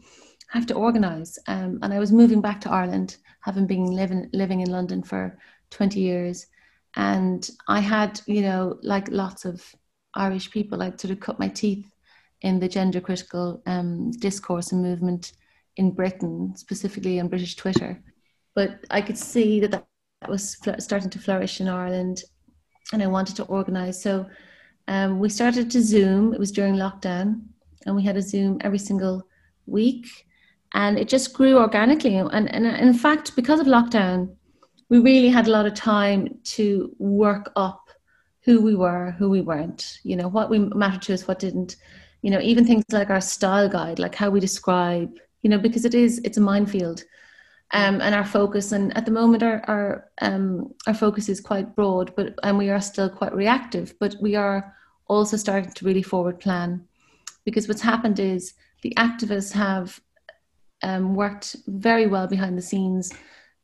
I 0.54 0.58
have 0.58 0.68
to 0.68 0.76
organise. 0.76 1.38
Um, 1.48 1.80
and 1.82 1.94
I 1.94 2.00
was 2.00 2.12
moving 2.12 2.42
back 2.42 2.62
to 2.62 2.72
Ireland, 2.72 3.18
having 3.42 3.68
been 3.68 3.86
living 3.92 4.30
living 4.34 4.62
in 4.62 4.70
London 4.70 5.04
for 5.04 5.38
20 5.72 6.00
years. 6.00 6.48
And 6.96 7.50
I 7.68 7.80
had, 7.80 8.22
you 8.26 8.42
know, 8.42 8.80
like 8.82 9.10
lots 9.10 9.46
of 9.46 9.64
Irish 10.14 10.50
people, 10.50 10.82
I'd 10.82 11.00
sort 11.00 11.12
of 11.12 11.20
cut 11.20 11.40
my 11.40 11.50
teeth 11.50 11.86
in 12.42 12.60
the 12.60 12.68
gender 12.68 13.02
critical 13.02 13.62
um, 13.66 14.12
discourse 14.12 14.72
and 14.72 14.82
movement 14.82 15.34
in 15.76 15.92
Britain, 15.92 16.56
specifically 16.56 17.20
on 17.20 17.28
British 17.28 17.56
Twitter. 17.56 18.02
But 18.56 18.80
I 18.90 19.02
could 19.02 19.18
see 19.18 19.60
that 19.60 19.72
that, 19.72 19.86
that 20.22 20.30
was 20.30 20.56
fl- 20.56 20.80
starting 20.80 21.10
to 21.12 21.20
flourish 21.20 21.60
in 21.62 21.68
Ireland, 21.68 22.24
and 22.94 23.04
I 23.04 23.08
wanted 23.08 23.36
to 23.36 23.44
organise. 23.44 24.02
So 24.02 24.28
um, 24.88 25.20
we 25.20 25.30
started 25.30 25.70
to 25.72 25.82
Zoom. 25.82 26.34
It 26.34 26.40
was 26.40 26.52
during 26.52 26.76
lockdown, 26.76 27.42
and 27.86 27.96
we 27.96 28.04
had 28.04 28.18
a 28.18 28.22
Zoom 28.22 28.60
every 28.62 28.80
single 28.80 29.28
week 29.66 30.08
and 30.74 31.00
it 31.00 31.08
just 31.08 31.34
grew 31.34 31.58
organically. 31.58 32.18
And, 32.18 32.54
and 32.54 32.66
in 32.66 32.94
fact, 32.94 33.36
because 33.36 33.60
of 33.60 33.68
lockdown, 33.68 34.36
we 34.90 35.00
really 35.00 35.30
had 35.30 35.48
a 35.48 35.52
lot 35.52 35.66
of 35.66 35.74
time 35.74 36.40
to 36.44 36.96
work 36.98 37.52
up 37.56 37.90
who 38.42 38.62
we 38.62 38.76
were, 38.76 39.12
who 39.18 39.30
we 39.30 39.42
weren't, 39.42 40.00
you 40.04 40.16
know, 40.16 40.28
what 40.28 40.50
we 40.50 40.60
mattered 40.60 41.02
to 41.04 41.14
us, 41.14 41.28
what 41.28 41.40
didn't, 41.40 41.76
you 42.22 42.32
know, 42.32 42.40
even 42.40 42.66
things 42.66 42.84
like 42.92 43.10
our 43.10 43.22
style 43.22 43.68
guide, 43.68 44.00
like 44.00 44.16
how 44.16 44.30
we 44.30 44.40
describe, 44.40 45.12
you 45.42 45.50
know, 45.50 45.58
because 45.58 45.84
it 45.84 45.94
is, 45.94 46.20
it's 46.24 46.38
a 46.38 46.42
minefield. 46.42 47.04
Um, 47.74 48.02
and 48.02 48.16
our 48.16 48.26
focus, 48.26 48.72
and 48.72 48.96
at 48.96 49.06
the 49.06 49.12
moment, 49.12 49.44
our 49.44 49.62
our 49.68 50.10
um, 50.22 50.74
our 50.88 50.94
focus 50.94 51.28
is 51.28 51.42
quite 51.42 51.76
broad, 51.76 52.16
but 52.16 52.34
and 52.44 52.58
we 52.58 52.70
are 52.70 52.82
still 52.82 53.10
quite 53.10 53.36
reactive. 53.36 53.94
But 54.00 54.16
we 54.22 54.36
are 54.36 54.74
also 55.08 55.38
starting 55.38 55.72
to 55.72 55.86
really 55.86 56.04
forward 56.04 56.40
plan, 56.40 56.88
because 57.44 57.68
what's 57.68 57.82
happened 57.82 58.20
is 58.20 58.54
the 58.84 58.94
activists 58.98 59.52
have 59.52 60.00
um, 60.84 61.16
worked 61.16 61.56
very 61.68 62.08
well 62.08 62.28
behind 62.28 62.58
the 62.58 62.62
scenes 62.62 63.12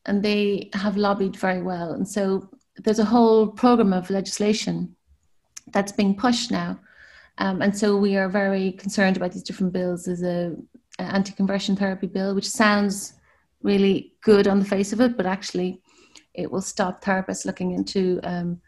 and 0.05 0.23
they 0.23 0.69
have 0.73 0.97
lobbied 0.97 1.35
very 1.35 1.61
well. 1.61 1.91
And 1.91 2.07
so 2.07 2.49
there's 2.77 2.99
a 2.99 3.05
whole 3.05 3.47
program 3.47 3.93
of 3.93 4.09
legislation 4.09 4.95
that's 5.71 5.91
being 5.91 6.15
pushed 6.15 6.51
now. 6.51 6.79
Um, 7.37 7.61
and 7.61 7.77
so 7.77 7.97
we 7.97 8.17
are 8.17 8.29
very 8.29 8.73
concerned 8.73 9.17
about 9.17 9.31
these 9.31 9.43
different 9.43 9.73
bills. 9.73 10.05
There's 10.05 10.23
a, 10.23 10.55
a 10.99 11.03
anti-conversion 11.03 11.75
therapy 11.75 12.07
bill, 12.07 12.35
which 12.35 12.49
sounds 12.49 13.13
really 13.63 14.13
good 14.21 14.47
on 14.47 14.59
the 14.59 14.65
face 14.65 14.93
of 14.93 15.01
it, 15.01 15.17
but 15.17 15.25
actually 15.25 15.81
it 16.33 16.51
will 16.51 16.61
stop 16.61 17.03
therapists 17.03 17.45
looking 17.45 17.71
into 17.71 18.19
um, 18.23 18.61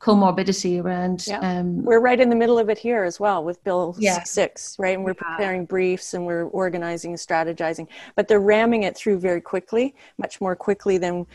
comorbidity 0.00 0.82
around. 0.82 1.26
Yeah. 1.26 1.38
Um, 1.40 1.84
we're 1.84 2.00
right 2.00 2.18
in 2.18 2.30
the 2.30 2.36
middle 2.36 2.58
of 2.58 2.70
it 2.70 2.78
here 2.78 3.04
as 3.04 3.20
well 3.20 3.44
with 3.44 3.62
Bill 3.64 3.94
yeah. 3.98 4.22
6, 4.22 4.76
right? 4.78 4.96
And 4.96 5.04
we're 5.04 5.14
preparing 5.14 5.66
briefs 5.66 6.14
and 6.14 6.24
we're 6.24 6.46
organizing 6.46 7.10
and 7.10 7.20
strategizing, 7.20 7.86
but 8.16 8.26
they're 8.26 8.40
ramming 8.40 8.84
it 8.84 8.96
through 8.96 9.18
very 9.18 9.40
quickly, 9.40 9.94
much 10.18 10.40
more 10.40 10.56
quickly 10.56 10.96
than 10.96 11.26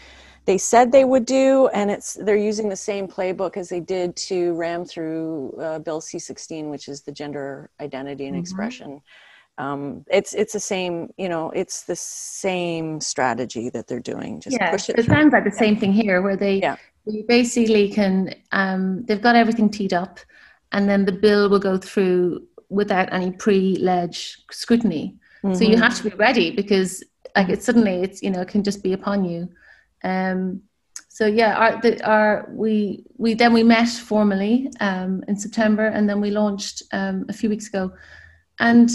they 0.45 0.57
said 0.57 0.91
they 0.91 1.05
would 1.05 1.25
do. 1.25 1.67
And 1.73 1.91
it's 1.91 2.15
they're 2.15 2.35
using 2.35 2.69
the 2.69 2.75
same 2.75 3.07
playbook 3.07 3.55
as 3.55 3.69
they 3.69 3.79
did 3.79 4.15
to 4.15 4.53
ram 4.53 4.83
through 4.83 5.55
uh, 5.59 5.79
Bill 5.79 6.01
C16, 6.01 6.71
which 6.71 6.87
is 6.87 7.01
the 7.01 7.11
gender 7.11 7.69
identity 7.79 8.25
and 8.25 8.33
mm-hmm. 8.33 8.41
expression. 8.41 9.01
Um, 9.57 10.03
it's 10.09 10.33
it's 10.33 10.51
the 10.51 10.59
same 10.59 11.13
you 11.17 11.29
know 11.29 11.49
it's 11.51 11.83
the 11.83 11.95
same 11.95 12.99
strategy 12.99 13.69
that 13.69 13.87
they're 13.87 14.01
doing 14.01 14.41
just 14.41 14.57
yeah, 14.59 14.71
push 14.71 14.89
it, 14.89 14.99
it 14.99 15.05
sounds 15.05 15.31
like 15.31 15.45
the 15.45 15.51
same 15.51 15.77
thing 15.77 15.93
here 15.93 16.21
where 16.21 16.35
they 16.35 16.59
yeah. 16.59 16.75
you 17.05 17.23
basically 17.25 17.89
can 17.89 18.35
um, 18.51 19.05
they've 19.05 19.21
got 19.21 19.37
everything 19.37 19.69
teed 19.69 19.93
up 19.93 20.19
and 20.73 20.89
then 20.89 21.05
the 21.05 21.13
bill 21.13 21.49
will 21.49 21.59
go 21.59 21.77
through 21.77 22.45
without 22.69 23.13
any 23.13 23.31
pre-leg 23.31 24.13
scrutiny. 24.51 25.15
Mm-hmm. 25.43 25.53
so 25.53 25.63
you 25.63 25.75
mm-hmm. 25.75 25.83
have 25.83 25.95
to 25.97 26.09
be 26.09 26.15
ready 26.17 26.51
because 26.51 27.01
like 27.35 27.47
it 27.47 27.63
suddenly 27.63 28.03
it's 28.03 28.21
you 28.21 28.31
know 28.31 28.41
it 28.41 28.49
can 28.49 28.63
just 28.63 28.83
be 28.83 28.91
upon 28.91 29.23
you. 29.23 29.47
Um, 30.03 30.63
so 31.07 31.27
yeah 31.27 31.55
our, 31.55 31.81
the, 31.81 32.05
our 32.05 32.49
we 32.51 33.05
we 33.17 33.35
then 33.35 33.53
we 33.53 33.63
met 33.63 33.87
formally 33.87 34.69
um, 34.81 35.23
in 35.29 35.37
september 35.37 35.85
and 35.85 36.09
then 36.09 36.19
we 36.19 36.29
launched 36.29 36.83
um, 36.91 37.25
a 37.29 37.33
few 37.33 37.49
weeks 37.49 37.69
ago. 37.69 37.93
And 38.59 38.89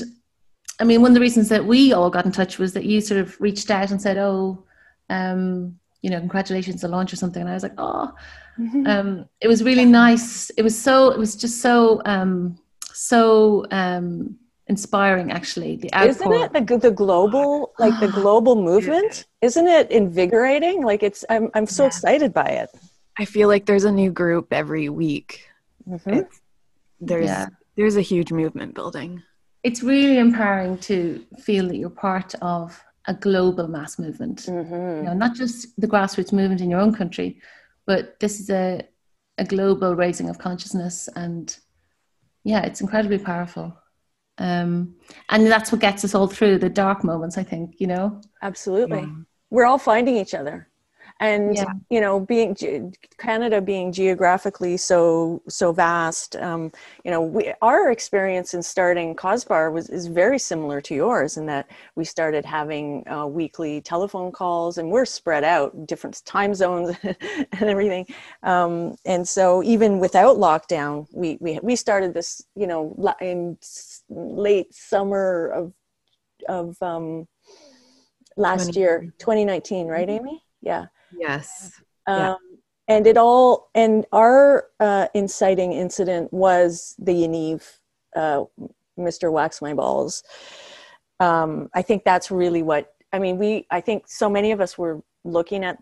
I 0.81 0.85
mean, 0.85 1.03
one 1.03 1.11
of 1.11 1.15
the 1.15 1.21
reasons 1.21 1.49
that 1.51 1.65
we 1.65 1.93
all 1.93 2.11
got 2.11 2.25
in 2.25 2.33
touch 2.33 2.59
was 2.59 2.73
that 2.73 2.85
you 2.85 3.01
sort 3.01 3.21
of 3.21 3.41
reached 3.41 3.71
out 3.71 3.91
and 3.91 4.01
said, 4.01 4.19
"Oh, 4.19 4.65
um, 5.09 5.79
you 6.03 6.11
know, 6.11 6.19
congratulations 6.19 6.83
on 6.85 6.91
launch 6.91 7.13
or 7.13 7.17
something," 7.17 7.41
and 7.41 7.51
I 7.51 7.55
was 7.55 7.63
like, 7.63 7.79
"Oh." 7.79 8.13
Mm-hmm. 8.59 8.87
Um, 8.87 9.29
it 9.41 9.49
was 9.49 9.63
really 9.63 9.87
nice. 9.87 10.51
It 10.51 10.63
was 10.63 10.79
so. 10.79 11.11
It 11.11 11.19
was 11.19 11.37
just 11.37 11.61
so 11.61 12.03
um, 12.05 12.59
so 12.93 13.65
um, 13.71 14.37
inspiring 14.71 15.33
actually 15.33 15.77
the 15.77 15.93
outpour. 15.93 16.09
isn't 16.09 16.33
it 16.33 16.69
the, 16.69 16.79
the 16.79 16.91
global 16.93 17.73
like 17.81 17.99
the 17.99 18.07
global 18.21 18.55
movement 18.55 19.27
isn't 19.43 19.67
it 19.67 19.91
invigorating 19.91 20.85
like 20.85 21.03
it's 21.03 21.25
i'm, 21.29 21.51
I'm 21.55 21.67
so 21.67 21.83
yeah. 21.83 21.89
excited 21.89 22.33
by 22.33 22.45
it 22.45 22.71
i 23.19 23.25
feel 23.25 23.49
like 23.49 23.67
there's 23.67 23.85
a 23.85 23.91
new 23.91 24.13
group 24.13 24.53
every 24.53 24.89
week 24.89 25.49
mm-hmm. 25.89 26.21
there's 27.01 27.27
yeah. 27.27 27.47
there's 27.77 27.97
a 27.97 28.01
huge 28.01 28.31
movement 28.31 28.77
building 28.77 29.23
it's 29.63 29.83
really 29.83 30.19
empowering 30.19 30.79
to 30.79 31.25
feel 31.39 31.69
that 31.69 31.77
you're 31.77 31.91
part 31.91 32.35
of 32.41 32.83
a 33.07 33.15
global 33.15 33.69
mass 33.69 33.99
movement. 33.99 34.41
Mm-hmm. 34.47 34.97
you 34.99 35.03
know 35.05 35.15
not 35.15 35.35
just 35.35 35.69
the 35.81 35.89
grassroots 35.89 36.33
movement 36.33 36.61
in 36.61 36.71
your 36.71 36.81
own 36.81 36.95
country 36.95 37.41
but 37.87 38.21
this 38.21 38.41
is 38.41 38.51
a 38.51 38.83
a 39.39 39.45
global 39.45 39.97
raising 39.97 40.29
of 40.29 40.39
consciousness 40.39 41.09
and 41.17 41.59
yeah 42.45 42.63
it's 42.63 42.81
incredibly 42.81 43.19
powerful. 43.19 43.77
Um, 44.39 44.95
and 45.29 45.47
that's 45.47 45.71
what 45.71 45.83
gets 45.83 46.03
us 46.03 46.15
all 46.15 46.27
through 46.27 46.59
the 46.59 46.71
dark 46.71 47.05
moments 47.05 47.37
i 47.37 47.43
think 47.43 47.75
you 47.79 47.87
know? 47.87 48.21
Absolutely. 48.43 49.01
Yeah. 49.01 49.15
we're 49.51 49.67
all 49.67 49.79
finding 49.79 50.17
each 50.17 50.33
other 50.35 50.70
and 51.21 51.55
yeah. 51.55 51.73
you 51.91 52.01
know 52.01 52.19
being 52.19 52.57
canada 53.19 53.61
being 53.61 53.93
geographically 53.93 54.77
so 54.77 55.41
so 55.49 55.71
vast 55.71 56.35
um, 56.37 56.73
you 57.05 57.11
know 57.11 57.21
we, 57.21 57.53
our 57.63 57.91
experience 57.91 58.55
in 58.55 58.63
starting 58.63 59.15
CAWSBAR 59.15 59.73
was 59.73 59.89
is 59.91 60.07
very 60.07 60.39
similar 60.39 60.81
to 60.81 60.95
yours 60.95 61.37
in 61.37 61.47
that 61.47 61.69
we 61.95 62.05
started 62.05 62.45
having 62.45 63.07
uh, 63.09 63.27
weekly 63.27 63.81
telephone 63.83 64.33
calls 64.33 64.79
and 64.79 64.91
we're 64.91 65.05
spread 65.05 65.45
out 65.45 65.87
different 65.87 66.23
time 66.25 66.55
zones 66.55 66.97
and 67.03 67.63
everything 67.63 68.07
um, 68.43 68.97
and 69.05 69.29
so 69.29 69.63
even 69.63 69.99
without 70.01 70.37
lockdown 70.39 71.07
we, 71.13 71.37
we 71.41 71.61
we 71.63 71.77
started 71.77 72.15
this 72.15 72.43
you 72.57 72.67
know 72.67 73.15
in 73.21 73.57
late 74.09 74.75
summer 74.75 75.49
of 75.49 75.73
of 76.49 76.83
um, 76.83 77.29
last 78.39 78.75
year 78.75 79.13
2019 79.19 79.87
right 79.87 80.09
mm-hmm. 80.09 80.27
amy 80.27 80.43
yeah 80.63 80.87
Yes. 81.19 81.81
Um, 82.07 82.19
yeah. 82.19 82.35
And 82.89 83.07
it 83.07 83.17
all, 83.17 83.71
and 83.75 84.05
our 84.13 84.67
uh, 84.81 85.07
inciting 85.15 85.73
incident 85.73 86.33
was 86.33 86.97
the 86.99 87.13
Yaniv, 87.13 87.79
uh, 88.17 88.45
Mr. 88.99 89.31
Wax 89.31 89.63
My 89.63 89.75
Balls. 89.75 90.25
Um, 91.21 91.69
I 91.73 91.83
think 91.83 92.03
that's 92.05 92.31
really 92.31 92.63
what, 92.63 92.95
I 93.13 93.19
mean, 93.19 93.39
we, 93.39 93.67
I 93.71 93.81
think 93.81 94.09
so 94.09 94.29
many 94.29 94.51
of 94.51 94.61
us 94.61 94.77
were 94.77 95.03
looking 95.25 95.65
at 95.65 95.79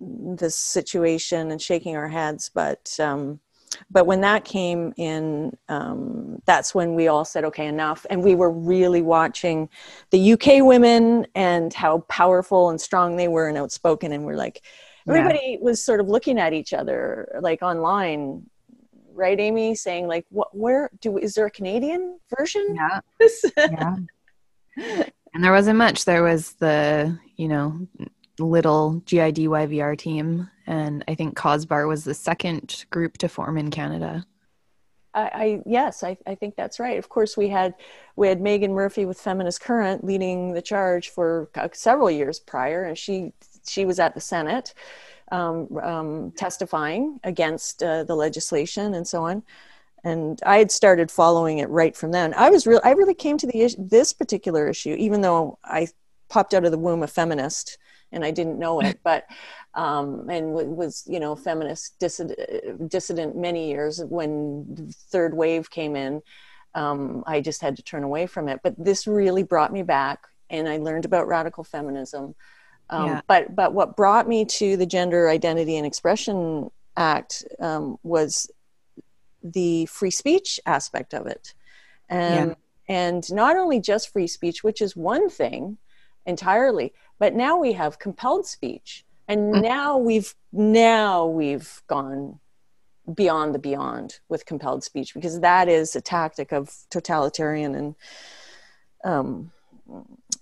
this 0.00 0.56
situation 0.56 1.52
and 1.52 1.62
shaking 1.62 1.96
our 1.96 2.08
heads, 2.08 2.50
but 2.52 2.96
um, 2.98 3.38
but 3.90 4.06
when 4.06 4.20
that 4.22 4.44
came 4.44 4.92
in, 4.96 5.56
um, 5.68 6.40
that's 6.44 6.74
when 6.74 6.94
we 6.94 7.08
all 7.08 7.24
said, 7.24 7.44
okay, 7.44 7.66
enough. 7.66 8.06
And 8.10 8.22
we 8.22 8.34
were 8.34 8.50
really 8.50 9.02
watching 9.02 9.68
the 10.10 10.32
UK 10.32 10.64
women 10.64 11.26
and 11.34 11.72
how 11.72 12.00
powerful 12.08 12.70
and 12.70 12.80
strong 12.80 13.16
they 13.16 13.28
were 13.28 13.48
and 13.48 13.58
outspoken. 13.58 14.12
And 14.12 14.24
we're 14.24 14.36
like, 14.36 14.62
everybody 15.08 15.58
yeah. 15.58 15.64
was 15.64 15.84
sort 15.84 16.00
of 16.00 16.08
looking 16.08 16.38
at 16.38 16.52
each 16.52 16.72
other, 16.72 17.38
like 17.40 17.62
online, 17.62 18.44
right, 19.12 19.38
Amy? 19.38 19.74
Saying, 19.74 20.06
like, 20.06 20.26
what, 20.30 20.56
where 20.56 20.90
do, 21.00 21.18
is 21.18 21.34
there 21.34 21.46
a 21.46 21.50
Canadian 21.50 22.18
version? 22.36 22.74
Yeah. 22.74 23.00
yeah. 23.56 23.96
And 25.34 25.42
there 25.42 25.52
wasn't 25.52 25.78
much. 25.78 26.04
There 26.04 26.22
was 26.22 26.52
the, 26.54 27.18
you 27.36 27.48
know, 27.48 27.86
little 28.38 29.02
GIDYVR 29.06 29.96
team, 29.98 30.50
and 30.66 31.04
I 31.08 31.14
think 31.14 31.36
CAWSBAR 31.36 31.88
was 31.88 32.04
the 32.04 32.14
second 32.14 32.84
group 32.90 33.18
to 33.18 33.28
form 33.28 33.58
in 33.58 33.70
Canada. 33.70 34.26
I, 35.14 35.22
I 35.22 35.62
yes, 35.66 36.02
I, 36.02 36.16
I 36.26 36.34
think 36.34 36.56
that's 36.56 36.80
right. 36.80 36.98
Of 36.98 37.08
course, 37.08 37.36
we 37.36 37.48
had 37.48 37.74
we 38.16 38.28
had 38.28 38.40
Meghan 38.40 38.70
Murphy 38.70 39.04
with 39.04 39.20
Feminist 39.20 39.60
Current 39.60 40.04
leading 40.04 40.52
the 40.54 40.62
charge 40.62 41.10
for 41.10 41.50
several 41.72 42.10
years 42.10 42.40
prior, 42.40 42.84
and 42.84 42.96
she 42.96 43.32
she 43.66 43.84
was 43.84 43.98
at 43.98 44.14
the 44.14 44.20
Senate 44.20 44.74
um, 45.30 45.68
um, 45.82 46.32
testifying 46.32 47.20
against 47.24 47.82
uh, 47.82 48.04
the 48.04 48.14
legislation 48.14 48.94
and 48.94 49.06
so 49.06 49.24
on. 49.24 49.42
And 50.04 50.40
I 50.44 50.58
had 50.58 50.70
started 50.70 51.10
following 51.10 51.58
it 51.58 51.68
right 51.68 51.96
from 51.96 52.10
then. 52.10 52.34
I 52.34 52.50
was 52.50 52.66
real. 52.66 52.80
I 52.82 52.92
really 52.92 53.14
came 53.14 53.38
to 53.38 53.46
the 53.46 53.74
this 53.78 54.12
particular 54.12 54.68
issue, 54.68 54.96
even 54.98 55.20
though 55.20 55.58
I 55.64 55.88
popped 56.28 56.54
out 56.54 56.64
of 56.64 56.70
the 56.70 56.78
womb 56.78 57.02
a 57.02 57.06
feminist 57.06 57.78
and 58.10 58.24
I 58.24 58.30
didn't 58.30 58.58
know 58.58 58.80
it, 58.80 59.00
but 59.04 59.26
um, 59.74 60.28
and 60.28 60.52
was 60.52 61.04
you 61.06 61.20
know 61.20 61.34
feminist 61.34 61.98
dissident, 61.98 62.88
dissident 62.88 63.36
many 63.36 63.68
years 63.68 64.02
when 64.04 64.66
the 64.74 64.92
third 65.10 65.34
wave 65.34 65.70
came 65.70 65.96
in. 65.96 66.22
Um, 66.74 67.22
I 67.26 67.40
just 67.40 67.60
had 67.60 67.76
to 67.76 67.82
turn 67.82 68.02
away 68.02 68.26
from 68.26 68.48
it, 68.48 68.60
but 68.62 68.74
this 68.78 69.06
really 69.06 69.42
brought 69.42 69.72
me 69.72 69.82
back, 69.82 70.26
and 70.50 70.68
I 70.68 70.78
learned 70.78 71.04
about 71.04 71.26
radical 71.26 71.64
feminism. 71.64 72.34
Um, 72.90 73.06
yeah. 73.06 73.20
But 73.26 73.54
but 73.54 73.72
what 73.72 73.96
brought 73.96 74.28
me 74.28 74.44
to 74.44 74.76
the 74.76 74.86
Gender 74.86 75.28
Identity 75.28 75.76
and 75.76 75.86
Expression 75.86 76.70
Act 76.96 77.44
um, 77.58 77.98
was 78.02 78.50
the 79.42 79.86
free 79.86 80.10
speech 80.10 80.60
aspect 80.66 81.14
of 81.14 81.26
it, 81.26 81.54
and 82.08 82.50
yeah. 82.50 82.54
and 82.94 83.32
not 83.32 83.56
only 83.56 83.80
just 83.80 84.12
free 84.12 84.26
speech, 84.26 84.62
which 84.62 84.82
is 84.82 84.94
one 84.94 85.30
thing 85.30 85.78
entirely, 86.26 86.92
but 87.18 87.34
now 87.34 87.56
we 87.56 87.72
have 87.72 87.98
compelled 87.98 88.46
speech 88.46 89.04
and 89.28 89.54
mm. 89.54 89.62
now 89.62 89.96
we've 89.96 90.34
now 90.52 91.26
we've 91.26 91.82
gone 91.86 92.38
beyond 93.14 93.54
the 93.54 93.58
beyond 93.58 94.20
with 94.28 94.46
compelled 94.46 94.84
speech 94.84 95.14
because 95.14 95.40
that 95.40 95.68
is 95.68 95.96
a 95.96 96.00
tactic 96.00 96.52
of 96.52 96.72
totalitarian 96.90 97.74
and 97.74 97.94
um, 99.04 99.50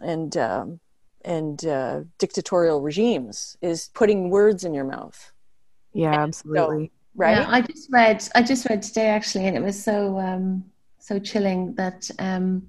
and 0.00 0.36
uh, 0.36 0.66
and 1.24 1.64
uh, 1.64 2.00
dictatorial 2.18 2.80
regimes 2.80 3.56
is 3.62 3.90
putting 3.94 4.30
words 4.30 4.64
in 4.64 4.74
your 4.74 4.84
mouth. 4.84 5.32
Yeah, 5.92 6.12
absolutely. 6.12 6.86
So, 6.86 6.92
right. 7.16 7.38
Yeah, 7.38 7.46
I 7.48 7.60
just 7.62 7.88
read. 7.90 8.28
I 8.34 8.42
just 8.42 8.68
read 8.68 8.82
today 8.82 9.08
actually, 9.08 9.46
and 9.46 9.56
it 9.56 9.62
was 9.62 9.82
so 9.82 10.18
um, 10.18 10.64
so 10.98 11.18
chilling 11.18 11.74
that 11.74 12.10
um, 12.18 12.66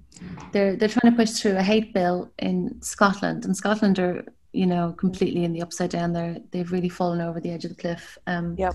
they're 0.52 0.76
they're 0.76 0.88
trying 0.88 1.12
to 1.12 1.16
push 1.16 1.30
through 1.32 1.56
a 1.56 1.62
hate 1.62 1.92
bill 1.92 2.30
in 2.38 2.80
Scotland, 2.82 3.44
and 3.44 3.56
Scotland 3.56 3.98
are 3.98 4.24
you 4.52 4.66
know 4.66 4.92
completely 4.92 5.44
in 5.44 5.52
the 5.52 5.62
upside 5.62 5.90
down. 5.90 6.12
They're 6.12 6.36
they've 6.50 6.70
really 6.70 6.88
fallen 6.88 7.20
over 7.20 7.40
the 7.40 7.50
edge 7.50 7.64
of 7.64 7.70
the 7.70 7.82
cliff. 7.82 8.18
Um, 8.26 8.54
yep. 8.58 8.74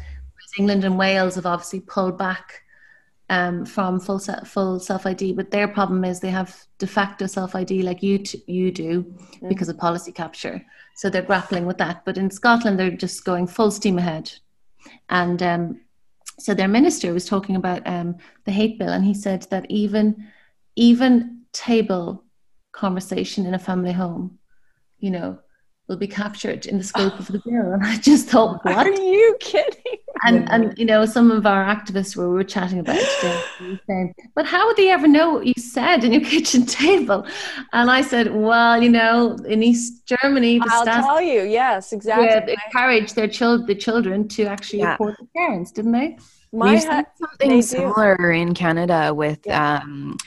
England 0.57 0.83
and 0.83 0.97
Wales 0.97 1.35
have 1.35 1.45
obviously 1.45 1.81
pulled 1.81 2.17
back 2.17 2.63
um, 3.29 3.65
from 3.65 3.99
full 3.99 4.19
full 4.19 4.79
self 4.79 5.05
ID, 5.05 5.33
but 5.33 5.51
their 5.51 5.67
problem 5.67 6.05
is 6.05 6.19
they 6.19 6.29
have 6.29 6.63
de 6.77 6.87
facto 6.87 7.25
self 7.25 7.55
ID 7.55 7.83
like 7.83 8.01
you 8.01 8.19
t- 8.19 8.43
you 8.47 8.71
do 8.71 9.03
mm. 9.03 9.49
because 9.49 9.69
of 9.69 9.77
policy 9.77 10.11
capture. 10.11 10.65
So 10.95 11.09
they're 11.09 11.21
grappling 11.21 11.65
with 11.65 11.77
that. 11.77 12.05
But 12.05 12.17
in 12.17 12.31
Scotland, 12.31 12.79
they're 12.79 12.91
just 12.91 13.25
going 13.25 13.47
full 13.47 13.71
steam 13.71 13.97
ahead, 13.97 14.31
and 15.09 15.43
um, 15.43 15.81
so 16.39 16.53
their 16.53 16.67
minister 16.67 17.13
was 17.13 17.25
talking 17.25 17.55
about 17.55 17.85
um, 17.85 18.17
the 18.45 18.51
hate 18.51 18.79
bill, 18.79 18.89
and 18.89 19.03
he 19.03 19.13
said 19.13 19.43
that 19.49 19.65
even 19.69 20.27
even 20.75 21.41
table 21.51 22.23
conversation 22.71 23.45
in 23.45 23.55
a 23.55 23.59
family 23.59 23.91
home, 23.91 24.37
you 24.99 25.11
know, 25.11 25.39
will 25.87 25.97
be 25.97 26.07
captured 26.07 26.65
in 26.65 26.77
the 26.77 26.83
scope 26.83 27.17
of 27.19 27.27
the 27.27 27.39
bill. 27.39 27.71
And 27.73 27.83
I 27.83 27.97
just 27.97 28.27
thought, 28.27 28.63
what 28.65 28.87
are 28.87 28.91
you 28.91 29.37
kidding? 29.39 29.97
And 30.23 30.49
and 30.51 30.77
you 30.77 30.85
know, 30.85 31.05
some 31.05 31.31
of 31.31 31.45
our 31.45 31.63
activists 31.63 32.15
were, 32.15 32.29
were 32.29 32.43
chatting 32.43 32.79
about 32.79 32.97
it 32.97 33.09
today, 33.59 33.79
saying, 33.87 34.15
but 34.35 34.45
how 34.45 34.67
would 34.67 34.77
they 34.77 34.89
ever 34.89 35.07
know 35.07 35.35
what 35.35 35.47
you 35.47 35.53
said 35.57 36.03
in 36.03 36.11
your 36.11 36.21
kitchen 36.33 36.65
table? 36.65 37.25
And 37.73 37.89
I 37.89 38.01
said, 38.01 38.33
well, 38.33 38.81
you 38.81 38.89
know, 38.89 39.37
in 39.47 39.63
East 39.63 40.05
Germany, 40.05 40.59
the 40.59 40.67
I'll 40.69 40.85
tell 40.85 41.21
you, 41.21 41.43
yes, 41.43 41.93
exactly. 41.93 42.55
encouraged 42.65 43.15
their 43.15 43.27
child 43.27 43.67
the 43.67 43.75
children 43.75 44.27
to 44.29 44.45
actually 44.45 44.79
yeah. 44.79 44.91
report 44.91 45.15
the 45.19 45.27
parents, 45.35 45.71
didn't 45.71 45.91
they? 45.91 46.17
My 46.51 46.71
We've 46.71 46.81
seen 46.81 47.05
something 47.19 47.61
similar 47.61 48.31
in 48.31 48.53
Canada 48.53 49.13
with 49.13 49.39
yeah. 49.45 49.81
um, 49.83 50.17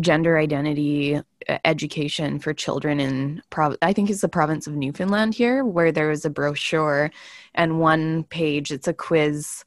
gender 0.00 0.38
identity 0.38 1.20
education 1.64 2.38
for 2.38 2.54
children 2.54 3.00
in 3.00 3.42
I 3.82 3.92
think 3.92 4.10
it's 4.10 4.20
the 4.20 4.28
province 4.28 4.66
of 4.66 4.74
Newfoundland 4.74 5.34
here 5.34 5.64
where 5.64 5.92
there 5.92 6.10
is 6.10 6.24
a 6.24 6.30
brochure 6.30 7.10
and 7.54 7.80
one 7.80 8.24
page 8.24 8.70
it's 8.70 8.88
a 8.88 8.92
quiz 8.92 9.64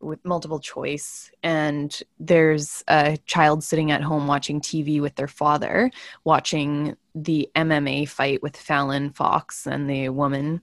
with 0.00 0.24
multiple 0.24 0.60
choice 0.60 1.30
and 1.42 2.02
there's 2.20 2.84
a 2.88 3.16
child 3.26 3.64
sitting 3.64 3.90
at 3.90 4.02
home 4.02 4.26
watching 4.26 4.60
TV 4.60 5.00
with 5.00 5.16
their 5.16 5.28
father 5.28 5.90
watching 6.24 6.96
the 7.14 7.50
MMA 7.56 8.08
fight 8.08 8.42
with 8.42 8.56
Fallon 8.56 9.10
Fox 9.10 9.66
and 9.66 9.90
the 9.90 10.08
woman 10.10 10.62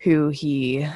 who 0.00 0.28
he 0.28 0.86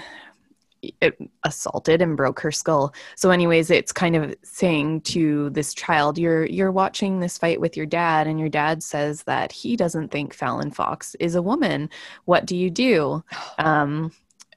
assaulted 1.44 2.00
and 2.00 2.16
broke 2.16 2.40
her 2.40 2.52
skull. 2.52 2.94
So 3.16 3.30
anyways, 3.30 3.70
it's 3.70 3.92
kind 3.92 4.16
of 4.16 4.34
saying 4.42 5.02
to 5.02 5.50
this 5.50 5.74
child, 5.74 6.18
you're 6.18 6.46
you're 6.46 6.72
watching 6.72 7.20
this 7.20 7.38
fight 7.38 7.60
with 7.60 7.76
your 7.76 7.86
dad 7.86 8.26
and 8.26 8.38
your 8.38 8.48
dad 8.48 8.82
says 8.82 9.24
that 9.24 9.52
he 9.52 9.76
doesn't 9.76 10.10
think 10.10 10.34
Fallon 10.34 10.70
Fox 10.70 11.14
is 11.20 11.34
a 11.34 11.42
woman. 11.42 11.90
What 12.24 12.46
do 12.46 12.56
you 12.56 12.70
do? 12.70 13.24
Um 13.58 14.12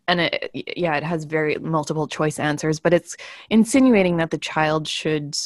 and 0.08 0.22
it 0.22 0.52
yeah, 0.54 0.96
it 0.96 1.04
has 1.04 1.24
very 1.24 1.56
multiple 1.58 2.08
choice 2.08 2.40
answers, 2.40 2.80
but 2.80 2.94
it's 2.94 3.16
insinuating 3.50 4.18
that 4.18 4.32
the 4.32 4.38
child 4.38 4.88
should 4.88 5.38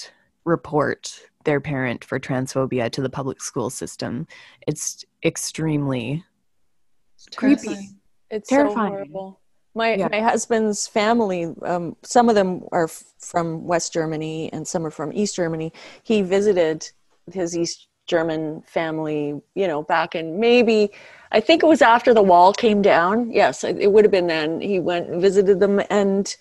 report 0.45 1.19
their 1.43 1.59
parent 1.61 2.03
for 2.03 2.19
transphobia 2.19 2.91
to 2.91 3.01
the 3.01 3.09
public 3.09 3.41
school 3.41 3.69
system. 3.69 4.27
It's 4.67 5.05
extremely 5.23 6.23
it's 7.15 7.35
creepy. 7.35 7.97
It's 8.29 8.49
terrifying. 8.49 8.75
So 8.75 8.95
horrible. 8.97 9.39
My 9.77 9.93
yeah. 9.95 10.07
my 10.11 10.21
husband's 10.21 10.87
family, 10.87 11.53
um, 11.61 11.95
some 12.01 12.29
of 12.29 12.35
them 12.35 12.63
are 12.71 12.85
f- 12.85 13.03
from 13.19 13.67
West 13.67 13.93
Germany 13.93 14.51
and 14.51 14.67
some 14.67 14.83
are 14.85 14.91
from 14.91 15.13
East 15.13 15.35
Germany. 15.35 15.71
He 16.03 16.23
visited 16.23 16.89
his 17.31 17.55
East 17.55 17.87
German 18.07 18.63
family, 18.65 19.39
you 19.53 19.67
know, 19.67 19.83
back 19.83 20.15
in 20.15 20.39
maybe 20.39 20.89
I 21.31 21.39
think 21.41 21.61
it 21.61 21.67
was 21.67 21.83
after 21.83 22.11
the 22.13 22.23
wall 22.23 22.53
came 22.53 22.81
down. 22.81 23.31
Yes, 23.31 23.63
it 23.63 23.91
would 23.91 24.03
have 24.03 24.11
been 24.11 24.27
then. 24.27 24.61
He 24.61 24.79
went 24.79 25.09
and 25.09 25.21
visited 25.21 25.59
them, 25.59 25.81
and 25.91 26.35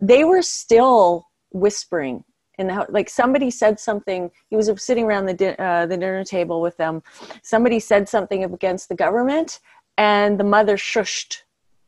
they 0.00 0.22
were 0.22 0.42
still 0.42 1.26
whispering 1.50 2.22
in 2.58 2.68
the 2.68 2.74
house. 2.74 2.86
Like 2.90 3.08
somebody 3.10 3.50
said 3.50 3.80
something. 3.80 4.30
He 4.48 4.56
was 4.56 4.70
sitting 4.76 5.06
around 5.06 5.26
the 5.26 5.60
uh, 5.60 5.86
the 5.86 5.96
dinner 5.96 6.24
table 6.24 6.60
with 6.60 6.76
them. 6.76 7.02
Somebody 7.42 7.80
said 7.80 8.08
something 8.08 8.44
against 8.44 8.88
the 8.88 8.94
government, 8.94 9.58
and 9.98 10.38
the 10.38 10.44
mother 10.44 10.76
shushed 10.76 11.38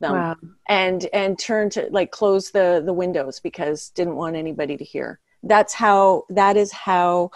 them 0.03 0.13
wow. 0.13 0.37
and 0.69 1.09
and 1.15 1.39
turn 1.39 1.71
to 1.71 1.89
like 1.91 2.11
close 2.11 2.51
the 2.51 2.83
the 2.85 2.93
windows 2.93 3.41
because 3.41 3.89
didn't 3.91 4.17
want 4.17 4.37
anybody 4.37 4.77
to 4.77 4.85
hear 4.85 5.19
that's 5.43 5.73
how 5.73 6.25
that 6.29 6.57
is 6.57 6.71
how 6.71 7.31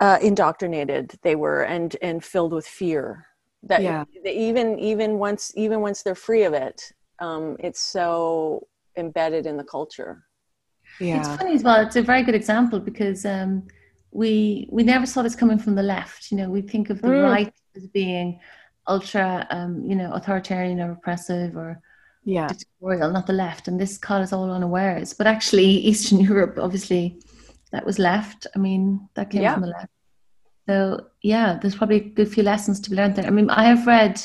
uh, 0.00 0.18
indoctrinated 0.22 1.12
they 1.22 1.36
were 1.36 1.62
and 1.62 1.96
and 2.00 2.24
filled 2.24 2.52
with 2.52 2.66
fear 2.66 3.26
that 3.62 3.82
yeah. 3.82 4.04
even 4.24 4.78
even 4.78 5.18
once 5.18 5.52
even 5.56 5.80
once 5.80 6.02
they're 6.02 6.14
free 6.14 6.44
of 6.44 6.54
it 6.54 6.90
um, 7.18 7.56
it's 7.60 7.80
so 7.80 8.66
embedded 8.96 9.44
in 9.44 9.58
the 9.58 9.64
culture 9.64 10.24
yeah 11.00 11.18
it's 11.18 11.28
funny 11.36 11.54
as 11.54 11.62
well 11.62 11.80
it's 11.80 11.96
a 11.96 12.02
very 12.02 12.22
good 12.22 12.34
example 12.34 12.80
because 12.80 13.26
um, 13.26 13.66
we 14.10 14.66
we 14.70 14.82
never 14.82 15.04
saw 15.04 15.20
this 15.20 15.36
coming 15.36 15.58
from 15.58 15.74
the 15.74 15.82
left 15.82 16.30
you 16.30 16.36
know 16.38 16.48
we 16.48 16.62
think 16.62 16.88
of 16.88 17.02
the 17.02 17.08
mm. 17.08 17.30
right 17.30 17.52
as 17.76 17.86
being 17.88 18.40
ultra, 18.90 19.46
um, 19.50 19.84
you 19.84 19.94
know, 19.94 20.12
authoritarian 20.12 20.80
or 20.80 20.92
oppressive 20.92 21.56
or 21.56 21.80
yeah. 22.24 22.48
dictatorial, 22.48 23.10
not 23.10 23.26
the 23.26 23.32
left. 23.32 23.68
And 23.68 23.80
this 23.80 23.96
caught 23.96 24.20
us 24.20 24.32
all 24.32 24.50
unawares. 24.50 25.14
But 25.14 25.26
actually, 25.26 25.64
Eastern 25.90 26.20
Europe, 26.20 26.58
obviously, 26.60 27.20
that 27.72 27.86
was 27.86 27.98
left. 27.98 28.46
I 28.54 28.58
mean, 28.58 29.08
that 29.14 29.30
came 29.30 29.42
yeah. 29.42 29.54
from 29.54 29.62
the 29.62 29.68
left. 29.68 29.92
So 30.68 31.06
yeah, 31.22 31.58
there's 31.60 31.74
probably 31.74 31.96
a 31.96 32.00
good 32.00 32.32
few 32.32 32.42
lessons 32.42 32.80
to 32.80 32.90
be 32.90 32.96
learned 32.96 33.16
there. 33.16 33.26
I 33.26 33.30
mean, 33.30 33.50
I 33.50 33.64
have 33.64 33.86
read, 33.86 34.22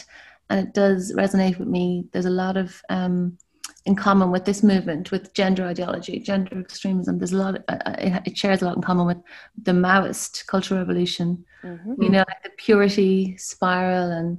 and 0.49 0.67
it 0.67 0.73
does 0.73 1.13
resonate 1.13 1.57
with 1.57 1.67
me. 1.67 2.05
There's 2.11 2.25
a 2.25 2.29
lot 2.29 2.55
of 2.57 2.81
um, 2.89 3.37
in 3.85 3.95
common 3.95 4.31
with 4.31 4.45
this 4.45 4.61
movement, 4.61 5.11
with 5.11 5.33
gender 5.33 5.65
ideology, 5.65 6.19
gender 6.19 6.59
extremism. 6.59 7.17
There's 7.17 7.33
a 7.33 7.37
lot. 7.37 7.63
Uh, 7.67 7.77
uh 7.85 7.95
it, 7.97 8.27
it, 8.27 8.37
shares 8.37 8.61
a 8.61 8.65
lot 8.65 8.75
in 8.75 8.81
common 8.81 9.07
with 9.07 9.17
the 9.63 9.71
Maoist 9.71 10.45
cultural 10.45 10.79
revolution. 10.79 11.43
Mm-hmm. 11.63 12.01
You 12.01 12.09
know, 12.09 12.23
like 12.27 12.43
the 12.43 12.51
purity 12.57 13.37
spiral 13.37 14.11
and 14.11 14.37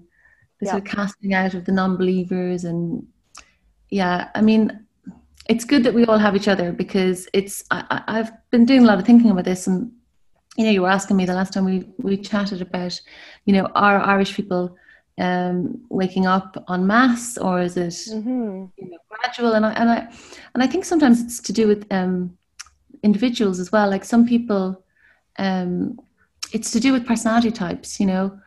the 0.60 0.66
yeah. 0.66 0.72
sort 0.72 0.86
of 0.86 0.88
casting 0.88 1.34
out 1.34 1.54
of 1.54 1.64
the 1.64 1.72
non-believers 1.72 2.64
and 2.64 3.06
yeah 3.90 4.28
i 4.34 4.40
mean 4.40 4.86
it's 5.48 5.64
good 5.64 5.84
that 5.84 5.94
we 5.94 6.04
all 6.06 6.18
have 6.18 6.34
each 6.34 6.48
other 6.48 6.72
because 6.72 7.28
it's 7.32 7.64
I, 7.70 8.02
i've 8.08 8.30
been 8.50 8.64
doing 8.64 8.82
a 8.82 8.86
lot 8.86 8.98
of 8.98 9.06
thinking 9.06 9.30
about 9.30 9.44
this 9.44 9.66
and 9.66 9.92
you 10.56 10.64
know 10.64 10.70
you 10.70 10.82
were 10.82 10.88
asking 10.88 11.16
me 11.16 11.26
the 11.26 11.34
last 11.34 11.52
time 11.52 11.64
we 11.64 11.86
we 11.98 12.16
chatted 12.16 12.62
about 12.62 13.00
you 13.44 13.52
know 13.52 13.66
are 13.74 14.00
irish 14.00 14.34
people 14.34 14.76
um, 15.18 15.82
waking 15.88 16.26
up 16.26 16.62
on 16.68 16.86
mass 16.86 17.38
or 17.38 17.62
is 17.62 17.78
it 17.78 17.88
mm-hmm. 17.88 18.66
you 18.76 18.90
know, 18.90 18.98
gradual 19.08 19.54
and 19.54 19.64
I, 19.64 19.72
and 19.72 19.88
I 19.88 19.98
and 20.52 20.62
I 20.62 20.66
think 20.66 20.84
sometimes 20.84 21.22
it's 21.22 21.40
to 21.40 21.54
do 21.54 21.66
with 21.66 21.86
um, 21.90 22.36
individuals 23.02 23.58
as 23.58 23.72
well 23.72 23.88
like 23.88 24.04
some 24.04 24.26
people 24.26 24.84
um, 25.38 25.98
it's 26.52 26.70
to 26.72 26.80
do 26.80 26.92
with 26.92 27.06
personality 27.06 27.50
types 27.50 27.98
you 27.98 28.04
know 28.04 28.38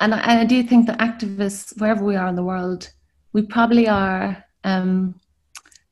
and 0.00 0.14
I, 0.14 0.40
I 0.40 0.44
do 0.44 0.62
think 0.62 0.86
that 0.86 0.98
activists, 0.98 1.78
wherever 1.80 2.04
we 2.04 2.16
are 2.16 2.28
in 2.28 2.36
the 2.36 2.44
world, 2.44 2.90
we 3.32 3.42
probably 3.42 3.88
are 3.88 4.44
um, 4.64 5.20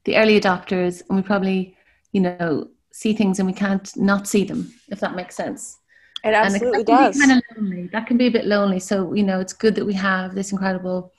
the 0.05 0.17
early 0.17 0.41
adopters, 0.41 1.03
and 1.09 1.17
we 1.17 1.23
probably, 1.23 1.77
you 2.13 2.21
know, 2.21 2.69
see 2.93 3.13
things 3.13 3.39
and 3.39 3.47
we 3.47 3.53
can't 3.53 3.97
not 3.97 4.27
see 4.27 4.45
them, 4.45 4.73
if 4.89 5.01
that 5.01 5.15
makes 5.15 5.37
sense. 5.37 5.79
It 6.25 6.35
absolutely 6.35 6.85
does. 6.85 7.19
kind 7.19 7.33
of 7.33 7.43
lonely. 7.57 7.89
That 7.93 8.07
can 8.07 8.17
be 8.17 8.27
a 8.27 8.31
bit 8.31 8.47
lonely. 8.47 8.79
So 8.79 9.15
you 9.15 9.23
know, 9.23 9.41
it's 9.41 9.53
good 9.53 9.75
that 9.77 9.87
we 9.87 9.95
have 9.95 10.35
this 10.35 10.53
incredible 10.53 11.13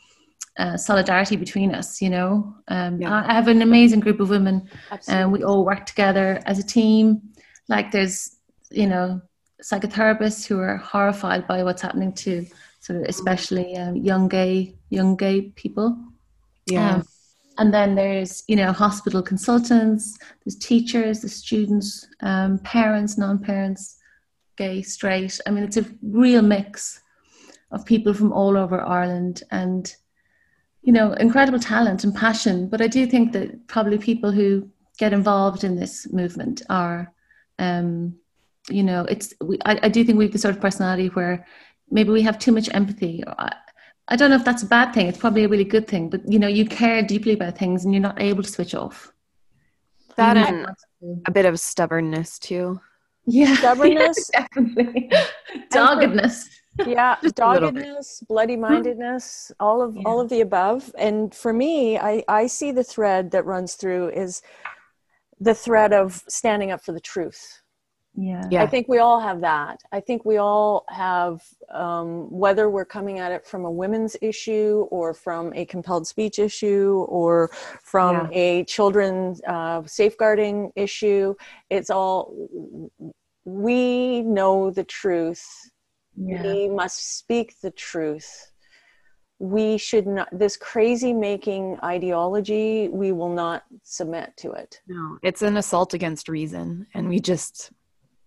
uh, 0.59 0.77
solidarity 0.77 1.35
between 1.35 1.73
us. 1.73 2.01
You 2.01 2.11
know, 2.11 2.55
um, 2.67 3.01
yeah. 3.01 3.23
I 3.27 3.33
have 3.33 3.47
an 3.47 3.61
amazing 3.61 4.01
group 4.01 4.19
of 4.19 4.29
women, 4.29 4.69
and 5.07 5.31
we 5.31 5.43
all 5.43 5.65
work 5.65 5.85
together 5.85 6.41
as 6.45 6.59
a 6.59 6.63
team. 6.63 7.21
Like 7.67 7.91
there's, 7.91 8.37
you 8.69 8.87
know, 8.87 9.21
psychotherapists 9.63 10.45
who 10.45 10.59
are 10.59 10.77
horrified 10.77 11.47
by 11.47 11.63
what's 11.63 11.81
happening 11.81 12.13
to 12.13 12.45
sort 12.81 12.99
of 12.99 13.05
especially 13.07 13.77
um, 13.77 13.95
young 13.95 14.27
gay 14.27 14.75
young 14.89 15.15
gay 15.15 15.41
people. 15.55 15.97
Yeah. 16.65 16.95
Um, 16.95 17.07
and 17.57 17.73
then 17.73 17.95
there's 17.95 18.43
you 18.47 18.55
know 18.55 18.71
hospital 18.71 19.21
consultants, 19.21 20.17
there's 20.43 20.55
teachers, 20.57 21.21
the 21.21 21.29
students, 21.29 22.07
um, 22.21 22.59
parents, 22.59 23.17
non-parents, 23.17 23.97
gay, 24.57 24.81
straight. 24.81 25.39
I 25.45 25.51
mean, 25.51 25.63
it's 25.63 25.77
a 25.77 25.85
real 26.01 26.41
mix 26.41 27.01
of 27.71 27.85
people 27.85 28.13
from 28.13 28.33
all 28.33 28.57
over 28.57 28.81
Ireland 28.81 29.43
and 29.51 29.95
you 30.81 30.91
know 30.91 31.13
incredible 31.13 31.59
talent 31.59 32.03
and 32.03 32.15
passion. 32.15 32.67
But 32.67 32.81
I 32.81 32.87
do 32.87 33.05
think 33.05 33.31
that 33.33 33.67
probably 33.67 33.97
people 33.97 34.31
who 34.31 34.69
get 34.97 35.13
involved 35.13 35.63
in 35.63 35.75
this 35.75 36.11
movement 36.11 36.63
are 36.69 37.13
um, 37.59 38.15
you 38.69 38.83
know 38.83 39.05
it's 39.05 39.33
we, 39.41 39.59
I, 39.65 39.79
I 39.83 39.89
do 39.89 40.03
think 40.03 40.17
we 40.17 40.25
have 40.25 40.33
the 40.33 40.39
sort 40.39 40.55
of 40.55 40.61
personality 40.61 41.07
where 41.09 41.45
maybe 41.91 42.09
we 42.09 42.21
have 42.23 42.39
too 42.39 42.51
much 42.51 42.69
empathy. 42.73 43.23
I, 43.27 43.53
I 44.07 44.15
don't 44.15 44.29
know 44.29 44.35
if 44.35 44.45
that's 44.45 44.63
a 44.63 44.67
bad 44.67 44.93
thing. 44.93 45.07
It's 45.07 45.17
probably 45.17 45.43
a 45.43 45.47
really 45.47 45.63
good 45.63 45.87
thing, 45.87 46.09
but 46.09 46.21
you 46.29 46.39
know, 46.39 46.47
you 46.47 46.65
care 46.65 47.03
deeply 47.03 47.33
about 47.33 47.57
things 47.57 47.85
and 47.85 47.93
you're 47.93 48.01
not 48.01 48.21
able 48.21 48.43
to 48.43 48.49
switch 48.49 48.73
off. 48.73 49.13
That 50.15 50.37
and 50.37 50.67
a 51.25 51.31
bit 51.31 51.45
of 51.45 51.59
stubbornness 51.59 52.39
too. 52.39 52.79
Yeah, 53.25 53.55
stubbornness, 53.57 54.29
yeah, 54.33 54.47
definitely. 54.53 55.11
Doggedness. 55.71 56.49
yeah, 56.85 57.17
doggedness, 57.35 58.23
bloody 58.27 58.55
mindedness, 58.55 59.51
all 59.59 59.81
of 59.81 59.95
yeah. 59.95 60.03
all 60.05 60.19
of 60.19 60.29
the 60.29 60.41
above. 60.41 60.93
And 60.97 61.33
for 61.33 61.53
me, 61.53 61.97
I 61.97 62.23
I 62.27 62.47
see 62.47 62.71
the 62.71 62.83
thread 62.83 63.31
that 63.31 63.45
runs 63.45 63.75
through 63.75 64.09
is 64.09 64.41
the 65.39 65.53
thread 65.53 65.91
of 65.93 66.23
standing 66.27 66.71
up 66.71 66.83
for 66.83 66.91
the 66.91 66.99
truth 66.99 67.60
yeah. 68.15 68.43
yeah. 68.51 68.63
I 68.63 68.67
think 68.67 68.87
we 68.87 68.99
all 68.99 69.19
have 69.19 69.41
that. 69.41 69.79
I 69.91 69.99
think 69.99 70.25
we 70.25 70.37
all 70.37 70.85
have, 70.89 71.41
um, 71.73 72.29
whether 72.29 72.69
we're 72.69 72.85
coming 72.85 73.19
at 73.19 73.31
it 73.31 73.45
from 73.45 73.65
a 73.65 73.71
women's 73.71 74.17
issue 74.21 74.87
or 74.91 75.13
from 75.13 75.53
a 75.53 75.65
compelled 75.65 76.05
speech 76.05 76.37
issue 76.37 77.05
or 77.07 77.49
from 77.81 78.29
yeah. 78.31 78.37
a 78.37 78.63
children 78.65 79.35
uh, 79.47 79.83
safeguarding 79.85 80.71
issue, 80.75 81.33
it's 81.69 81.89
all, 81.89 82.33
we 83.45 84.21
know 84.21 84.69
the 84.71 84.83
truth. 84.83 85.45
Yeah. 86.15 86.43
We 86.43 86.69
must 86.69 87.17
speak 87.17 87.55
the 87.61 87.71
truth. 87.71 88.51
We 89.39 89.77
should 89.77 90.05
not, 90.05 90.27
this 90.31 90.55
crazy 90.55 91.13
making 91.13 91.79
ideology, 91.83 92.89
we 92.89 93.11
will 93.11 93.33
not 93.33 93.63
submit 93.81 94.33
to 94.37 94.51
it. 94.51 94.81
No, 94.85 95.17
it's 95.23 95.41
an 95.41 95.57
assault 95.57 95.95
against 95.95 96.29
reason. 96.29 96.85
And 96.93 97.09
we 97.09 97.19
just, 97.19 97.71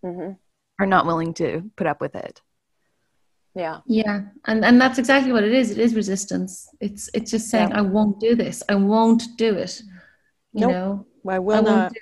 mm-hmm. 0.04 0.32
are 0.78 0.86
not 0.86 1.06
willing 1.06 1.34
to 1.34 1.70
put 1.76 1.86
up 1.86 2.00
with 2.00 2.14
it. 2.14 2.40
Yeah. 3.54 3.80
Yeah. 3.86 4.22
And 4.46 4.64
and 4.64 4.80
that's 4.80 4.98
exactly 4.98 5.32
what 5.32 5.44
it 5.44 5.52
is. 5.52 5.70
It 5.70 5.78
is 5.78 5.94
resistance. 5.94 6.68
It's 6.80 7.08
it's 7.14 7.30
just 7.30 7.48
saying 7.48 7.70
yeah. 7.70 7.78
i 7.78 7.80
won't 7.80 8.18
do 8.18 8.34
this. 8.34 8.62
I 8.68 8.74
won't 8.74 9.22
do 9.36 9.54
it. 9.54 9.80
You 10.52 10.62
nope. 10.62 10.70
know? 10.72 11.06
I 11.28 11.38
will 11.38 11.58
I 11.58 11.60
not. 11.60 11.92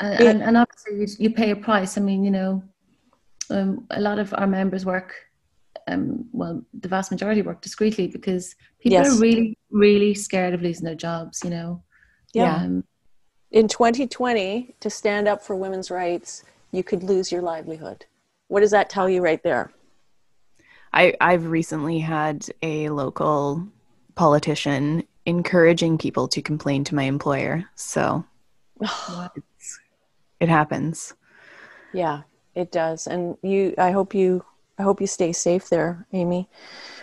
and, 0.00 0.20
and, 0.20 0.42
and, 0.42 0.56
obviously 0.56 1.00
you, 1.00 1.06
you, 1.18 1.30
pay 1.34 1.50
a 1.50 1.56
price. 1.56 1.96
I 1.98 2.00
mean 2.00 2.24
you 2.24 2.30
know 2.30 2.62
um, 3.50 3.86
a 3.90 4.00
lot 4.00 4.18
of 4.18 4.34
our 4.34 4.46
members 4.46 4.84
work 4.84 5.14
um, 5.86 6.24
well 6.32 6.62
the 6.80 6.88
vast 6.88 7.10
majority 7.10 7.42
work 7.42 7.60
discreetly 7.60 8.08
because 8.08 8.56
people 8.80 8.98
yes. 8.98 9.16
are 9.16 9.20
really 9.20 9.56
really 9.70 10.14
scared 10.14 10.52
of 10.52 10.62
losing 10.62 10.84
their 10.84 10.96
jobs 10.96 11.42
you 11.44 11.50
know? 11.50 11.82
Yeah. 12.32 12.56
Um, 12.56 12.84
in 13.52 13.68
2020 13.68 14.74
to 14.80 14.90
stand 14.90 15.28
up 15.28 15.42
for 15.42 15.54
women's 15.54 15.90
rights 15.90 16.42
you 16.76 16.84
could 16.84 17.02
lose 17.02 17.32
your 17.32 17.40
livelihood. 17.40 18.04
What 18.48 18.60
does 18.60 18.70
that 18.72 18.90
tell 18.90 19.08
you 19.08 19.22
right 19.22 19.42
there? 19.42 19.72
I, 20.92 21.14
I've 21.20 21.46
recently 21.46 21.98
had 21.98 22.46
a 22.62 22.90
local 22.90 23.66
politician 24.14 25.04
encouraging 25.24 25.98
people 25.98 26.28
to 26.28 26.42
complain 26.42 26.84
to 26.84 26.94
my 26.94 27.04
employer. 27.04 27.64
So 27.74 28.24
it 30.40 30.48
happens. 30.48 31.14
Yeah, 31.92 32.22
it 32.54 32.70
does. 32.70 33.06
And 33.06 33.36
you, 33.42 33.74
I 33.78 33.90
hope 33.90 34.14
you, 34.14 34.44
I 34.78 34.82
hope 34.82 35.00
you 35.00 35.06
stay 35.06 35.32
safe 35.32 35.70
there, 35.70 36.06
Amy. 36.12 36.48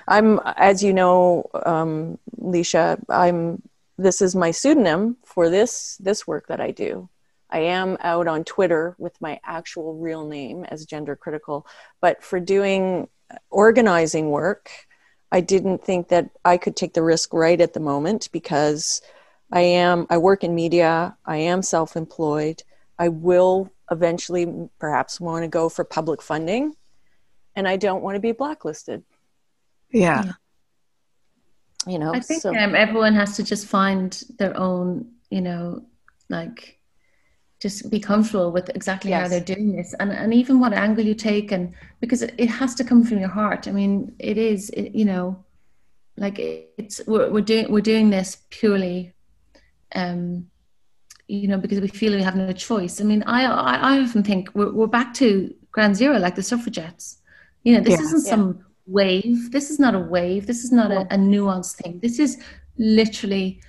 I'm, 0.07 0.39
as 0.55 0.83
you 0.83 0.93
know, 0.93 1.49
um, 1.65 2.19
Laoise, 2.39 2.99
I'm, 3.09 3.61
this 3.97 4.21
is 4.21 4.35
my 4.35 4.51
pseudonym 4.51 5.17
for 5.25 5.49
this, 5.49 5.97
this 5.97 6.27
work 6.27 6.47
that 6.47 6.61
I 6.61 6.71
do. 6.71 7.09
I 7.53 7.59
am 7.59 7.97
out 8.01 8.27
on 8.27 8.43
Twitter 8.43 8.95
with 8.97 9.19
my 9.21 9.39
actual 9.45 9.93
real 9.93 10.27
name 10.27 10.65
as 10.65 10.87
gender 10.87 11.15
critical, 11.15 11.67
but 12.01 12.23
for 12.23 12.39
doing 12.39 13.07
organizing 13.51 14.31
work, 14.31 14.71
I 15.31 15.39
didn't 15.39 15.83
think 15.83 16.09
that 16.09 16.31
I 16.43 16.57
could 16.57 16.75
take 16.75 16.93
the 16.93 17.03
risk 17.03 17.31
right 17.31 17.61
at 17.61 17.73
the 17.73 17.79
moment 17.79 18.29
because 18.31 19.01
I 19.51 19.61
am 19.61 20.07
I 20.09 20.17
work 20.17 20.43
in 20.43 20.55
media, 20.55 21.15
I 21.25 21.37
am 21.37 21.61
self-employed. 21.61 22.63
I 22.97 23.09
will 23.09 23.71
eventually 23.91 24.69
perhaps 24.79 25.21
want 25.21 25.43
to 25.43 25.47
go 25.47 25.69
for 25.69 25.83
public 25.83 26.23
funding 26.23 26.75
and 27.55 27.67
I 27.67 27.77
don't 27.77 28.01
want 28.01 28.15
to 28.15 28.19
be 28.19 28.31
blacklisted. 28.31 29.03
Yeah. 29.91 30.33
You 31.85 31.99
know, 31.99 32.13
I 32.13 32.19
think 32.19 32.41
so. 32.41 32.55
um, 32.55 32.73
everyone 32.75 33.13
has 33.13 33.35
to 33.35 33.43
just 33.43 33.67
find 33.67 34.23
their 34.39 34.57
own, 34.57 35.11
you 35.29 35.41
know, 35.41 35.83
like 36.29 36.79
just 37.63 37.89
be 37.89 37.97
comfortable 37.97 38.51
with 38.51 38.67
exactly 38.75 39.11
yes. 39.11 39.21
how 39.21 39.27
they're 39.29 39.55
doing 39.55 39.71
this. 39.71 39.95
And, 40.01 40.11
and 40.11 40.33
even 40.33 40.59
what 40.59 40.73
angle 40.73 41.05
you 41.05 41.15
take 41.15 41.53
and 41.53 41.73
because 42.01 42.21
it, 42.21 42.35
it 42.37 42.47
has 42.47 42.75
to 42.75 42.83
come 42.83 43.05
from 43.05 43.19
your 43.19 43.29
heart. 43.29 43.69
I 43.69 43.71
mean 43.71 44.13
it 44.19 44.37
is 44.37 44.69
it, 44.71 44.93
you 44.93 45.05
know 45.05 45.41
like 46.17 46.37
it's 46.39 46.99
we're, 47.07 47.31
we're 47.31 47.47
doing 47.53 47.71
we're 47.71 47.89
doing 47.93 48.09
this 48.09 48.37
purely 48.49 49.13
um 49.95 50.45
you 51.27 51.47
know 51.47 51.57
because 51.57 51.79
we 51.79 51.87
feel 51.87 52.13
we 52.13 52.21
have 52.21 52.35
no 52.35 52.51
choice. 52.51 52.99
I 52.99 53.05
mean 53.05 53.23
i 53.23 53.45
i, 53.45 53.75
I 53.91 53.99
often 54.01 54.23
think 54.23 54.49
we're, 54.53 54.73
we're 54.73 54.95
back 54.99 55.13
to 55.15 55.55
ground 55.71 55.95
zero 55.95 56.19
like 56.19 56.35
the 56.35 56.43
suffragettes. 56.43 57.19
You 57.63 57.75
know 57.75 57.81
this 57.81 57.97
yeah, 57.97 58.05
isn't 58.07 58.25
yeah. 58.25 58.29
some 58.29 58.65
wave. 58.87 59.53
This 59.53 59.69
is 59.71 59.79
not 59.79 59.95
a 59.95 59.99
wave. 59.99 60.47
This 60.47 60.65
is 60.65 60.73
not 60.73 60.91
a, 60.91 61.01
a 61.15 61.17
nuanced 61.17 61.75
thing. 61.75 62.01
This 62.01 62.19
is 62.19 62.43
literally 62.77 63.61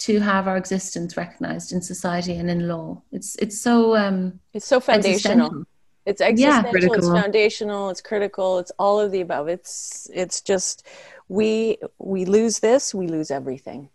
to 0.00 0.18
have 0.18 0.48
our 0.48 0.56
existence 0.56 1.16
recognized 1.16 1.72
in 1.72 1.82
society 1.82 2.34
and 2.36 2.50
in 2.50 2.66
law. 2.66 3.02
It's 3.12 3.36
it's 3.36 3.60
so 3.60 3.94
um, 3.96 4.40
it's 4.54 4.66
so 4.66 4.80
foundational. 4.80 5.64
It's 6.06 6.22
existential. 6.22 6.90
Yeah. 6.90 6.96
It's 6.96 7.08
foundational. 7.08 7.90
It's 7.90 8.00
critical. 8.00 8.58
It's 8.58 8.72
all 8.78 8.98
of 8.98 9.12
the 9.12 9.20
above. 9.20 9.48
It's 9.48 10.08
it's 10.12 10.40
just 10.40 10.86
we 11.28 11.78
we 11.98 12.24
lose 12.24 12.60
this, 12.60 12.94
we 12.94 13.06
lose 13.06 13.30
everything. 13.30 13.90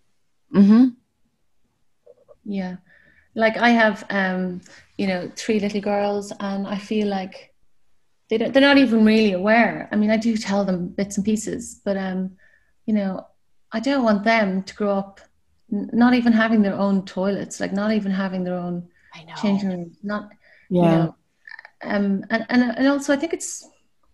Mm-hmm. 0.54 0.90
Yeah, 2.46 2.78
like 3.34 3.58
I 3.58 3.70
have 3.70 4.06
um, 4.12 4.62
you 4.98 5.08
know 5.08 5.32
three 5.36 5.60
little 5.60 5.82
girls, 5.82 6.32
and 6.40 6.68
I 6.68 6.78
feel 6.78 7.08
like 7.08 7.52
they 8.30 8.38
don't. 8.38 8.54
They're 8.54 8.62
not 8.62 8.78
even 8.78 9.04
really 9.04 9.34
aware. 9.34 9.90
I 9.92 9.96
mean, 9.96 10.12
I 10.12 10.18
do 10.18 10.38
tell 10.38 10.64
them 10.66 10.90
bits 10.90 11.18
and 11.18 11.26
pieces, 11.26 11.82
but 11.84 11.98
um, 11.98 12.38
you 12.86 12.94
know, 12.94 13.26
I 13.72 13.80
don't 13.80 14.04
want 14.04 14.24
them 14.24 14.62
to 14.62 14.76
grow 14.76 14.92
up 14.92 15.20
not 15.70 16.14
even 16.14 16.34
having 16.34 16.62
their 16.62 16.76
own 16.76 17.06
toilets, 17.06 17.60
like 17.60 17.74
not 17.74 17.92
even 17.92 18.12
having 18.12 18.44
their 18.44 18.56
own 18.56 18.88
changing 19.42 19.70
rooms, 19.70 19.98
not 20.04 20.30
yeah. 20.70 20.82
You 20.82 20.88
know, 20.88 21.16
um, 21.84 22.26
and, 22.30 22.46
and 22.50 22.64
and 22.78 22.88
also 22.88 23.14
I 23.14 23.18
think 23.18 23.34
it's 23.34 23.68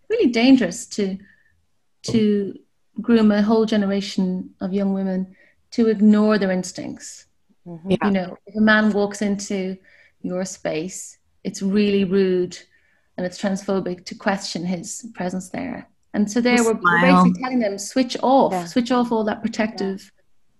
really 0.09 0.31
dangerous 0.31 0.85
to 0.87 1.17
to 2.03 2.57
groom 3.01 3.31
a 3.31 3.41
whole 3.41 3.65
generation 3.65 4.53
of 4.59 4.73
young 4.73 4.93
women 4.93 5.35
to 5.71 5.87
ignore 5.87 6.37
their 6.37 6.51
instincts. 6.51 7.25
Mm-hmm. 7.65 7.91
Yeah. 7.91 7.97
You 8.05 8.11
know, 8.11 8.37
if 8.45 8.55
a 8.55 8.61
man 8.61 8.91
walks 8.91 9.21
into 9.21 9.77
your 10.21 10.43
space, 10.45 11.17
it's 11.43 11.61
really 11.61 12.03
rude 12.03 12.57
and 13.17 13.25
it's 13.25 13.41
transphobic 13.41 14.05
to 14.05 14.15
question 14.15 14.65
his 14.65 15.07
presence 15.13 15.49
there. 15.49 15.87
And 16.13 16.29
so 16.29 16.41
there 16.41 16.63
we're, 16.63 16.73
we're, 16.73 17.01
basically 17.01 17.41
telling 17.41 17.59
them 17.59 17.77
switch 17.77 18.17
off, 18.21 18.51
yeah. 18.51 18.65
switch 18.65 18.91
off 18.91 19.11
all 19.11 19.23
that 19.23 19.41
protective 19.41 20.11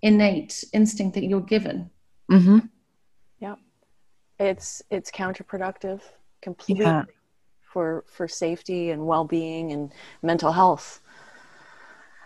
innate 0.01 0.63
instinct 0.73 1.15
that 1.15 1.23
you're 1.23 1.41
given. 1.41 1.89
Mm-hmm. 2.31 2.59
Yeah, 3.39 3.55
it's 4.39 4.81
it's 4.89 5.11
counterproductive 5.11 6.01
completely 6.41 6.85
yeah. 6.85 7.03
for 7.61 8.03
for 8.07 8.27
safety 8.27 8.91
and 8.91 9.05
well 9.05 9.25
being 9.25 9.71
and 9.71 9.91
mental 10.21 10.51
health. 10.51 11.01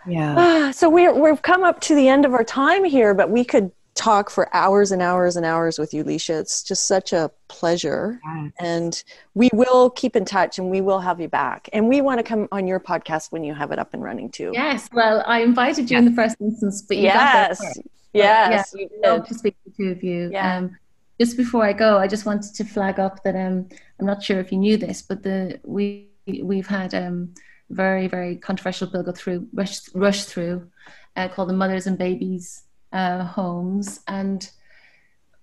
Yeah. 0.06 0.70
so 0.70 0.88
we're 0.88 1.12
we've 1.12 1.42
come 1.42 1.64
up 1.64 1.80
to 1.82 1.94
the 1.94 2.08
end 2.08 2.24
of 2.24 2.32
our 2.32 2.44
time 2.44 2.84
here, 2.84 3.14
but 3.14 3.30
we 3.30 3.44
could 3.44 3.72
talk 3.96 4.30
for 4.30 4.54
hours 4.54 4.92
and 4.92 5.02
hours 5.02 5.36
and 5.36 5.44
hours 5.44 5.78
with 5.78 5.92
you, 5.92 6.04
Laoise. 6.04 6.30
It's 6.40 6.62
just 6.62 6.86
such 6.86 7.12
a 7.12 7.30
pleasure. 7.48 8.20
Yes. 8.24 8.52
And 8.60 9.04
we 9.34 9.50
will 9.52 9.90
keep 9.90 10.14
in 10.14 10.24
touch 10.24 10.58
and 10.58 10.70
we 10.70 10.80
will 10.80 11.00
have 11.00 11.20
you 11.20 11.28
back. 11.28 11.68
And 11.72 11.88
we 11.88 12.00
want 12.00 12.18
to 12.18 12.22
come 12.22 12.46
on 12.52 12.66
your 12.66 12.78
podcast 12.78 13.32
when 13.32 13.42
you 13.42 13.54
have 13.54 13.72
it 13.72 13.78
up 13.78 13.94
and 13.94 14.02
running 14.02 14.30
too. 14.30 14.50
Yes. 14.52 14.88
Well, 14.92 15.24
I 15.26 15.40
invited 15.40 15.90
you 15.90 15.96
yes. 15.96 16.04
in 16.04 16.10
the 16.10 16.14
first 16.14 16.36
instance, 16.40 16.82
but 16.82 16.98
you 16.98 17.04
yes. 17.04 17.58
got 17.58 17.84
Yes. 18.12 18.74
Yeah, 18.74 19.10
love 19.10 19.26
to 19.28 19.34
speak 19.34 19.56
to 19.64 19.70
the 19.70 19.76
two 19.76 19.90
of 19.90 20.02
you. 20.02 20.30
Yeah. 20.32 20.56
Um, 20.56 20.76
just 21.20 21.36
before 21.36 21.64
I 21.64 21.72
go, 21.72 21.98
I 21.98 22.06
just 22.06 22.26
wanted 22.26 22.54
to 22.54 22.64
flag 22.64 22.98
up 22.98 23.22
that 23.24 23.34
um, 23.34 23.68
I'm 23.98 24.06
not 24.06 24.22
sure 24.22 24.38
if 24.40 24.52
you 24.52 24.58
knew 24.58 24.76
this, 24.76 25.02
but 25.02 25.22
the 25.22 25.60
we 25.64 26.10
we've 26.26 26.66
had 26.66 26.94
um, 26.94 27.34
very 27.70 28.06
very 28.06 28.36
controversial 28.36 28.86
bill 28.86 29.02
go 29.02 29.12
through 29.12 29.48
rush 29.52 29.92
rush 29.94 30.24
through 30.24 30.68
uh, 31.16 31.28
called 31.28 31.48
the 31.48 31.54
Mothers 31.54 31.86
and 31.86 31.96
Babies 31.96 32.65
uh, 32.92 33.24
homes. 33.24 34.00
And 34.08 34.48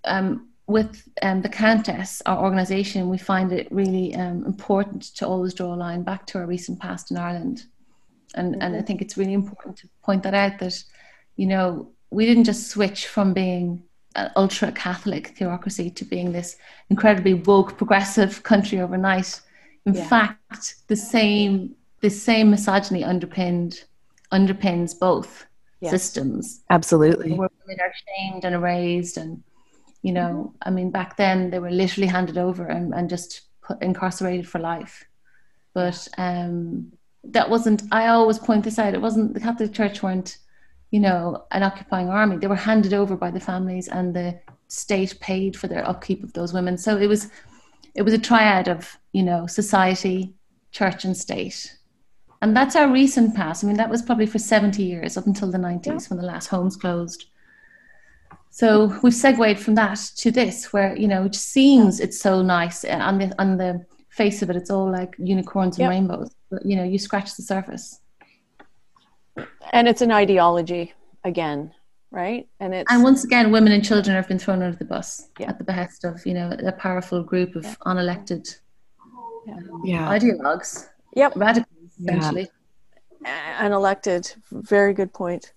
um, 0.06 0.50
with 0.68 1.08
um, 1.22 1.42
the 1.42 1.50
Countess, 1.50 2.22
our 2.26 2.44
organisation, 2.44 3.10
we 3.10 3.18
find 3.18 3.52
it 3.52 3.68
really 3.72 4.16
um, 4.16 4.46
important 4.46 5.04
to 5.16 5.28
always 5.28 5.54
draw 5.54 5.74
a 5.74 5.76
line 5.76 6.04
back 6.04 6.26
to 6.28 6.40
our 6.40 6.46
recent 6.46 6.80
past 6.80 7.12
in 7.12 7.18
Ireland. 7.18 7.66
And, 8.36 8.54
mm-hmm. 8.54 8.62
and 8.62 8.76
I 8.76 8.82
think 8.82 9.02
it's 9.02 9.18
really 9.18 9.34
important 9.34 9.78
to 9.78 9.90
point 10.04 10.24
that 10.24 10.34
out 10.34 10.60
that, 10.60 10.84
you 11.36 11.48
know, 11.48 11.92
we 12.10 12.26
didn't 12.26 12.46
just 12.46 12.68
switch 12.68 13.08
from 13.08 13.34
being 13.34 13.84
an 14.16 14.32
ultra 14.36 14.72
Catholic 14.72 15.36
theocracy 15.38 15.90
to 15.90 16.06
being 16.06 16.32
this 16.32 16.58
incredibly 16.90 17.34
woke, 17.34 17.78
progressive 17.78 18.44
country 18.44 18.80
overnight. 18.80 19.42
In 19.86 19.94
yeah. 19.94 20.08
fact, 20.08 20.76
the 20.88 20.96
same 20.96 21.76
the 22.02 22.10
same 22.10 22.52
misogyny 22.52 23.04
underpinned 23.04 23.86
underpins 24.32 24.98
both 24.98 25.46
yes. 25.84 25.92
systems. 25.92 26.62
Absolutely. 26.70 27.34
Where 27.34 27.50
women 27.66 27.80
are 27.82 27.94
shamed 28.08 28.46
and 28.46 28.56
erased. 28.56 29.18
And, 29.18 29.44
you 30.02 30.12
know, 30.12 30.54
mm-hmm. 30.56 30.68
I 30.68 30.70
mean, 30.72 30.92
back 30.92 31.18
then 31.18 31.50
they 31.50 31.60
were 31.60 31.72
literally 31.72 32.08
handed 32.08 32.38
over 32.38 32.66
and, 32.68 32.94
and 32.94 33.10
just 33.10 33.42
put, 33.62 33.82
incarcerated 33.82 34.48
for 34.48 34.60
life. 34.60 35.06
But 35.74 36.08
um, 36.18 36.92
that 37.24 37.50
wasn't, 37.50 37.84
I 37.92 38.08
always 38.08 38.40
point 38.40 38.64
this 38.64 38.80
out, 38.80 38.94
it 38.94 39.02
wasn't, 39.02 39.34
the 39.34 39.40
Catholic 39.40 39.74
Church 39.74 40.04
weren't, 40.04 40.38
you 40.92 41.00
know, 41.00 41.46
an 41.52 41.64
occupying 41.64 42.10
army. 42.10 42.38
They 42.38 42.48
were 42.48 42.56
handed 42.56 42.94
over 42.94 43.16
by 43.16 43.32
the 43.32 43.40
families 43.40 43.88
and 43.88 44.14
the 44.14 44.40
state 44.68 45.20
paid 45.20 45.56
for 45.56 45.68
their 45.68 45.88
upkeep 45.88 46.24
of 46.24 46.34
those 46.34 46.54
women. 46.54 46.78
So 46.78 46.98
it 46.98 47.08
was, 47.08 47.30
it 47.96 48.04
was 48.04 48.14
a 48.14 48.20
triad 48.20 48.68
of, 48.68 48.98
you 49.12 49.24
know, 49.24 49.48
society, 49.48 50.36
church 50.72 51.06
and 51.06 51.16
state 51.16 51.78
and 52.44 52.58
that's 52.58 52.76
our 52.76 52.92
recent 52.92 53.36
past. 53.36 53.64
I 53.64 53.68
mean, 53.68 53.78
that 53.78 53.90
was 53.90 54.02
probably 54.02 54.26
for 54.26 54.38
70 54.38 54.84
years 54.84 55.16
up 55.16 55.26
until 55.26 55.50
the 55.50 55.58
90s 55.58 55.86
yeah. 55.86 56.00
when 56.10 56.20
the 56.20 56.26
last 56.26 56.48
homes 56.48 56.76
closed. 56.76 57.28
So 58.50 59.00
we've 59.02 59.14
segued 59.14 59.60
from 59.60 59.76
that 59.76 59.98
to 60.18 60.30
this, 60.30 60.74
where 60.74 60.96
you 60.96 61.08
know 61.08 61.24
it 61.24 61.36
seems 61.36 62.00
it's 62.00 62.20
so 62.20 62.44
nice 62.44 62.84
eh, 62.84 63.00
on 63.00 63.18
the 63.18 63.34
on 63.40 63.58
the 63.58 63.84
face 64.10 64.44
of 64.44 64.50
it. 64.52 64.58
It's 64.58 64.70
all 64.70 64.92
like 64.92 65.16
unicorns 65.18 65.78
and 65.78 65.84
yep. 65.84 65.90
rainbows, 65.90 66.30
but 66.52 66.64
you 66.64 66.76
know 66.76 66.84
you 66.84 67.00
scratch 67.00 67.36
the 67.36 67.42
surface. 67.42 68.00
And 69.72 69.88
it's 69.88 70.02
an 70.02 70.12
ideology 70.12 70.94
again, 71.24 71.72
right? 72.12 72.48
And 72.60 72.76
it's 72.76 72.92
and 72.92 73.02
once 73.02 73.24
again, 73.24 73.52
women 73.52 73.72
and 73.72 73.84
children 73.84 74.16
have 74.16 74.28
been 74.28 74.38
thrown 74.38 74.62
under 74.62 74.78
the 74.78 74.86
bus 74.86 75.30
yeah. 75.40 75.50
at 75.50 75.58
the 75.58 75.64
behest 75.64 76.04
of 76.04 76.24
you 76.24 76.36
know 76.36 76.56
a 76.64 76.74
powerful 76.74 77.24
group 77.24 77.56
of 77.56 77.64
yeah. 77.64 77.76
unelected 77.88 78.60
yeah. 79.48 79.60
yeah. 79.84 80.10
Um, 80.10 80.20
ideologues. 80.20 80.90
Yep, 81.16 81.34
radical 81.38 81.74
essentially. 82.00 82.50
Yeah. 83.22 83.66
And 83.66 83.74
elected. 83.74 84.34
Very 84.52 84.94
good 84.94 85.14
point. 85.14 85.54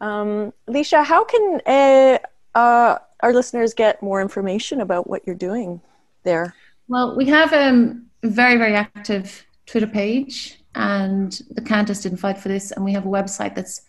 Um, 0.00 0.52
Laoise, 0.68 1.04
how 1.04 1.24
can 1.24 1.60
uh, 1.66 2.18
uh, 2.54 2.98
our 3.20 3.32
listeners 3.32 3.74
get 3.74 4.02
more 4.02 4.20
information 4.20 4.80
about 4.80 5.08
what 5.08 5.26
you're 5.26 5.34
doing 5.34 5.80
there? 6.22 6.54
Well, 6.88 7.16
we 7.16 7.26
have 7.26 7.52
um, 7.52 8.06
a 8.22 8.28
very, 8.28 8.56
very 8.56 8.74
active 8.74 9.44
Twitter 9.66 9.86
page, 9.86 10.60
and 10.74 11.40
the 11.50 11.62
Countess 11.62 12.02
didn't 12.02 12.18
fight 12.18 12.38
for 12.38 12.48
this, 12.48 12.70
and 12.72 12.84
we 12.84 12.92
have 12.92 13.06
a 13.06 13.08
website 13.08 13.54
that's 13.54 13.82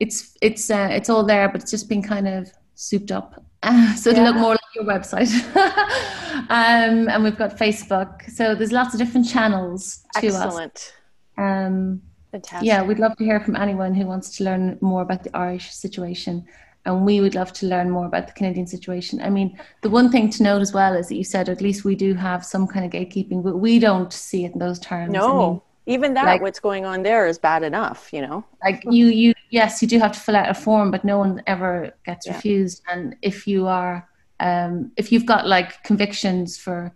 it's 0.00 0.36
it's 0.42 0.70
uh, 0.70 0.88
it's 0.90 1.08
all 1.08 1.24
there, 1.24 1.48
but 1.48 1.62
it's 1.62 1.70
just 1.70 1.88
been 1.88 2.02
kind 2.02 2.28
of 2.28 2.50
souped 2.74 3.10
up, 3.10 3.44
uh, 3.62 3.94
so 3.96 4.10
it'll 4.10 4.24
look 4.24 4.36
more 4.36 4.50
like 4.50 4.60
your 4.74 4.84
website. 4.84 5.30
um, 6.50 7.08
and 7.08 7.24
we've 7.24 7.36
got 7.36 7.56
Facebook, 7.56 8.30
so 8.30 8.54
there's 8.54 8.72
lots 8.72 8.94
of 8.94 9.00
different 9.00 9.28
channels 9.28 10.04
to 10.20 10.26
Excellent. 10.26 10.76
us. 10.76 10.92
Um, 11.36 12.02
Fantastic. 12.32 12.66
Yeah, 12.66 12.82
we'd 12.82 12.98
love 12.98 13.16
to 13.16 13.24
hear 13.24 13.38
from 13.40 13.54
anyone 13.54 13.94
who 13.94 14.06
wants 14.06 14.36
to 14.38 14.44
learn 14.44 14.76
more 14.80 15.02
about 15.02 15.22
the 15.22 15.36
Irish 15.36 15.72
situation. 15.72 16.44
And 16.86 17.06
we 17.06 17.20
would 17.20 17.34
love 17.34 17.52
to 17.54 17.66
learn 17.66 17.90
more 17.90 18.06
about 18.06 18.26
the 18.26 18.32
Canadian 18.34 18.66
situation. 18.66 19.22
I 19.22 19.30
mean, 19.30 19.58
the 19.82 19.88
one 19.88 20.10
thing 20.10 20.28
to 20.30 20.42
note 20.42 20.60
as 20.60 20.72
well 20.72 20.94
is 20.94 21.08
that 21.08 21.14
you 21.14 21.24
said 21.24 21.48
at 21.48 21.62
least 21.62 21.84
we 21.84 21.94
do 21.94 22.12
have 22.14 22.44
some 22.44 22.66
kind 22.66 22.84
of 22.84 22.90
gatekeeping, 22.90 23.42
but 23.42 23.56
we 23.56 23.78
don't 23.78 24.12
see 24.12 24.44
it 24.44 24.52
in 24.52 24.58
those 24.58 24.78
terms. 24.80 25.12
No, 25.12 25.26
I 25.26 25.48
mean, 25.50 25.60
even 25.86 26.14
that, 26.14 26.26
like, 26.26 26.42
what's 26.42 26.60
going 26.60 26.84
on 26.84 27.02
there 27.02 27.26
is 27.26 27.38
bad 27.38 27.62
enough, 27.62 28.12
you 28.12 28.20
know? 28.20 28.44
Like 28.62 28.82
you, 28.90 29.06
you, 29.06 29.34
yes, 29.50 29.80
you 29.80 29.88
do 29.88 29.98
have 29.98 30.12
to 30.12 30.20
fill 30.20 30.36
out 30.36 30.50
a 30.50 30.54
form, 30.54 30.90
but 30.90 31.04
no 31.04 31.18
one 31.18 31.42
ever 31.46 31.94
gets 32.04 32.26
yeah. 32.26 32.34
refused. 32.34 32.82
And 32.90 33.16
if 33.22 33.46
you 33.46 33.66
are, 33.66 34.08
um, 34.40 34.92
if 34.96 35.12
you've 35.12 35.26
got 35.26 35.46
like 35.46 35.82
convictions 35.84 36.58
for 36.58 36.94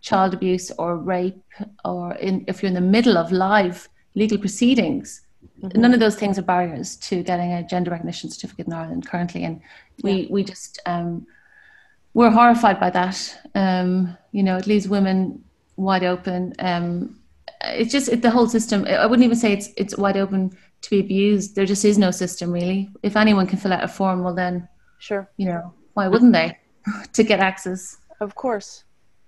child 0.00 0.34
abuse 0.34 0.70
or 0.78 0.96
rape, 0.96 1.42
or 1.84 2.14
in, 2.14 2.44
if 2.46 2.62
you're 2.62 2.68
in 2.68 2.74
the 2.74 2.80
middle 2.80 3.18
of 3.18 3.32
live 3.32 3.88
legal 4.14 4.38
proceedings. 4.38 5.22
Mm-hmm. 5.62 5.80
None 5.80 5.94
of 5.94 6.00
those 6.00 6.16
things 6.16 6.38
are 6.38 6.42
barriers 6.42 6.96
to 6.96 7.22
getting 7.22 7.52
a 7.52 7.66
gender 7.66 7.90
recognition 7.90 8.30
certificate 8.30 8.66
in 8.66 8.72
Ireland 8.72 9.06
currently, 9.06 9.44
and 9.44 9.60
we 10.02 10.12
yeah. 10.12 10.28
we 10.30 10.44
just 10.44 10.80
um, 10.86 11.26
we're 12.14 12.30
horrified 12.30 12.78
by 12.78 12.90
that. 12.90 13.38
Um, 13.54 14.16
you 14.32 14.42
know, 14.42 14.56
it 14.56 14.66
leaves 14.66 14.88
women 14.88 15.44
wide 15.76 16.04
open. 16.04 16.54
Um, 16.58 17.20
it's 17.64 17.92
just 17.92 18.08
it, 18.08 18.22
the 18.22 18.30
whole 18.30 18.48
system. 18.48 18.86
I 18.86 19.06
wouldn't 19.06 19.24
even 19.24 19.36
say 19.36 19.52
it's 19.52 19.70
it's 19.76 19.96
wide 19.96 20.16
open 20.16 20.56
to 20.82 20.90
be 20.90 21.00
abused. 21.00 21.54
There 21.54 21.66
just 21.66 21.84
is 21.84 21.98
no 21.98 22.10
system 22.10 22.52
really. 22.52 22.90
If 23.02 23.16
anyone 23.16 23.46
can 23.46 23.58
fill 23.58 23.72
out 23.72 23.84
a 23.84 23.88
form, 23.88 24.22
well 24.22 24.34
then, 24.34 24.68
sure, 24.98 25.30
you 25.36 25.46
know, 25.46 25.72
why 25.94 26.08
wouldn't 26.08 26.32
they 26.32 26.56
to 27.12 27.22
get 27.22 27.40
access? 27.40 27.98
Of 28.20 28.34
course, 28.34 28.84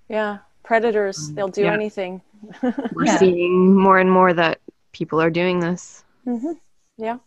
yeah. 0.08 0.38
Predators, 0.64 1.30
they'll 1.30 1.48
do 1.48 1.62
yeah. 1.62 1.72
anything. 1.72 2.20
We're 2.62 3.06
yeah. 3.06 3.18
seeing 3.18 3.74
more 3.74 3.98
and 3.98 4.10
more 4.10 4.34
that 4.34 4.60
people 4.92 5.20
are 5.20 5.30
doing 5.30 5.60
this. 5.60 6.04
Mm-hmm. 6.26 6.52
Yeah, 6.98 7.18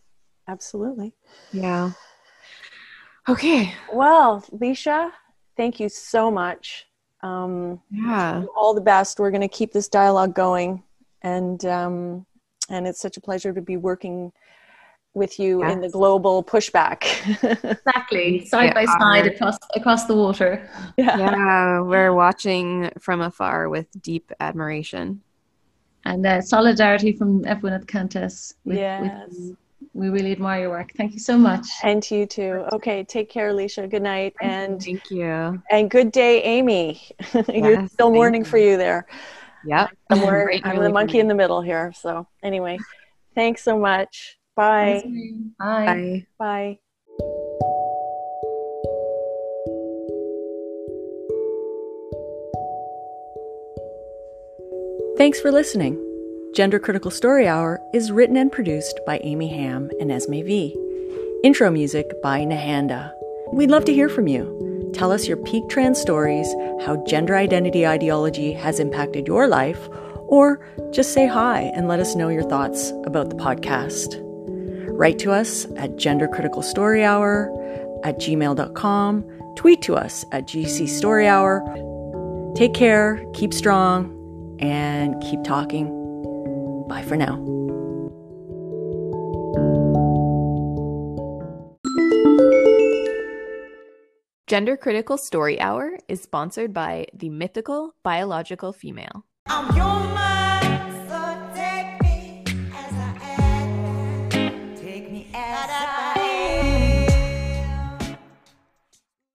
absolutely. 0.48 1.14
Yeah. 1.52 1.92
Okay. 3.28 3.74
Well, 3.92 4.44
Laoise, 4.52 5.12
thank 5.58 5.80
you 5.80 5.90
so 5.90 6.30
much. 6.30 6.88
Um, 7.22 7.82
yeah. 7.90 8.44
All 8.56 8.74
the 8.74 8.82
best. 8.82 9.20
We're 9.20 9.32
going 9.32 9.42
to 9.42 9.48
keep 9.48 9.72
this 9.72 9.88
dialogue 9.88 10.36
going, 10.36 10.84
and 11.22 11.64
um, 11.66 12.26
and 12.70 12.88
it's 12.88 13.00
such 13.00 13.18
a 13.18 13.22
pleasure 13.22 13.54
to 13.54 13.62
be 13.62 13.78
working 13.78 14.32
with 15.14 15.40
you 15.40 15.62
yes. 15.62 15.74
in 15.74 15.82
the 15.82 15.90
global 15.90 16.44
pushback. 16.44 17.04
exactly, 17.64 18.46
side 18.46 18.66
yeah. 18.66 18.74
by 18.74 18.86
side 18.86 19.28
across 19.28 19.58
across 19.76 20.06
the 20.06 20.16
water. 20.16 20.70
Yeah. 20.98 21.18
yeah, 21.18 21.80
we're 21.92 22.14
watching 22.14 22.92
from 23.00 23.22
afar 23.22 23.70
with 23.70 23.88
deep 24.02 24.32
admiration 24.40 25.22
and 26.06 26.26
uh, 26.26 26.42
solidarity 26.42 27.12
from 27.12 27.46
everyone 27.46 27.80
at 27.80 27.88
Cantas. 27.88 28.54
With, 28.66 28.78
yes. 28.78 29.30
With, 29.30 29.58
we 29.94 30.10
really 30.10 30.32
admire 30.32 30.62
your 30.62 30.70
work. 30.70 30.92
Thank 30.96 31.14
you 31.14 31.20
so 31.20 31.38
much. 31.38 31.66
And 31.84 32.02
to 32.04 32.16
you 32.16 32.26
too. 32.26 32.66
Okay, 32.72 33.04
take 33.04 33.30
care, 33.30 33.50
Alicia. 33.50 33.88
Good 33.88 34.04
night. 34.04 34.34
And 34.42 34.82
thank 34.82 35.10
you. 35.12 35.62
And 35.70 35.90
good 35.90 36.12
day, 36.12 36.42
Amy. 36.44 37.02
You're 37.34 37.82
yes, 37.82 37.92
still 37.92 38.12
morning 38.12 38.42
you. 38.42 38.46
for 38.46 38.58
you 38.58 38.78
there. 38.78 39.06
Yeah. 39.66 39.88
I'm, 40.10 40.24
I'm 40.64 40.80
the 40.80 40.90
monkey 40.90 41.20
in 41.20 41.28
the 41.28 41.36
middle 41.36 41.62
here. 41.62 41.92
So 42.00 42.28
anyway, 42.42 42.80
thanks 43.36 43.64
so 43.64 43.78
much. 43.78 44.38
Bye. 44.62 45.04
Bye. 45.58 45.86
Bye. 45.86 46.26
Bye. 46.38 46.80
Thanks 55.18 55.40
for 55.40 55.52
listening. 55.52 55.98
Gender 56.54 56.78
Critical 56.78 57.10
Story 57.10 57.48
Hour 57.48 57.82
is 57.92 58.12
written 58.12 58.38
and 58.38 58.52
produced 58.52 59.00
by 59.08 59.20
Amy 59.24 59.48
Ham 59.48 59.90
and 60.00 60.12
Esme 60.12 60.44
V. 60.44 60.78
Intro 61.44 61.72
music 61.72 62.22
by 62.22 62.42
Nahanda. 62.42 63.14
We'd 63.52 63.72
love 63.72 63.86
to 63.86 63.94
hear 63.94 64.10
from 64.10 64.28
you. 64.28 64.92
Tell 64.94 65.12
us 65.12 65.28
your 65.28 65.38
peak 65.38 65.70
trans 65.70 66.00
stories, 66.00 66.54
how 66.86 67.04
gender 67.08 67.36
identity 67.36 67.88
ideology 67.88 68.54
has 68.54 68.80
impacted 68.80 69.26
your 69.26 69.48
life, 69.48 69.90
or 70.28 70.60
just 70.92 71.14
say 71.14 71.26
hi 71.26 71.72
and 71.74 71.88
let 71.88 72.00
us 72.00 72.16
know 72.16 72.30
your 72.30 72.44
thoughts 72.44 72.92
about 73.06 73.32
the 73.32 73.36
podcast. 73.36 74.28
Write 75.02 75.18
to 75.18 75.32
us 75.32 75.66
at 75.78 75.96
gendercriticalstoryhour 75.96 78.06
at 78.06 78.20
gmail.com. 78.20 79.24
Tweet 79.56 79.82
to 79.82 79.96
us 79.96 80.24
at 80.32 80.48
GC 80.48 80.88
Story 80.88 81.28
Hour. 81.28 81.64
Take 82.56 82.76
care, 82.76 83.26
keep 83.34 83.52
strong, 83.52 84.16
and 84.62 85.20
keep 85.24 85.44
talking. 85.44 85.88
Bye 86.88 87.02
for 87.02 87.18
now. 87.18 87.38
Gender 94.46 94.78
Critical 94.78 95.18
Story 95.18 95.60
Hour 95.60 95.98
is 96.08 96.22
sponsored 96.22 96.74
by 96.74 97.08
the 97.12 97.30
mythical 97.30 97.96
biological 98.04 98.72
female. 98.72 99.26